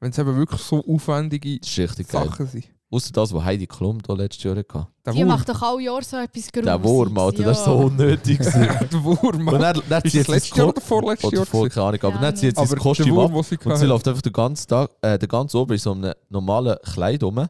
wenn 0.00 0.10
es 0.10 0.18
eben 0.18 0.36
wirklich 0.36 0.60
so 0.60 0.84
aufwendige 0.86 1.58
Das 1.58 1.70
ist 1.70 1.78
richtig 1.78 2.08
geil. 2.08 2.26
Sachen 2.26 2.46
sind. 2.46 2.64
Außer 2.90 3.10
das, 3.10 3.32
was 3.32 3.42
Heidi 3.42 3.66
Klum 3.66 4.02
da 4.02 4.12
letztes 4.12 4.44
Jahr 4.44 4.54
hatte. 4.54 4.86
Der 5.06 5.14
Die 5.14 5.20
Wurm. 5.20 5.28
macht 5.28 5.48
doch 5.48 5.62
alle 5.62 5.80
Jahre 5.82 6.04
so 6.04 6.18
etwas 6.18 6.52
Gruseliges. 6.52 6.64
Der 6.66 6.84
Wurm, 6.84 7.18
Alter, 7.18 7.40
ja. 7.40 7.44
das 7.46 7.58
ist 7.60 7.64
so 7.64 7.72
unnötig. 7.72 8.38
der 8.92 9.02
Wurm. 9.02 9.48
und 9.48 9.52
dann, 9.52 9.60
dann 9.88 9.96
hat 9.96 10.04
Ist 10.04 10.14
das 10.14 10.28
letztes 10.28 10.50
das 10.50 10.58
Jahr 10.58 10.68
oder 10.68 10.80
vorletztes 10.82 11.24
oder 11.28 11.36
Jahr? 11.38 11.46
vor, 11.46 11.60
gewesen? 11.62 11.74
keine 11.74 11.86
Ahnung, 11.86 12.00
aber 12.02 12.08
Ja, 12.10 12.16
dann 12.20 12.26
hat 12.28 12.38
sie 12.38 12.52
das 12.52 12.68
der 12.68 12.78
Kostüm 12.78 13.14
Wurm, 13.14 13.30
ab 13.32 13.38
was 13.38 13.48
sie 13.48 13.56
und 13.64 13.76
sie 13.78 13.86
läuft 13.86 14.06
einfach 14.08 14.20
den 14.20 14.32
ganzen 14.34 14.68
Tag, 14.68 14.90
äh, 15.00 15.18
den 15.18 15.28
ganzen 15.30 15.56
Ober 15.56 15.72
in 15.72 15.80
so 15.80 15.92
einem 15.92 16.12
normalen 16.28 16.76
Kleid 16.82 17.22
rum. 17.24 17.46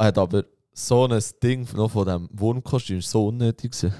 Hat 0.00 0.18
aber 0.18 0.44
so 0.72 1.06
ein 1.06 1.22
Ding 1.40 1.68
noch 1.76 1.88
von 1.92 2.04
diesem 2.04 2.28
Wurmkostüm 2.32 2.98
ist 2.98 3.08
so 3.10 3.28
unnötig. 3.28 3.70
gewesen. 3.70 3.94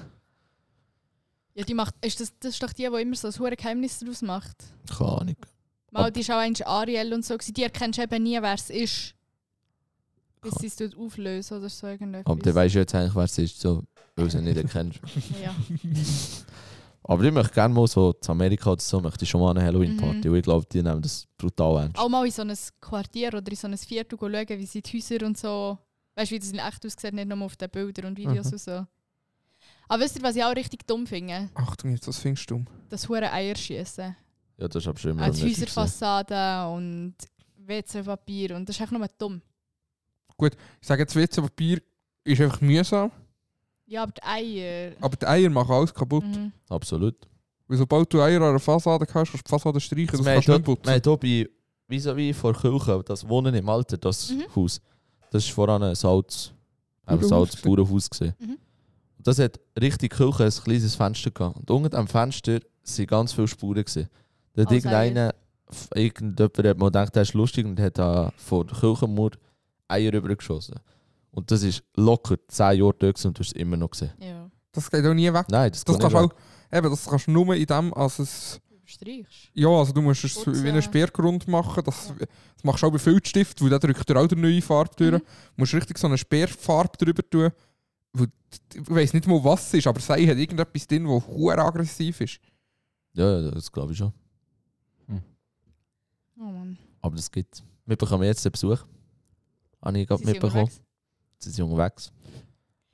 Ja, 1.55 1.63
die 1.63 1.73
macht, 1.73 1.93
ist 2.03 2.19
das, 2.19 2.33
das 2.39 2.53
ist 2.53 2.63
doch 2.63 2.73
die, 2.73 2.87
die 2.89 3.01
immer 3.01 3.15
so 3.15 3.27
ein 3.27 3.33
hohes 3.39 3.57
Geheimnis 3.57 3.99
daraus 3.99 4.21
macht. 4.21 4.57
Keine 4.89 5.09
Ahnung. 5.11 5.35
Mal, 5.91 6.11
die 6.11 6.21
ist 6.21 6.31
auch 6.31 6.37
eigentlich 6.37 6.65
Ariel 6.67 7.13
und 7.13 7.23
so. 7.23 7.35
gewesen. 7.37 7.53
Die 7.53 7.61
erkennst 7.63 7.99
du 7.99 8.03
eben 8.03 8.23
nie, 8.23 8.41
wer 8.41 8.53
es 8.55 8.69
ist. 8.71 9.13
Bis 10.41 10.55
sie 10.55 10.67
es 10.67 10.75
dort 10.75 10.97
auflösen 10.97 11.57
oder 11.59 11.69
so 11.69 11.85
irgendetwas. 11.87 12.31
Aber 12.31 12.41
der 12.41 12.55
weißt 12.55 12.75
du 12.75 12.79
jetzt 12.79 12.95
eigentlich, 12.95 13.15
wer 13.15 13.23
es 13.23 13.37
ist, 13.37 13.59
so, 13.61 13.83
weil 14.15 14.25
du 14.25 14.31
sie 14.31 14.41
nicht 14.41 14.57
erkennst. 14.57 14.99
Ja. 15.43 15.55
Aber 17.05 17.21
ich 17.25 17.33
möchte 17.33 17.53
gerne 17.53 17.73
mal 17.73 17.85
so 17.85 18.13
zu 18.13 18.31
Amerika 18.31 18.71
oder 18.71 18.81
so, 18.81 19.01
möchte 19.01 19.25
ich 19.25 19.29
schon 19.29 19.41
mal 19.41 19.51
eine 19.51 19.61
Halloween-Party. 19.63 20.25
Mhm. 20.27 20.31
Und 20.31 20.37
ich 20.37 20.43
glaube, 20.43 20.65
die 20.71 20.81
nehmen 20.81 21.01
das 21.01 21.27
brutal 21.37 21.83
ernst. 21.83 21.97
Auch 21.99 22.07
mal 22.07 22.25
in 22.25 22.31
so 22.31 22.43
ein 22.43 22.57
Quartier 22.79 23.27
oder 23.33 23.49
in 23.51 23.57
so 23.57 23.67
ein 23.67 23.77
Viertel 23.77 24.17
schauen, 24.17 24.47
wie 24.59 24.65
sie 24.65 24.81
die 24.81 24.97
Häuser 24.97 25.25
und 25.25 25.37
so. 25.37 25.77
Weißt 26.15 26.31
du, 26.31 26.35
wie 26.35 26.39
das 26.39 26.51
in 26.51 26.59
echt 26.59 26.85
aussieht, 26.85 27.13
nicht 27.13 27.27
nur 27.27 27.41
auf 27.41 27.57
den 27.57 27.69
Bildern 27.69 28.05
und 28.05 28.17
Videos 28.17 28.47
Mhm. 28.47 28.53
und 28.53 28.59
so. 28.61 28.85
Aber 29.93 30.03
wisst 30.03 30.15
ihr, 30.17 30.23
was 30.23 30.35
ich 30.35 30.43
auch 30.43 30.55
richtig 30.55 30.87
dumm 30.87 31.05
finde? 31.05 31.49
Achtung, 31.53 31.91
jetzt, 31.91 32.07
was 32.07 32.17
findest 32.17 32.49
du? 32.49 32.65
Das 32.89 33.07
hure 33.07 33.31
Eierschießen. 33.31 34.15
Ja, 34.57 34.67
das 34.67 34.83
ist 34.83 34.87
aber 34.87 34.97
schon 34.97 35.11
immer 35.11 35.21
Als 35.23 35.37
unnötig 35.39 35.57
gewesen. 35.65 35.75
Häuserfassade 35.75 36.73
und 36.73 37.13
WC-Papier. 37.57 38.55
Und 38.55 38.67
das 38.67 38.75
ist 38.75 38.81
einfach 38.81 38.97
nur 38.97 39.07
dumm. 39.19 39.41
Ich 40.39 40.51
sage 40.87 41.03
jetzt, 41.03 41.15
WC-Papier 41.15 41.79
ist 42.23 42.41
einfach 42.41 42.59
mühsam, 42.61 43.11
Ja, 43.85 44.03
aber 44.03 44.13
die 44.13 44.23
Eier. 44.23 44.93
aber 44.99 45.15
die 45.15 45.27
Eier 45.27 45.49
machen 45.51 45.71
alles 45.71 45.93
kaputt. 45.93 46.25
Mhm. 46.25 46.51
Absolut. 46.69 47.15
Weil 47.67 47.77
sobald 47.77 48.11
du 48.11 48.19
Eier 48.21 48.41
an 48.41 48.49
einer 48.49 48.59
Fassade 48.59 49.05
hast, 49.05 49.13
kannst 49.13 49.33
du 49.33 49.37
die 49.37 49.49
Fassade 49.49 49.79
streichen, 49.79 50.07
das 50.17 50.25
wir 50.25 50.33
kannst 50.33 50.47
du 50.47 50.53
nicht 50.53 50.65
putzen. 50.65 51.49
wie 51.87 51.99
so 51.99 52.17
wie 52.17 52.33
vor 52.33 52.53
Kirche, 52.53 53.03
das 53.05 53.27
Wohnen 53.29 53.53
im 53.53 53.69
Alter, 53.69 53.97
das 53.97 54.31
Mhm. 54.31 54.45
Haus, 54.55 54.81
das 55.29 55.45
ist 55.45 55.51
voran 55.51 55.83
ein 55.83 55.93
Salz, 55.95 56.51
ein 57.05 57.19
Bauernhaus 57.19 57.29
Salz 57.51 57.61
Bauernhaus 57.61 58.09
gesehen. 58.09 58.33
Mhm. 58.39 58.57
Das 59.23 59.39
hat 59.39 59.59
richtig 59.79 60.13
Kirche 60.15 60.43
ein 60.45 60.51
kleines 60.51 60.95
Fenster 60.95 61.31
gehabt. 61.31 61.57
Und 61.57 61.71
unter 61.71 61.89
dem 61.97 62.07
Fenster 62.07 62.59
sind 62.83 63.09
ganz 63.09 63.33
viele 63.33 63.47
Spuren 63.47 63.83
gesehen. 63.83 64.09
Da 64.53 64.61
hat 64.63 64.67
Als 64.69 64.75
irgendeiner, 64.75 65.33
irgendjemand 65.95 66.57
hat 66.67 66.77
mal 66.77 66.85
gedacht, 66.87 67.15
das 67.15 67.29
ist 67.29 67.33
lustig 67.33 67.65
und 67.65 67.79
hat 67.79 67.97
da 67.97 68.31
vor 68.37 68.65
der 68.65 68.77
Kirchenmauer 68.77 69.31
Eier 69.87 70.13
rübergeschossen. 70.13 70.75
Und 71.31 71.49
das 71.51 71.63
ist 71.63 71.83
locker 71.95 72.35
10 72.47 72.79
Jahre 72.79 72.93
dort 72.99 72.99
gewesen 73.15 73.27
und 73.27 73.37
du 73.37 73.41
hast 73.41 73.47
es 73.47 73.53
immer 73.53 73.77
noch 73.77 73.89
gesehen. 73.91 74.11
Ja. 74.19 74.49
Das 74.71 74.89
geht 74.89 75.05
auch 75.05 75.13
nie 75.13 75.31
weg. 75.31 75.45
Nein, 75.49 75.71
das, 75.71 75.83
Das 75.83 75.95
geht 75.95 76.01
kannst 76.01 76.15
nicht 76.21 76.31
du 76.31 76.35
auch, 76.35 76.77
eben, 76.77 76.89
das 76.89 77.05
kannst 77.05 77.27
du 77.27 77.31
nur 77.31 77.55
in 77.55 77.65
dem, 77.65 77.93
als 77.93 78.19
es, 78.19 78.59
Überstreichst. 78.81 79.49
ja, 79.53 79.67
also 79.69 79.93
du 79.93 80.01
musst 80.01 80.23
es 80.23 80.33
Putzen. 80.35 80.63
wie 80.63 80.69
einen 80.69 80.81
Sperrgrund 80.81 81.47
machen, 81.47 81.83
das, 81.85 82.09
Ja. 82.19 82.25
das 82.55 82.63
machst 82.63 82.83
du 82.83 82.87
auch 82.87 82.91
bei 82.91 82.99
Filzstift, 82.99 83.61
weil 83.61 83.69
der 83.69 83.79
drückt 83.79 84.07
dir 84.09 84.17
auch 84.19 84.27
eine 84.29 84.41
neue 84.41 84.61
Farbe 84.61 84.91
durch. 84.95 85.11
Mhm. 85.13 85.17
Du 85.19 85.25
musst 85.57 85.73
richtig 85.73 85.97
so 85.97 86.07
eine 86.07 86.17
Sperrfarbe 86.17 86.97
drüber 86.97 87.21
tun, 87.29 87.51
ich 88.15 88.89
weiß 88.89 89.13
nicht 89.13 89.27
mal 89.27 89.43
was 89.43 89.67
es 89.67 89.73
ist, 89.75 89.87
aber 89.87 89.99
sei 89.99 90.25
hat 90.27 90.37
irgendetwas 90.37 90.87
drin, 90.87 91.05
das 91.05 91.27
hure 91.27 91.57
aggressiv 91.59 92.21
ist. 92.21 92.39
Ja, 93.13 93.39
ja, 93.39 93.51
das 93.51 93.71
glaube 93.71 93.91
ich 93.91 93.97
schon. 93.97 94.13
Oh 96.39 96.43
Mann. 96.43 96.77
Aber 97.01 97.15
das 97.15 97.31
gibt 97.31 97.63
Wir 97.85 97.95
bekommen 97.95 98.23
jetzt 98.23 98.43
den 98.43 98.51
Besuch. 98.51 98.79
Habe 99.81 99.99
ich 99.99 100.07
gerade 100.07 100.19
Sie 100.19 100.25
sind 100.25 100.33
mitbekommen. 100.33 100.71
Sie 101.37 101.49
sind 101.49 101.65
unterwegs. 101.65 102.11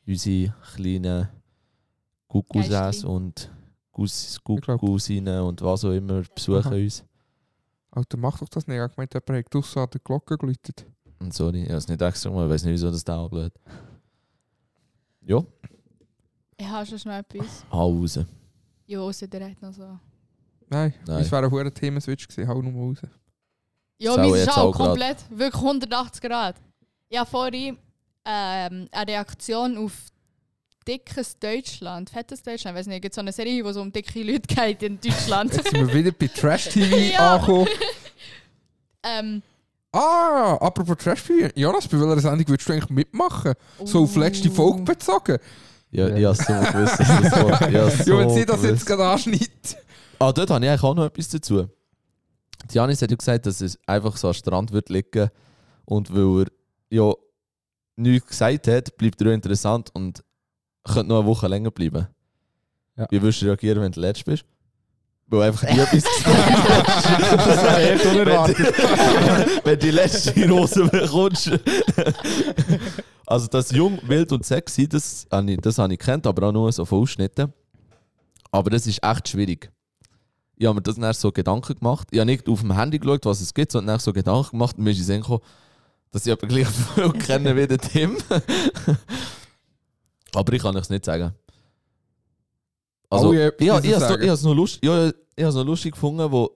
Unsere 0.06 0.54
kleinen 0.74 1.30
Cousins 2.28 2.70
Geistli. 2.70 3.10
und. 3.10 3.52
Cousinen 3.92 5.42
und 5.42 5.62
was 5.62 5.84
auch 5.84 5.92
immer 5.92 6.22
besuchen 6.34 6.68
Aha. 6.68 6.76
uns. 6.76 7.04
Alter, 7.92 8.18
mach 8.18 8.40
doch 8.40 8.48
das 8.48 8.66
nicht. 8.66 8.78
Ich 8.78 8.82
habe 8.82 8.94
gemeint, 8.94 9.14
jemand 9.14 9.46
hat 9.46 9.54
draussen 9.54 9.80
an 9.80 9.90
der 9.92 10.02
Glocke 10.02 10.38
geläutet. 10.38 10.86
Und 11.20 11.34
sorry, 11.34 11.64
ich 11.64 11.68
habe 11.68 11.78
es 11.78 11.88
nicht 11.88 12.02
extra 12.02 12.30
gemacht. 12.30 12.46
Ich 12.46 12.52
weiß 12.52 12.64
nicht, 12.64 12.74
wieso 12.74 12.92
das 12.92 13.04
da 13.04 13.28
blöd. 13.28 13.52
Ja, 15.30 15.44
Ich 16.58 16.68
habe 16.68 16.86
schon 16.86 17.00
schnell 17.00 17.20
etwas. 17.22 17.64
hau 17.72 17.92
raus. 18.00 18.20
Ja, 18.88 19.00
außer 19.00 19.28
der 19.28 19.50
hat 19.52 19.62
noch 19.62 19.72
so. 19.74 19.84
Nein, 20.68 20.94
Nein. 21.06 21.20
das 21.20 21.32
wäre 21.32 21.46
ein 21.46 21.52
hoher 21.52 21.74
Themenswitch 21.74 22.28
gewesen. 22.28 22.48
Hau 22.48 22.62
nur 22.62 22.74
raus. 22.74 22.98
Ja, 24.00 24.14
Sau 24.14 24.18
mein 24.18 24.30
ist 24.34 24.46
jetzt 24.46 24.58
auch 24.58 24.72
komplett. 24.76 25.18
Wirklich 25.30 25.62
180 25.62 26.22
Grad. 26.22 26.56
Ich 27.10 27.18
habe 27.18 27.30
vorhin 27.30 27.78
ähm, 28.26 28.88
eine 28.92 29.08
Reaktion 29.12 29.78
auf 29.78 29.94
dickes 30.88 31.38
Deutschland, 31.38 32.10
fettes 32.10 32.42
Deutschland, 32.42 32.76
weiß 32.76 32.88
nicht, 32.88 33.02
gibt 33.02 33.14
so 33.14 33.22
eine 33.22 33.32
Serie, 33.32 33.64
wo 33.64 33.70
es 33.70 33.78
um 33.78 33.92
dicke 33.92 34.24
Leute 34.24 34.48
geht 34.56 34.82
in 34.84 35.00
Deutschland. 35.00 35.54
Jetzt 35.54 35.70
sind 35.70 35.88
wir 35.88 35.94
wieder 35.94 36.12
bei 36.12 36.28
Trash-TV 36.28 36.96
Ja. 37.14 37.36
angekommen. 37.36 37.68
ähm, 39.04 39.42
Ah, 39.92 40.58
apropos 40.62 40.98
Trash-TV. 40.98 41.50
Jonas, 41.56 41.88
bei 41.88 42.00
welcher 42.00 42.20
Sendung 42.22 42.48
würdest 42.48 42.70
du 42.70 42.74
eigentlich 42.74 42.90
mitmachen? 42.90 43.54
So 43.84 44.04
auf 44.04 44.16
letzte 44.16 44.52
Folge 44.52 44.84
bezogen. 44.84 45.38
Ja, 45.92 46.08
Ja. 46.10 46.16
ich 46.16 46.26
habe 46.48 46.64
so 46.64 46.72
gewusst, 46.72 47.00
dass 47.00 47.08
das 47.08 47.32
habe 47.32 47.92
so 48.04 48.12
ja, 48.14 48.20
wenn 48.20 48.30
sie 48.30 48.46
das 48.46 48.64
jetzt 48.64 48.86
gerade 48.86 49.08
anschneidet. 49.08 49.78
Ah, 50.20 50.32
dort 50.32 50.50
habe 50.52 50.64
ich 50.64 50.70
eigentlich 50.70 50.84
auch 50.84 50.94
noch 50.96 51.06
etwas 51.06 51.30
dazu. 51.30 51.68
Janis 52.72 53.02
hat 53.02 53.10
ja 53.10 53.18
gesagt, 53.18 53.46
dass 53.48 53.62
es 53.62 53.80
einfach 53.88 54.16
so 54.18 54.28
am 54.28 54.34
Strand 54.34 54.72
wird 54.72 54.90
liegen 54.90 55.30
und 55.86 56.14
weil 56.14 56.44
er 56.44 56.96
ja 56.96 57.14
nichts 57.96 58.28
gesagt 58.30 58.68
hat, 58.68 58.96
bleibt 58.98 59.20
er 59.22 59.30
auch 59.30 59.34
interessant 59.34 59.90
und 59.96 60.24
könnte 60.84 61.08
noch 61.10 61.20
eine 61.20 61.26
Woche 61.28 61.48
länger 61.48 61.72
bleiben. 61.72 62.08
Ja. 62.96 63.08
Wie 63.10 63.22
würdest 63.22 63.42
du 63.42 63.46
reagieren, 63.48 63.82
wenn 63.82 63.92
du 63.92 64.02
letzt 64.02 64.26
bist? 64.26 64.44
Weil 65.30 65.44
einfach 65.44 65.64
nie 65.70 65.80
etwas 65.80 66.04
gesagt 67.46 68.06
unerwartet. 68.06 68.58
wenn, 68.58 69.60
wenn 69.64 69.80
die 69.80 69.92
letzte 69.92 70.50
Rose 70.50 70.86
bekommst. 70.86 71.52
also 73.28 73.48
das 73.48 73.70
Jung, 73.72 74.00
Wild 74.08 74.32
und 74.32 74.44
Sexy, 74.44 74.88
das 74.88 75.28
habe 75.32 75.52
ich, 75.52 75.62
das 75.62 75.78
habe 75.78 75.94
ich 75.94 76.00
kennt, 76.00 76.26
aber 76.26 76.48
auch 76.48 76.52
nur 76.52 76.72
so 76.72 76.84
von 76.84 77.02
Ausschnitten. 77.04 77.54
Aber 78.52 78.72
das 78.72 78.88
ist 78.88 79.04
echt 79.04 79.30
schwierig. 79.30 79.72
Ich 80.56 80.66
habe 80.66 80.76
mir 80.76 80.82
das 80.82 80.96
dann 80.96 81.14
so 81.14 81.32
Gedanken 81.32 81.76
gemacht. 81.76 82.08
Ich 82.12 82.20
habe 82.20 82.26
nicht 82.26 82.50
auf 82.50 82.62
dem 82.62 82.76
Handy 82.76 82.98
geschaut, 82.98 83.26
was 83.26 83.40
es 83.40 83.54
gibt, 83.54 83.72
sondern 83.72 83.94
dann 83.94 84.00
so 84.00 84.12
Gedanken 84.12 84.52
gemacht 84.52 84.78
und 84.78 84.84
mir 84.84 84.92
ist 84.92 85.08
gekommen, 85.08 85.42
dass 86.12 86.26
ich 86.26 86.34
aber 86.34 86.48
gleich 86.48 86.68
viel 86.96 87.12
kenne 87.12 87.56
wie 87.56 87.68
der 87.68 87.78
Tim. 87.78 88.18
aber 90.34 90.54
ich 90.54 90.62
kann 90.62 90.76
es 90.76 90.90
nicht 90.90 91.06
sagen. 91.06 91.34
Also, 93.10 93.30
Alle 93.30 93.40
ich, 93.40 93.62
etwas 93.62 93.84
ich, 93.84 93.90
ich, 93.90 94.02
habe 94.02 94.26
es 94.26 94.44
noch 94.44 94.54
lustig, 94.54 94.84
ja, 94.84 95.52
noch 95.52 95.66
lustig 95.66 95.94
gefunden, 95.94 96.32
wo 96.32 96.52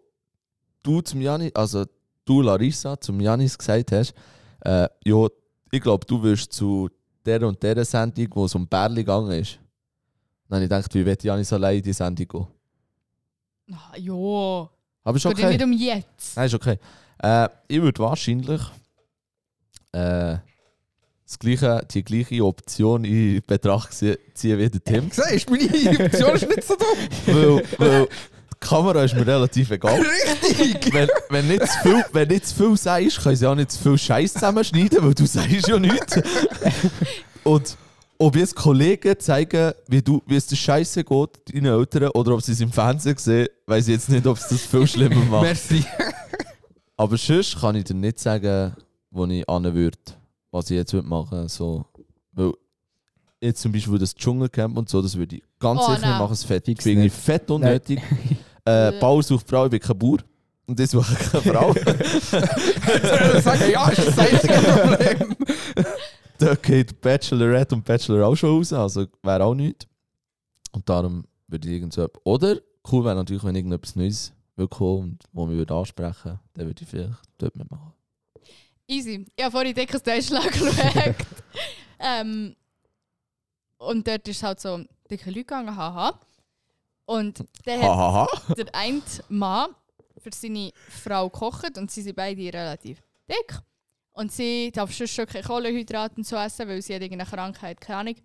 du 0.83 1.01
zum 1.01 1.21
Janis, 1.21 1.53
also 1.55 1.85
du 2.25 2.41
Larissa 2.41 2.99
zum 2.99 3.19
Janis 3.19 3.57
gesagt 3.57 3.91
hast, 3.91 4.13
äh, 4.61 4.87
ja, 5.03 5.27
ich 5.71 5.81
glaube, 5.81 6.05
du 6.05 6.21
wirst 6.21 6.53
zu 6.53 6.89
der 7.25 7.47
und 7.47 7.61
der 7.63 7.83
Sendung, 7.85 8.27
wo 8.33 8.45
es 8.45 8.55
um 8.55 8.67
Bärli 8.67 9.03
gegangen 9.03 9.31
ist. 9.31 9.59
Dann 10.47 10.57
habe 10.57 10.65
ich 10.65 10.69
gedacht, 10.69 10.93
wie 10.93 11.05
wird 11.05 11.23
Janis 11.23 11.51
allein 11.53 11.77
in 11.77 11.83
die 11.83 11.93
Sendung 11.93 12.27
gehen? 12.27 12.47
Ah, 13.71 13.97
ja, 13.97 14.69
Aber 15.03 15.17
ist 15.17 15.25
okay. 15.25 15.47
nicht 15.47 15.63
um 15.63 15.73
jetzt. 15.73 16.35
Nein, 16.35 16.45
ist 16.45 16.53
okay. 16.53 16.77
Äh, 17.17 17.49
ich 17.67 17.81
würde 17.81 17.99
wahrscheinlich 17.99 18.61
äh, 19.93 20.37
das 21.33 21.39
gleiche, 21.39 21.85
die 21.91 22.03
gleiche 22.03 22.43
Option 22.45 23.03
in 23.05 23.41
Betracht 23.45 23.91
zie- 23.93 24.17
ziehen 24.33 24.57
wie 24.59 24.69
der 24.69 24.83
Tim. 24.83 25.09
Siehst 25.11 25.49
du, 25.49 25.53
meine 25.53 26.05
Option 26.05 26.35
ist 26.35 26.47
nicht 26.47 26.63
so 26.63 26.75
dumm. 26.75 26.97
weil, 27.27 27.63
weil 27.77 28.05
die 28.07 28.67
Kamera 28.67 29.03
ist 29.03 29.13
mir 29.15 29.25
relativ 29.27 29.71
egal. 29.71 30.01
Richtig. 30.01 30.93
wenn, 30.93 31.09
wenn, 31.29 31.47
nicht 31.47 31.67
zu 31.67 31.79
viel, 31.81 32.05
wenn 32.13 32.27
nicht 32.29 32.47
zu 32.47 32.55
viel 32.55 32.77
sagst, 32.77 33.21
können 33.21 33.35
sie 33.35 33.45
auch 33.47 33.55
nicht 33.55 33.71
zu 33.71 33.81
viel 33.81 33.97
Scheiß 33.97 34.33
zusammenschneiden, 34.33 35.03
weil 35.03 35.13
du 35.13 35.25
sagst 35.25 35.67
ja 35.67 35.77
nichts. 35.79 36.19
Und 37.43 37.77
ob 38.17 38.35
jetzt 38.37 38.55
Kollegen 38.55 39.19
zeigen, 39.19 39.73
wie, 39.87 40.01
du, 40.01 40.21
wie 40.27 40.35
es 40.37 40.47
der 40.47 40.55
Scheiße 40.55 41.03
geht, 41.03 41.29
deinen 41.53 41.65
Eltern, 41.65 42.09
oder 42.09 42.33
ob 42.35 42.41
sie 42.41 42.53
es 42.53 42.61
im 42.61 42.71
Fernsehen 42.71 43.17
sehen, 43.17 43.47
weiß 43.67 43.87
ich 43.89 43.95
jetzt 43.95 44.09
nicht, 44.09 44.25
ob 44.27 44.37
es 44.37 44.47
das 44.47 44.61
viel 44.61 44.87
schlimmer 44.87 45.15
macht. 45.29 45.43
Merci. 45.43 45.83
Aber 46.95 47.17
sonst 47.17 47.59
kann 47.59 47.75
ich 47.75 47.83
dir 47.85 47.95
nicht 47.95 48.19
sagen, 48.19 48.75
wo 49.11 49.25
ich 49.25 49.47
an 49.49 49.73
würde, 49.73 49.97
was 50.53 50.69
ich 50.69 50.75
jetzt 50.77 50.93
würde 50.93 51.07
machen 51.07 51.49
so 51.49 51.85
Weil 52.31 52.53
jetzt 53.41 53.61
zum 53.61 53.71
Beispiel 53.73 53.97
das 53.97 54.15
Dschungelcamp 54.15 54.77
und 54.77 54.87
so, 54.87 55.01
das 55.01 55.17
würde 55.17 55.35
ich 55.37 55.43
ganz 55.59 55.81
Oh, 55.83 55.87
sicher 55.93 56.01
nein. 56.07 56.19
machen. 56.19 56.29
Das 56.31 56.43
fett, 56.45 56.65
Fix 56.65 56.83
finde 56.83 57.01
ich 57.05 57.11
nicht. 57.11 57.21
fett 57.23 57.49
unnötig. 57.51 57.99
äh, 58.65 58.91
Bauer 58.99 59.21
sucht 59.23 59.49
Frau, 59.49 59.65
ich 59.65 59.71
bin 59.71 59.79
kein 59.81 59.97
Bauer. 59.97 60.19
Und 60.65 60.79
ich 60.79 60.89
suche 60.89 61.13
keine 61.15 61.43
Frau. 61.43 61.73
Sagen, 63.41 63.71
ja, 63.71 63.89
ist 63.89 64.07
das 64.07 64.17
einzige 64.17 64.53
Problem. 64.53 65.35
da 66.37 66.55
geht 66.55 67.01
Bachelorette 67.01 67.75
und 67.75 67.83
Bachelor 67.83 68.25
auch 68.27 68.35
schon 68.35 68.49
raus, 68.57 68.71
also 68.71 69.05
wäre 69.21 69.43
auch 69.43 69.53
nichts. 69.55 69.85
Und 70.71 70.87
darum 70.87 71.25
würde 71.47 71.67
ich 71.67 71.73
irgend 71.75 71.91
so 71.93 72.03
etwas- 72.03 72.21
Oder 72.25 72.57
cool 72.91 73.03
wäre 73.03 73.15
natürlich, 73.15 73.43
wenn 73.43 73.55
irgendetwas 73.55 73.95
Neues 73.97 74.31
würde 74.55 74.69
kommen 74.69 75.01
und 75.03 75.23
wo 75.33 75.49
wir 75.49 75.57
würde 75.57 75.73
ansprechen 75.73 76.39
dann 76.53 76.65
würde 76.67 76.81
ich 76.81 76.87
vielleicht 76.87 77.13
dort 77.39 77.55
mitmachen. 77.57 77.91
Easy. 78.87 79.25
Ich 79.35 79.43
habe 79.43 79.51
vorhin 79.51 79.73
dickes 79.73 80.03
Deutschland 80.03 80.51
geschaut. 80.51 81.15
ähm, 81.99 82.55
und 83.77 84.07
dort 84.07 84.27
ist 84.27 84.43
halt 84.43 84.59
so 84.59 84.83
dicke 85.09 85.29
Leute 85.29 85.39
gegangen, 85.41 85.75
haha. 85.75 86.19
Und 87.05 87.43
der 87.65 87.77
hat 87.79 87.85
Hahaha. 87.89 88.53
der 88.55 88.73
eine 88.73 89.01
Mann 89.29 89.75
für 90.17 90.29
seine 90.33 90.71
Frau 90.89 91.29
gekocht 91.29 91.77
und 91.77 91.91
sie 91.91 92.01
sind 92.01 92.15
beide 92.15 92.41
relativ 92.53 93.01
dick. 93.29 93.59
Und 94.13 94.31
sie 94.31 94.71
darf 94.71 94.93
sonst 94.93 95.11
schon 95.13 95.25
keine 95.25 95.43
Kohlenhydrate 95.43 96.15
und 96.17 96.25
so 96.27 96.35
essen, 96.35 96.67
weil 96.67 96.81
sie 96.81 96.93
hat 96.95 97.01
irgendeine 97.01 97.29
Krankheit, 97.29 97.81
keine 97.81 97.97
Ahnung. 97.99 98.15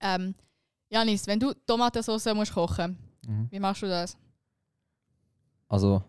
Ähm, 0.00 0.34
Janis, 0.90 1.26
wenn 1.26 1.38
du 1.40 1.52
Tomatensauce 1.66 2.26
musst 2.34 2.52
kochen, 2.52 2.98
Mhm. 3.26 3.48
wie 3.50 3.60
machst 3.60 3.82
du 3.82 3.86
das? 3.86 4.16
Also, 5.68 6.02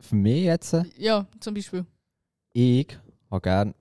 für 0.00 0.14
mich 0.14 0.44
jetzt, 0.44 0.74
Ja, 0.96 1.26
zum 1.40 1.52
Beispiel. 1.54 1.84
Ich 2.54 2.86
habe 3.30 3.40
gerne, 3.42 3.74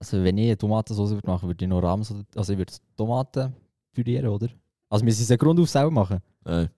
also 0.00 0.24
wenn 0.24 0.38
ich 0.38 0.46
eine 0.46 0.58
Tomatensauce 0.58 1.10
würde 1.10 1.26
machen 1.26 1.48
würde, 1.48 1.64
ich 1.64 1.68
noch 1.68 1.82
Rahmen, 1.82 2.04
also 2.34 2.52
ich 2.52 2.58
würde 2.58 2.72
Tomaten 2.96 3.54
pürieren, 3.92 4.28
oder? 4.28 4.48
Also 4.88 5.04
müssen 5.04 5.24
sie 5.24 5.32
es 5.32 5.38
Grund 5.38 5.60
auf 5.60 5.68
selber 5.68 5.90
machen. 5.90 6.20
Nein. 6.44 6.70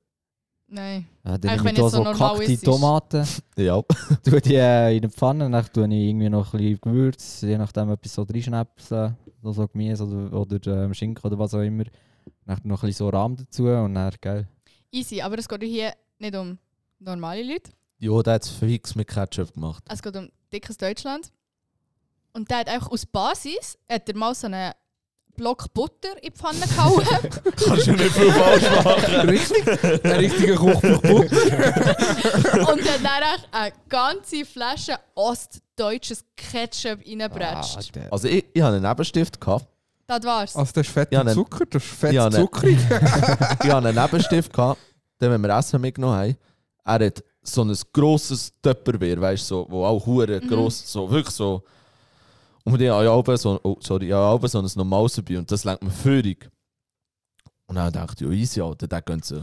Nein. 0.70 1.06
Ja, 1.24 1.38
dann 1.38 1.56
nehme 1.56 1.70
ich 1.70 1.76
da 1.76 1.88
so 1.88 2.04
so 2.12 2.40
ist. 2.42 2.64
Tomaten, 2.64 3.26
Ja. 3.56 3.80
tue 4.22 4.40
die 4.40 4.56
äh, 4.56 4.96
in 4.96 5.04
eine 5.04 5.10
Pfanne, 5.10 5.48
dann 5.48 5.66
tue 5.72 5.86
ich 5.86 5.92
irgendwie 5.92 6.28
noch 6.28 6.52
ein 6.52 6.58
bisschen 6.58 6.80
Gewürz, 6.80 7.40
je 7.40 7.56
nachdem 7.56 7.90
etwas 7.90 8.14
so 8.14 8.22
reinschnäpseln, 8.22 9.16
so, 9.42 9.52
so 9.52 9.68
Gemüse 9.68 10.04
oder, 10.04 10.40
oder 10.40 10.84
ähm, 10.84 10.92
Schinken 10.92 11.24
oder 11.24 11.38
was 11.38 11.54
auch 11.54 11.60
immer. 11.62 11.84
Dann 12.44 12.60
noch 12.64 12.82
ein 12.82 12.88
bisschen 12.88 13.06
so 13.06 13.08
Rahmen 13.08 13.36
dazu 13.36 13.66
und 13.66 13.94
dann, 13.94 14.12
geil. 14.20 14.48
Easy, 14.90 15.22
aber 15.22 15.38
es 15.38 15.48
geht 15.48 15.62
hier 15.62 15.92
nicht 16.18 16.36
um 16.36 16.58
normale 16.98 17.42
Leute. 17.42 17.70
Ja, 17.98 18.22
der 18.22 18.34
hat 18.34 18.42
es 18.44 18.50
fix 18.50 18.94
mit 18.94 19.08
Ketchup 19.08 19.54
gemacht. 19.54 19.84
Es 19.88 20.02
geht 20.02 20.16
um 20.16 20.28
dickes 20.52 20.76
Deutschland. 20.76 21.30
Und 22.32 22.50
der 22.50 22.58
hat 22.58 22.68
einfach 22.68 22.90
aus 22.90 23.06
Basis 23.06 23.76
hat 23.90 24.08
er 24.08 24.16
mal 24.16 24.34
so 24.34 24.46
einen 24.46 24.72
Block 25.36 25.72
Butter 25.72 26.14
in 26.20 26.30
die 26.32 26.36
Pfanne 26.36 26.60
gehauen. 26.60 27.04
Kannst 27.64 27.86
du 27.86 27.92
nicht 27.92 28.10
viel 28.12 28.32
falsch 28.32 28.70
machen. 28.84 29.14
Richtig? 29.28 29.64
Der 30.02 30.18
richtige 30.18 30.54
Kochbuch 30.56 31.00
Butter. 31.00 31.36
und 32.72 32.82
hat 32.82 33.04
dann 33.04 33.22
echt 33.34 33.48
eine 33.52 33.72
ganze 33.88 34.44
Flasche 34.44 34.96
ostdeutsches 35.14 36.24
Ketchup 36.36 37.00
reingebratscht. 37.06 37.94
der- 37.94 38.12
Also 38.12 38.26
ich, 38.28 38.46
ich 38.52 38.62
hatte 38.62 38.76
einen 38.76 38.84
Nebenstift. 38.88 39.40
Gehabt. 39.40 39.66
das 40.08 40.24
war's. 40.24 40.56
Also 40.56 40.72
das 40.72 40.86
ist 40.88 40.92
fett 40.92 41.12
Ja, 41.12 41.24
Zucker, 41.26 41.66
das 41.66 41.84
ist 41.84 41.90
fett 41.92 42.12
Ja, 42.12 42.30
zuckrig. 42.30 42.76
ich 42.78 42.90
hatte 43.70 43.76
einen 43.76 43.94
Nebenstift. 43.94 44.52
Gehabt, 44.52 44.80
den 45.20 45.30
wenn 45.30 45.40
wir 45.40 45.56
Essen 45.56 45.80
mitgenommen 45.80 46.16
haben. 46.16 46.36
Er 46.84 46.94
hat 46.94 47.22
so 47.52 47.62
ein 47.62 47.76
grosses 47.92 48.52
Töpperwehr, 48.62 49.20
weißt 49.20 49.42
du, 49.42 49.46
so, 49.54 49.66
wo 49.68 49.84
auch 49.84 50.04
hure 50.06 50.40
Mhm. 50.40 50.48
gross, 50.48 50.90
so 50.92 51.10
wirklich 51.10 51.34
so. 51.34 51.62
Und 52.64 52.80
ich 52.80 52.88
habe 52.90 53.04
ja 53.04 53.10
auch 53.10 53.36
so, 53.36 53.58
oh, 53.62 53.76
sorry, 53.80 54.06
ich 54.08 54.12
habe 54.12 54.26
auch 54.44 54.48
so 54.48 54.58
ein 54.60 54.68
normales 54.76 55.14
dabei 55.14 55.38
und 55.38 55.50
das 55.50 55.64
lenkt 55.64 55.82
mir 55.82 55.90
völlig. 55.90 56.50
Und 57.66 57.76
dann 57.76 57.92
dachte 57.92 58.24
ich, 58.24 58.30
ja 58.30 58.36
easy, 58.36 58.60
Alter, 58.60 58.86
der 58.86 59.02
gönnt 59.02 59.24
sich. 59.24 59.42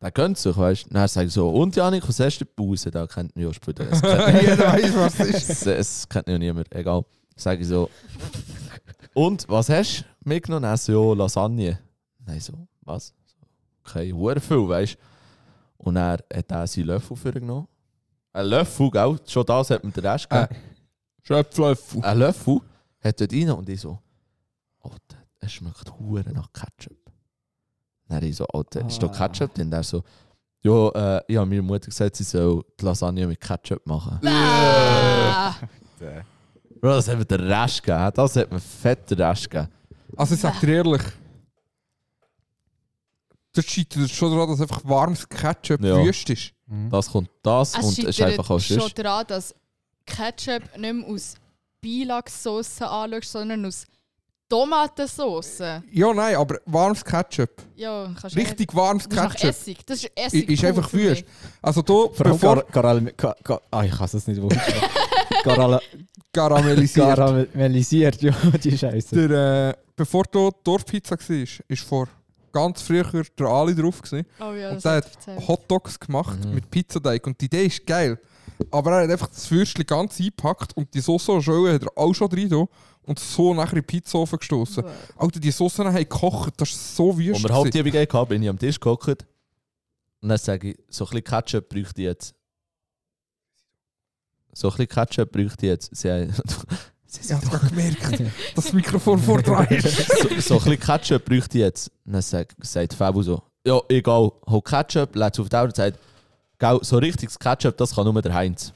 Der 0.00 0.10
gönnt 0.10 0.36
sich, 0.38 0.56
weißt 0.56 0.86
du. 0.86 0.90
Dann 0.90 1.08
sage 1.08 1.26
ich 1.26 1.32
so, 1.32 1.48
und 1.50 1.74
Janik, 1.76 2.06
was 2.08 2.20
hast 2.20 2.38
du 2.38 2.44
Pause? 2.44 2.90
Da 2.90 3.06
kennt 3.06 3.34
mich 3.34 3.44
ja 3.46 3.52
später. 3.52 3.90
Es 3.90 4.00
kennt 4.02 4.42
Jeder 4.42 4.58
weiß, 4.72 4.94
was 4.96 5.20
es 5.20 5.28
ist. 5.28 5.50
es, 5.50 5.66
es 5.66 6.08
kennt 6.08 6.28
ja 6.28 6.38
niemand, 6.38 6.72
egal. 6.74 7.04
Sage 7.34 7.62
ich 7.62 7.68
so. 7.68 7.88
Und 9.14 9.48
was 9.48 9.68
hast 9.70 10.00
du 10.00 10.28
mitgenommen? 10.28 10.62
Dann 10.64 10.76
so, 10.76 11.12
ja, 11.14 11.18
Lasagne. 11.18 11.78
Nein, 12.26 12.40
so, 12.40 12.52
was? 12.82 13.12
Okay, 13.86 14.12
hure 14.12 14.40
viel, 14.40 14.68
weißt 14.68 14.94
du. 14.94 14.98
Und 15.78 15.96
er 15.96 16.18
hat 16.34 16.50
er 16.50 16.66
seinen 16.66 16.86
Löffel 16.86 17.16
vorgenommen. 17.16 17.68
Ein 18.32 18.46
Löffel, 18.46 18.90
gell? 18.90 19.18
Schon 19.26 19.46
das 19.46 19.70
hat 19.70 19.84
mir 19.84 19.90
den 19.92 20.06
Rest 20.06 20.28
gegeben. 20.28 20.56
Schöpflöffel. 21.22 22.02
Ein 22.04 22.18
Löffel 22.18 22.60
hat 23.02 23.20
dort 23.20 23.32
rein 23.32 23.50
und 23.50 23.68
ich 23.68 23.80
so, 23.80 23.98
Alter, 24.80 25.16
es 25.40 25.52
schmeckt 25.52 25.90
hure 25.98 26.24
nach 26.32 26.52
Ketchup. 26.52 26.96
Dann 28.08 28.22
ich 28.22 28.36
so, 28.36 28.46
Alter, 28.48 28.86
ist 28.86 29.02
da 29.02 29.06
Ah. 29.06 29.10
Ketchup 29.10 29.54
drin? 29.54 29.70
Der 29.70 29.82
so, 29.82 30.02
ja, 30.62 30.88
äh, 30.90 31.22
ich 31.28 31.36
habe 31.36 31.46
meiner 31.48 31.62
Mutter 31.62 31.86
gesagt, 31.86 32.16
sie 32.16 32.24
soll 32.24 32.62
die 32.78 32.84
Lasagne 32.84 33.26
mit 33.26 33.40
Ketchup 33.40 33.84
machen. 33.86 34.20
Ah. 34.26 35.54
Bro, 36.80 36.88
das 36.90 37.08
hat 37.08 37.18
mir 37.18 37.24
den 37.24 37.40
Rest 37.40 37.82
gegeben. 37.82 38.10
Das 38.14 38.36
hat 38.36 38.52
mir 38.52 38.60
fett 38.60 39.10
den 39.10 39.20
Rest 39.20 39.50
gegeben. 39.50 39.70
Also 40.16 40.34
ich 40.34 40.40
sag 40.40 40.60
dir 40.60 40.68
ehrlich, 40.76 41.02
das 43.56 43.64
scheitert 43.66 44.10
schon 44.10 44.30
daran, 44.32 44.48
dass 44.50 44.60
einfach 44.60 44.80
warmes 44.84 45.28
Ketchup 45.28 45.82
Ja. 45.82 46.02
wüst 46.04 46.28
ist. 46.30 46.52
Mhm. 46.66 46.90
Das 46.90 47.10
kommt 47.10 47.30
das 47.42 47.70
Es 47.76 47.84
und 47.84 47.98
es 47.98 48.04
ist 48.04 48.20
einfach 48.22 48.50
auch 48.50 48.60
schon 48.60 48.80
sonst. 48.80 48.98
daran, 48.98 49.24
dass 49.26 49.54
Ketchup 50.04 50.62
nicht 50.78 50.92
mehr 50.94 51.06
aus 51.08 51.34
Beilagssauce 51.82 52.82
anschaust, 52.82 53.32
sondern 53.32 53.66
aus 53.66 53.86
Tomatensauce. 54.48 55.58
Ja, 55.92 56.14
nein, 56.14 56.36
aber 56.36 56.58
warmes 56.66 57.04
Ketchup. 57.04 57.50
Ja, 57.74 58.12
kannst 58.20 58.36
du 58.36 58.40
Richtig 58.40 58.74
warmes 58.74 59.08
nicht. 59.08 59.18
Das 59.18 59.26
ist 59.26 59.32
Ketchup. 59.40 59.50
Essig. 59.50 59.86
Das 59.86 59.98
ist 60.04 60.10
Essig. 60.14 60.48
Ist 60.48 60.64
einfach 60.64 60.92
wüst. 60.92 61.24
Also 61.62 61.82
du, 61.82 62.12
Vor 62.12 62.26
allem 62.26 62.34
bevor 62.38 62.62
Gar 62.70 63.00
Ka 63.16 63.34
Ka 63.42 63.60
ah, 63.70 63.82
ich 63.84 63.90
kann 63.92 64.08
es 64.12 64.26
nicht 64.26 64.40
wirklich. 64.40 64.60
Karal 65.42 65.80
karamellisiert, 66.32 67.16
Karamellisiert, 67.16 68.22
ja, 68.22 68.32
die 68.62 68.76
Scheiße. 68.78 69.28
der, 69.28 69.70
äh, 69.70 69.74
bevor 69.96 70.24
du 70.30 70.50
Dorfpizza 70.62 71.16
war, 71.18 71.46
ist 71.68 71.82
vor 71.82 72.08
ganz 72.56 72.82
früher 72.82 73.04
der 73.38 73.46
Ali 73.46 73.74
drauf 73.74 74.00
gewesen. 74.02 74.26
Oh 74.40 74.52
ja, 74.52 74.68
Und 74.70 74.76
das 74.76 74.82
der 74.82 74.92
hat 74.96 75.04
erzählt. 75.14 75.48
Hotdogs 75.48 76.00
gemacht 76.00 76.44
Mhm. 76.44 76.54
mit 76.54 76.70
Pizzateig 76.70 77.26
und 77.26 77.40
die 77.40 77.44
Idee 77.46 77.66
ist 77.66 77.86
geil. 77.86 78.18
Aber 78.70 78.92
er 78.92 79.02
hat 79.04 79.10
einfach 79.10 79.28
das 79.28 79.50
Würstchen 79.50 79.84
ganz 79.86 80.18
eingepackt 80.18 80.76
und 80.76 80.92
die 80.94 81.00
Soße 81.00 81.30
und 81.32 81.42
Schöne 81.42 81.74
hat 81.74 81.82
er 81.82 81.90
auch 81.98 82.14
schon 82.14 82.28
drin 82.30 82.48
da 82.48 82.64
und 83.02 83.18
so 83.18 83.52
nachher 83.54 83.74
in 83.74 83.80
den 83.82 83.86
Pizzaofen 83.86 84.38
gestoßen. 84.38 84.82
Alter, 85.16 85.40
die 85.40 85.50
Soße 85.50 85.84
haben 85.84 85.94
gekocht, 85.94 86.54
das 86.56 86.70
ist 86.70 86.96
so 86.96 87.10
Als 87.10 87.18
wüst. 87.18 87.26
wir 87.26 87.34
gewesen. 87.48 87.54
Hauptübung 87.54 87.92
hatten, 87.92 88.28
bin 88.28 88.42
ich 88.42 88.48
am 88.48 88.58
Tisch 88.58 88.80
gehockt. 88.80 89.26
Und 90.22 90.28
dann 90.30 90.38
sage 90.38 90.70
ich, 90.70 90.78
so 90.88 91.04
ein 91.04 91.10
bisschen 91.10 91.24
Ketchup 91.24 91.68
bräuchte 91.68 92.00
ich 92.00 92.06
jetzt. 92.06 92.34
So 94.54 94.68
ein 94.70 94.76
bisschen 94.76 94.88
Ketchup 94.88 95.30
bräuchte 95.32 95.66
ich 95.66 95.70
jetzt. 95.70 95.94
Sie, 95.94 96.10
haben- 96.10 96.32
sie 97.22 97.28
Ich 97.28 97.32
habe 97.32 97.46
sind 97.46 97.52
gerade 97.52 97.74
gemerkt, 97.74 98.20
dass 98.54 98.64
das 98.64 98.72
Mikrofon 98.72 99.18
vor 99.18 99.42
dran 99.42 99.66
ist. 99.70 99.96
so, 100.06 100.28
so 100.28 100.28
ein 100.28 100.64
bisschen 100.64 100.80
Ketchup 100.80 101.24
bräuchte 101.24 101.58
ich 101.58 101.64
jetzt. 101.64 101.90
Und 102.04 102.12
dann 102.14 102.22
sagt, 102.22 102.54
sagt 102.64 102.94
Fabu 102.94 103.22
so, 103.22 103.42
ja, 103.66 103.80
egal, 103.88 104.30
hol 104.48 104.62
Ketchup, 104.62 105.14
lädt 105.16 105.38
auf 105.38 105.48
die 105.48 105.56
Auto 105.56 105.66
und 105.66 105.76
sagt, 105.76 105.98
Gell, 106.58 106.78
so 106.82 106.96
richtiges 106.98 107.38
Ketchup, 107.38 107.76
das 107.76 107.94
kann 107.94 108.04
nur 108.04 108.22
der 108.22 108.32
Heinz. 108.32 108.72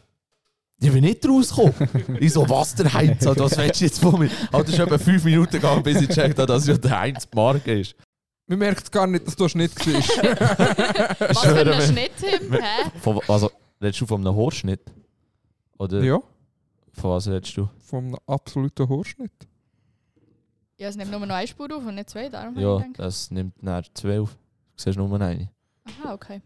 Ich 0.83 0.91
bin 0.93 1.05
nicht 1.05 1.27
rausgekommen. 1.27 2.19
ich 2.21 2.33
so, 2.33 2.49
was 2.49 2.75
der 2.75 2.93
Heinz? 2.93 3.27
Alter, 3.27 3.45
Was 3.45 3.57
willst 3.57 3.81
du 3.81 3.85
jetzt 3.85 4.01
von 4.01 4.19
mir? 4.19 4.31
Alter, 4.53 4.69
es 4.69 4.75
ist 4.75 4.81
etwa 4.81 4.99
fünf 4.99 5.25
Minuten 5.25 5.53
gegangen, 5.53 5.83
bis 5.83 6.01
ich 6.01 6.09
gecheckt 6.09 6.39
habe, 6.39 6.47
dass 6.47 6.67
ja 6.67 6.77
der 6.77 6.99
Heinz 6.99 7.29
die 7.29 7.37
Marke 7.37 7.81
ist. 7.81 7.95
Man 8.47 8.59
merkt 8.59 8.91
gar 8.91 9.07
nicht, 9.07 9.27
dass 9.27 9.37
du 9.37 9.49
Schnitt 9.49 9.73
warst. 9.77 10.09
Was 11.21 11.41
für 11.41 11.75
ein. 11.75 11.83
Schnitt, 11.83 12.13
Tim? 12.19 12.53
Hä? 12.53 12.91
Von, 13.01 13.21
also, 13.29 13.51
redest 13.81 14.01
du 14.01 14.07
von 14.07 14.27
einem 14.27 14.37
Haarschnitt? 14.37 14.81
Oder 15.79 16.03
ja, 16.03 16.19
von 17.01 17.11
was 17.13 17.29
redest 17.29 17.57
du? 17.57 17.69
vom 17.79 18.17
absoluten 18.27 18.89
Haarschnitt. 18.89 19.33
Ja, 20.79 20.89
es 20.89 20.97
nimmt 20.97 21.11
nur 21.11 21.21
noch 21.21 21.35
eine 21.35 21.47
Spur 21.47 21.67
auf 21.77 21.85
und 21.85 21.95
nicht 21.95 22.09
zwei, 22.11 22.29
darum 22.29 22.59
Ja, 22.59 22.69
habe 22.69 22.81
ich 22.81 22.87
gedacht. 22.93 22.99
das 23.07 23.31
nimmt 23.31 23.63
nach 23.63 23.83
12. 23.95 24.31
Du 24.33 24.37
siehst 24.77 24.97
nur 24.99 25.21
eine. 25.21 25.51
Aha, 25.85 26.15
okay. 26.15 26.41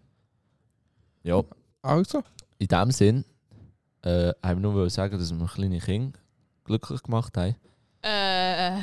Ja, 1.22 1.42
Also, 1.82 2.22
in 2.59 2.66
dem 2.66 2.90
Sinn 2.90 3.24
äh, 4.02 4.32
haben 4.42 4.62
wir 4.62 4.70
nur 4.72 4.90
sagen, 4.90 5.18
dass 5.18 5.32
wir 5.32 5.46
kleine 5.46 5.78
Kinder 5.78 6.18
glücklich 6.64 7.02
gemacht 7.02 7.36
haben. 7.36 7.55
Äh, 8.02 8.80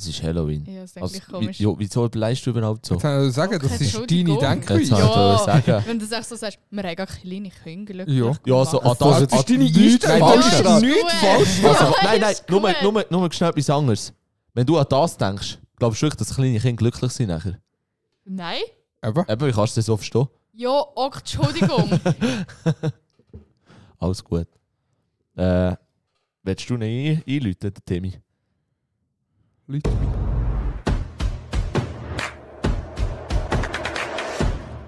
Es 0.00 0.06
ist 0.06 0.22
Halloween. 0.22 0.64
ja, 0.64 0.82
das 0.82 0.96
Also, 0.96 1.18
komisch. 1.28 1.58
ja, 1.58 1.68
wieso 1.76 2.08
beleidigst 2.08 2.46
du 2.46 2.50
überhaupt 2.50 2.86
so? 2.86 2.94
jetzt 2.94 3.02
kann 3.02 3.26
ich 3.28 3.34
sagen, 3.34 3.56
Okay, 3.56 3.66
das 3.68 3.80
ist 3.80 3.94
deine. 3.96 4.38
Denkweise. 4.38 4.82
Ich 4.82 4.88
sagen. 4.90 5.82
Wenn 5.86 5.98
du 5.98 6.06
das 6.06 6.20
echt 6.20 6.28
so 6.28 6.36
sagst, 6.36 6.58
wir 6.70 6.82
haben 6.84 6.94
gar 6.96 7.06
kleine 7.08 7.50
Kinder 7.50 7.92
glücklich 7.94 8.16
Ja. 8.16 8.32
Ja, 8.46 8.64
so 8.64 8.80
an 8.80 8.96
Das 8.96 8.98
das, 9.28 9.40
ist 9.40 9.50
deine 9.50 9.58
nichts 9.64 10.04
Einstellung. 10.04 10.28
falsch 10.28 10.62
Das 10.62 10.76
ist 10.76 10.82
nichts 10.82 11.12
falsch. 11.14 11.64
Also, 11.64 11.84
Ja, 11.84 11.94
nein, 12.04 12.20
nein, 12.20 12.34
nur, 12.48 12.74
nur, 12.92 13.06
nur 13.10 13.32
schnell 13.32 13.50
etwas 13.50 13.70
anderes. 13.70 14.12
Wenn 14.54 14.66
du 14.66 14.78
an 14.78 14.86
das 14.88 15.16
denkst, 15.16 15.58
glaubst 15.76 16.00
du 16.00 16.06
wirklich, 16.06 16.18
dass 16.28 16.34
kleine 16.36 16.60
Kinder 16.60 16.76
glücklich 16.76 17.10
sind 17.12 17.28
nachher? 17.28 17.58
Nein? 18.24 18.60
Eben. 19.04 19.24
Eben, 19.28 19.46
wie 19.48 19.52
kannst 19.52 19.76
du 19.76 19.78
das 19.80 19.86
so 19.86 19.96
verstehen? 19.96 20.28
Ja, 20.52 20.70
auch 20.70 21.16
Entschuldigung. 21.16 22.00
Alles 23.98 24.22
gut. 24.22 24.46
Äh, 25.36 25.74
willst 26.44 26.70
du 26.70 26.74
ein 26.76 26.82
einläuten, 27.26 27.72
Timmy? 27.84 28.12
Leute. 29.70 29.90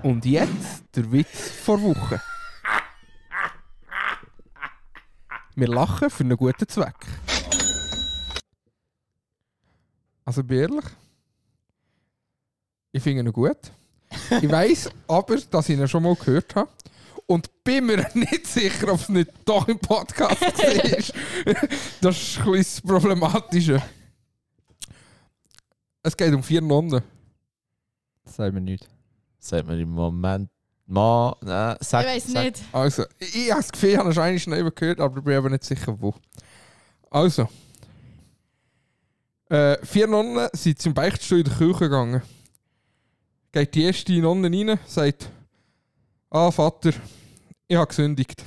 Und 0.02 0.24
jetzt 0.24 0.84
der 0.96 1.12
Witz 1.12 1.50
vor 1.50 1.82
Woche. 1.82 2.22
Wir 5.54 5.68
lachen 5.68 6.08
für 6.08 6.24
einen 6.24 6.38
guten 6.38 6.66
Zweck. 6.66 6.94
Also 10.24 10.42
bin 10.42 10.60
ehrlich, 10.60 10.84
ich 12.92 13.02
finde 13.02 13.22
ihn 13.22 13.32
gut. 13.32 13.58
Ich 14.40 14.50
weiß 14.50 14.90
aber, 15.08 15.36
dass 15.36 15.68
ich 15.68 15.78
ihn 15.78 15.86
schon 15.88 16.02
mal 16.04 16.14
gehört 16.14 16.54
habe. 16.56 16.70
Und 17.26 17.62
bin 17.62 17.84
mir 17.84 18.08
nicht 18.14 18.46
sicher, 18.46 18.94
ob 18.94 19.00
es 19.00 19.10
nicht 19.10 19.30
doch 19.44 19.68
im 19.68 19.78
Podcast 19.78 20.40
war. 20.40 20.48
das 22.00 22.16
ist 22.16 22.38
ein 22.40 22.52
bisschen 22.52 22.54
das 22.54 22.80
Problematische. 22.80 23.82
Es 26.02 26.16
geht 26.16 26.32
um 26.34 26.42
vier 26.42 26.62
Nonnen. 26.62 27.02
Das 28.24 28.36
sagt 28.36 28.54
mir 28.54 28.60
nichts. 28.60 28.88
Sagt 29.38 29.66
mir 29.66 29.78
im 29.78 29.90
Moment. 29.90 30.50
Ma, 30.86 31.36
nein, 31.40 31.76
sag, 31.80 32.04
ich 32.04 32.26
weiß 32.26 32.28
nicht. 32.42 32.62
Also, 32.72 33.04
ich, 33.18 33.46
ich 33.46 33.50
habe 33.50 33.60
das 33.60 33.70
Gefühl, 33.70 33.90
ich 33.90 33.96
habe 33.96 34.10
es 34.10 34.18
eigentlich 34.18 34.42
schon 34.42 34.54
eben 34.54 34.74
gehört, 34.74 35.00
aber 35.00 35.18
ich 35.18 35.24
bin 35.24 35.36
aber 35.36 35.50
nicht 35.50 35.64
sicher, 35.64 35.94
wo. 36.00 36.14
Also. 37.10 37.48
Äh, 39.48 39.84
vier 39.84 40.08
Nonnen 40.08 40.48
sind 40.52 40.80
zum 40.80 40.92
Beichtstuhl 40.94 41.38
in 41.38 41.44
die 41.44 41.50
Kirche 41.50 41.78
gegangen. 41.78 42.22
Geht 43.52 43.74
die 43.74 43.84
erste 43.84 44.12
Nonne 44.20 44.48
rein, 44.48 44.78
sagt: 44.86 45.30
Ah, 46.28 46.50
Vater, 46.50 46.92
ich 47.68 47.76
habe 47.76 47.86
gesündigt. 47.86 48.44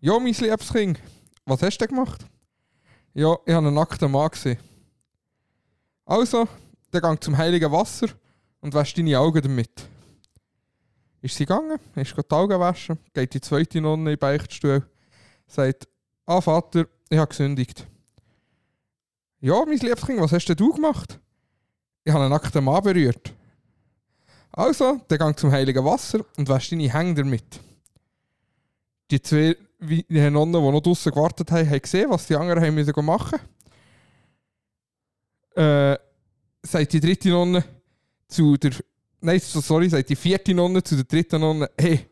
Ja, 0.00 0.18
mein 0.18 0.32
liebes 0.32 0.72
Kind, 0.72 1.00
was 1.44 1.62
hast 1.62 1.78
du 1.78 1.86
denn 1.86 1.96
gemacht? 1.96 2.24
Ja, 3.14 3.36
ich 3.44 3.54
habe 3.54 3.66
einen 3.66 3.74
nackten 3.74 4.10
Mann 4.10 4.30
gesehen. 4.30 4.58
Also, 6.08 6.46
dann 6.92 7.02
gang 7.02 7.22
zum 7.22 7.36
heiligen 7.36 7.72
Wasser 7.72 8.06
und 8.60 8.72
wasch 8.72 8.94
deine 8.94 9.18
Augen 9.18 9.42
damit. 9.42 9.88
Ist 11.20 11.34
sie 11.34 11.44
gegangen, 11.44 11.80
ist 11.96 12.16
die 12.16 12.30
Augen 12.30 12.60
waschen, 12.60 12.98
geht 13.12 13.34
die 13.34 13.40
zweite 13.40 13.80
Nonne 13.80 14.12
in 14.12 14.16
den 14.16 14.18
Beichtstuhl, 14.18 14.88
sagt, 15.48 15.88
ah 16.24 16.40
Vater, 16.40 16.86
ich 17.10 17.18
habe 17.18 17.28
gesündigt. 17.28 17.88
Ja, 19.40 19.64
mein 19.66 19.78
liebes 19.78 20.06
Kind, 20.06 20.20
was 20.20 20.30
hast 20.30 20.46
denn 20.46 20.56
du 20.56 20.72
gemacht? 20.72 21.18
Ich 22.04 22.12
habe 22.12 22.22
einen 22.22 22.32
nackten 22.32 22.62
Mann 22.62 22.84
berührt. 22.84 23.34
Also, 24.52 25.00
dann 25.08 25.18
gang 25.18 25.36
zum 25.36 25.50
heiligen 25.50 25.84
Wasser 25.84 26.24
und 26.36 26.48
wasch 26.48 26.70
deine 26.70 26.92
Hänge 26.92 27.14
damit. 27.14 27.60
Die 29.10 29.20
zwei 29.20 29.56
Nonnen, 29.80 30.52
die 30.52 30.70
noch 30.70 30.80
draußen 30.80 31.10
gewartet 31.10 31.50
haben, 31.50 31.68
haben 31.68 31.82
gesehen, 31.82 32.10
was 32.10 32.28
die 32.28 32.36
anderen 32.36 32.62
haben 32.64 33.04
machen 33.04 33.40
äh, 35.56 35.96
sagt 36.62 36.92
die 36.92 37.00
dritte 37.00 37.28
Nonne 37.30 37.64
zu 38.28 38.56
der 38.56 38.72
Nein, 39.20 39.40
so- 39.40 39.60
sorry, 39.60 39.88
sagt 39.88 40.08
die 40.10 40.16
vierte 40.16 40.54
Nonne 40.54 40.82
zu 40.82 40.94
der 40.94 41.04
dritten 41.04 41.40
Nonne, 41.40 41.70
hey, 41.78 42.06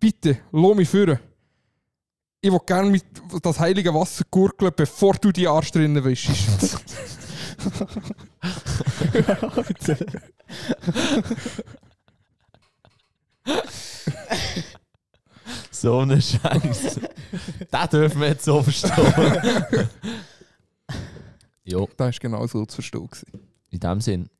bitte, 0.00 0.38
lass 0.52 0.74
mich 0.76 0.88
führen. 0.88 1.18
Ich 2.40 2.50
will 2.52 2.60
gerne 2.66 2.90
mit 2.90 3.04
das 3.42 3.58
heilige 3.58 3.94
Wasser 3.94 4.24
gurgeln, 4.30 4.72
bevor 4.76 5.14
du 5.14 5.32
die 5.32 5.48
Arsch 5.48 5.70
drinnen 5.70 6.04
wischst. 6.04 6.76
so 15.70 15.98
eine 16.00 16.20
Scheiße. 16.20 17.00
das 17.70 17.90
dürfen 17.90 18.20
wir 18.20 18.28
jetzt 18.28 18.44
so 18.44 18.62
verstehen. 18.62 18.92
jo, 21.64 21.88
das 21.96 21.98
war 21.98 22.12
genau 22.20 22.46
so 22.46 22.64
zu 22.66 22.76
verstehen. 22.76 23.06
gewesen. 23.06 23.40
in 23.70 23.80
dem 23.80 24.00
Sinn. 24.00 24.30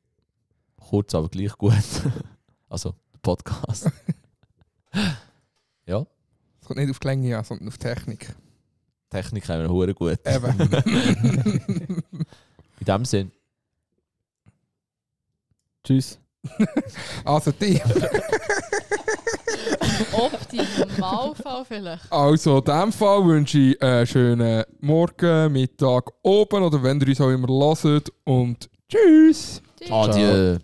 Kurz, 0.77 1.15
aber 1.15 1.29
gleich 1.29 1.57
gut. 1.57 1.73
also, 2.69 2.95
der 3.13 3.19
Podcast. 3.21 3.89
ja, 5.85 6.05
Es 6.61 6.67
kommt 6.67 6.79
nicht 6.79 6.91
auf 6.91 6.99
die 6.99 7.07
Länge 7.07 7.37
an, 7.37 7.43
sondern 7.43 7.67
auf 7.67 7.77
die 7.77 7.87
Technik. 7.87 8.35
Technik 9.09 9.47
haben 9.49 9.61
wir 9.61 9.69
hure 9.69 9.93
gut. 9.93 10.19
Eben. 10.25 10.59
In 12.79 12.85
dem 12.85 13.05
Sinn. 13.05 13.31
Tschüss. 15.83 16.19
also 17.23 17.51
die. 17.51 17.81
Optimalfall 20.13 21.65
vielleicht. 21.65 22.11
Also 22.11 22.57
in 22.57 22.63
diesem 22.63 22.91
Fall 22.91 23.25
wünsche 23.25 23.57
ich 23.57 23.81
einen 23.81 24.07
schönen 24.07 24.63
Morgen, 24.81 25.51
Mittag, 25.53 26.11
oben 26.23 26.63
oder 26.63 26.81
wenn 26.83 26.99
ihr 27.01 27.07
uns 27.07 27.21
auch 27.21 27.29
immer 27.29 27.47
hört. 27.83 28.11
Und 28.23 28.69
tschüss! 28.89 29.61
Tschüss. 29.79 29.91
Adieu. 29.91 30.57